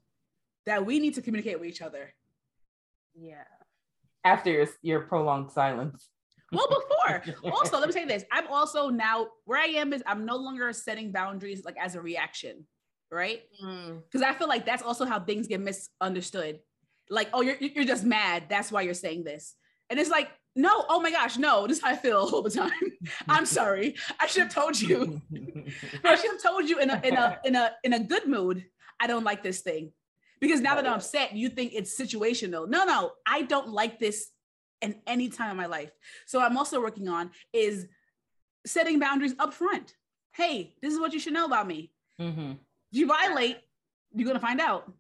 that 0.67 0.85
we 0.85 0.99
need 0.99 1.15
to 1.15 1.23
communicate 1.23 1.59
with 1.59 1.69
each 1.69 1.83
other. 1.83 2.15
Yeah. 3.15 3.45
After 4.25 4.51
your, 4.51 4.69
your 4.83 5.01
prolonged 5.01 5.51
silence. 5.51 6.09
Well, 6.53 6.69
before. 6.69 7.23
also, 7.53 7.79
let 7.79 7.89
me 7.89 7.93
say 7.93 8.05
this. 8.05 8.25
I'm 8.31 8.47
also 8.49 8.89
now 8.89 9.29
where 9.47 9.59
I 9.61 9.67
am 9.67 9.93
is 9.93 10.03
I'm 10.07 10.27
no 10.27 10.37
longer 10.37 10.73
setting 10.73 11.11
boundaries 11.11 11.65
like 11.65 11.77
as 11.81 11.95
a 11.95 12.01
reaction, 12.01 12.67
right? 13.11 13.43
Because 13.59 14.23
mm. 14.23 14.25
I 14.25 14.35
feel 14.35 14.49
like 14.49 14.67
that's 14.67 14.83
also 14.83 15.07
how 15.07 15.19
things 15.21 15.49
get 15.49 15.61
misunderstood. 15.61 16.61
Like, 17.09 17.31
oh, 17.33 17.41
you're 17.41 17.57
you're 17.57 17.85
just 17.85 18.05
mad. 18.05 18.45
That's 18.49 18.71
why 18.71 18.83
you're 18.83 18.95
saying 18.95 19.25
this. 19.25 19.55
And 19.91 19.99
it's 19.99 20.11
like, 20.11 20.31
no, 20.55 20.85
oh 20.89 21.01
my 21.01 21.11
gosh, 21.11 21.39
no, 21.39 21.67
this 21.67 21.79
is 21.79 21.83
how 21.83 21.91
I 21.91 21.97
feel 21.97 22.17
all 22.33 22.43
the 22.43 22.51
time. 22.51 22.71
I'm 23.29 23.47
sorry. 23.47 23.97
I 24.21 24.27
should 24.27 24.45
have 24.45 24.55
told 24.55 24.81
you. 24.81 25.21
I 26.05 26.17
should 26.17 26.31
have 26.33 26.43
told 26.43 26.69
you 26.69 26.79
in 26.79 26.91
a 26.91 27.01
in 27.03 27.17
a 27.17 27.39
in 27.45 27.57
a 27.57 27.73
in 27.85 27.93
a 27.95 28.01
good 28.01 28.27
mood. 28.27 28.65
I 29.01 29.07
don't 29.07 29.25
like 29.25 29.43
this 29.43 29.61
thing. 29.61 29.93
Because 30.43 30.61
now 30.61 30.75
that 30.75 30.89
I'm 30.89 30.95
upset, 30.95 31.35
you 31.35 31.49
think 31.49 31.73
it's 31.73 31.97
situational. 31.97 32.69
No, 32.69 32.85
no, 32.85 33.13
I 33.25 33.43
don't 33.43 33.69
like 33.69 34.01
this 34.01 34.29
in 34.81 34.97
any 35.07 35.29
time 35.29 35.53
in 35.53 35.57
my 35.57 35.67
life. 35.67 35.93
So 36.27 36.43
I'm 36.43 36.59
also 36.59 36.81
working 36.81 37.09
on 37.09 37.31
is 37.53 37.87
setting 38.67 38.99
boundaries 38.99 39.37
up 39.39 39.55
front. 39.55 39.95
Hey, 40.35 40.75
this 40.83 40.93
is 40.93 40.99
what 40.99 41.13
you 41.13 41.21
should 41.21 41.33
know 41.33 41.45
about 41.45 41.69
me. 41.69 41.93
Mm-hmm. 42.21 42.55
You 42.91 43.07
violate, 43.07 43.59
you're 44.13 44.27
gonna 44.27 44.41
find 44.41 44.61
out. 44.61 44.93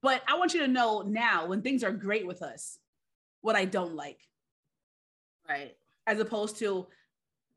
But 0.00 0.22
I 0.28 0.38
want 0.38 0.54
you 0.54 0.60
to 0.60 0.68
know 0.68 1.02
now 1.02 1.46
when 1.46 1.60
things 1.60 1.82
are 1.82 1.90
great 1.90 2.24
with 2.24 2.40
us, 2.40 2.78
what 3.40 3.56
I 3.56 3.64
don't 3.64 3.96
like. 3.96 4.20
Right. 5.48 5.74
As 6.06 6.20
opposed 6.20 6.58
to 6.60 6.86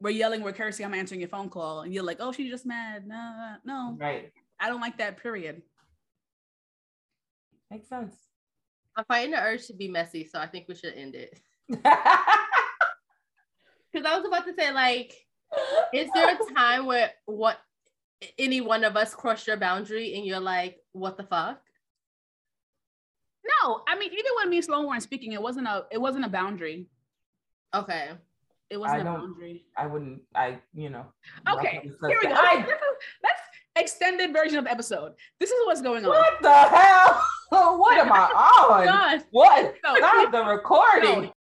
we're 0.02 0.10
yelling, 0.10 0.42
we're 0.42 0.54
cursing, 0.54 0.88
I'm 0.88 0.96
answering 0.96 1.22
your 1.22 1.30
phone 1.30 1.50
call, 1.50 1.82
and 1.82 1.94
you're 1.94 2.04
like, 2.04 2.18
oh, 2.20 2.32
she's 2.32 2.50
just 2.50 2.66
mad. 2.66 3.08
No, 3.08 3.58
no. 3.64 3.96
Right. 4.00 4.32
I 4.60 4.70
don't 4.70 4.82
like 4.82 4.98
that, 4.98 5.22
period. 5.22 5.62
Makes 7.72 7.90
sense. 7.90 8.16
I'm 8.96 9.06
fighting 9.06 9.32
the 9.32 9.42
urge 9.42 9.68
to 9.68 9.74
be 9.74 9.88
messy, 9.88 10.26
so 10.26 10.40
I 10.40 10.48
think 10.48 10.68
we 10.68 10.76
should 10.76 10.94
end 10.96 11.16
it. 11.16 11.40
Because 13.92 14.06
I 14.06 14.18
was 14.18 14.28
about 14.28 14.46
to 14.46 14.54
say, 14.54 14.72
like, 14.72 15.14
is 15.94 16.10
there 16.14 16.36
a 16.36 16.54
time 16.54 16.86
where 16.86 17.12
what 17.26 17.58
any 18.38 18.62
one 18.62 18.84
of 18.84 18.98
us 18.98 19.16
crossed 19.16 19.48
your 19.48 19.58
boundary 19.58 20.16
and 20.16 20.26
you're 20.26 20.40
like, 20.40 20.78
what 20.92 21.18
the 21.18 21.24
fuck? 21.24 21.62
No, 23.64 23.82
I 23.88 23.98
mean, 23.98 24.12
even 24.12 24.32
when 24.36 24.50
me 24.50 24.58
and 24.58 24.66
Salone 24.66 24.88
weren't 24.88 25.04
speaking, 25.04 25.32
it 25.32 25.42
wasn't 25.42 25.68
a 25.68 25.86
it 25.90 26.00
wasn't 26.00 26.26
a 26.26 26.30
boundary. 26.30 26.88
Okay. 27.74 28.10
It 28.70 28.78
wasn't 28.78 29.02
a 29.02 29.06
boundary. 29.06 29.66
I 29.78 29.88
wouldn't. 29.88 30.22
I 30.36 30.60
you 30.74 30.90
know. 30.90 31.06
Okay. 31.50 31.82
Here 31.84 32.20
we 32.22 32.28
go. 32.28 32.34
I, 32.36 32.66
let's 33.24 33.42
extended 33.78 34.34
version 34.34 34.58
of 34.58 34.66
the 34.66 34.72
episode. 34.72 35.14
This 35.40 35.50
is 35.50 35.66
what's 35.66 35.82
going 35.82 36.04
on. 36.06 36.10
What 36.10 36.42
the 36.42 36.54
hell? 36.54 37.24
what 37.78 37.98
am 37.98 38.12
I 38.12 38.20
on? 38.20 39.24
What? 39.32 39.76
No, 39.84 39.96
Not 39.96 40.32
the 40.32 40.44
recording. 40.44 41.22
No. 41.24 41.34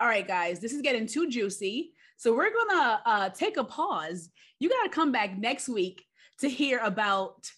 All 0.00 0.08
right, 0.08 0.26
guys, 0.26 0.60
this 0.60 0.72
is 0.72 0.82
getting 0.82 1.06
too 1.06 1.28
juicy. 1.28 1.92
So 2.16 2.34
we're 2.34 2.50
gonna 2.52 3.00
uh, 3.04 3.28
take 3.30 3.56
a 3.56 3.64
pause. 3.64 4.30
You 4.58 4.68
gotta 4.68 4.88
come 4.88 5.12
back 5.12 5.36
next 5.36 5.68
week 5.68 6.04
to 6.40 6.48
hear 6.48 6.78
about 6.78 7.50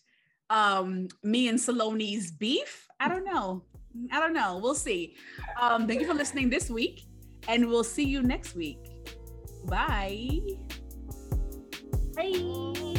um, 0.50 1.08
me 1.22 1.48
and 1.48 1.60
Salone's 1.60 2.30
beef. 2.30 2.86
I 3.00 3.08
don't 3.08 3.24
know. 3.24 3.64
I 4.10 4.20
don't 4.20 4.32
know. 4.34 4.58
We'll 4.62 4.74
see. 4.74 5.16
Um, 5.60 5.86
thank 5.86 6.00
you 6.00 6.06
for 6.06 6.14
listening 6.14 6.50
this 6.50 6.70
week, 6.70 7.06
and 7.48 7.68
we'll 7.68 7.84
see 7.84 8.04
you 8.04 8.22
next 8.22 8.54
week. 8.54 8.78
Bye. 9.66 10.40
Bye. 12.14 12.95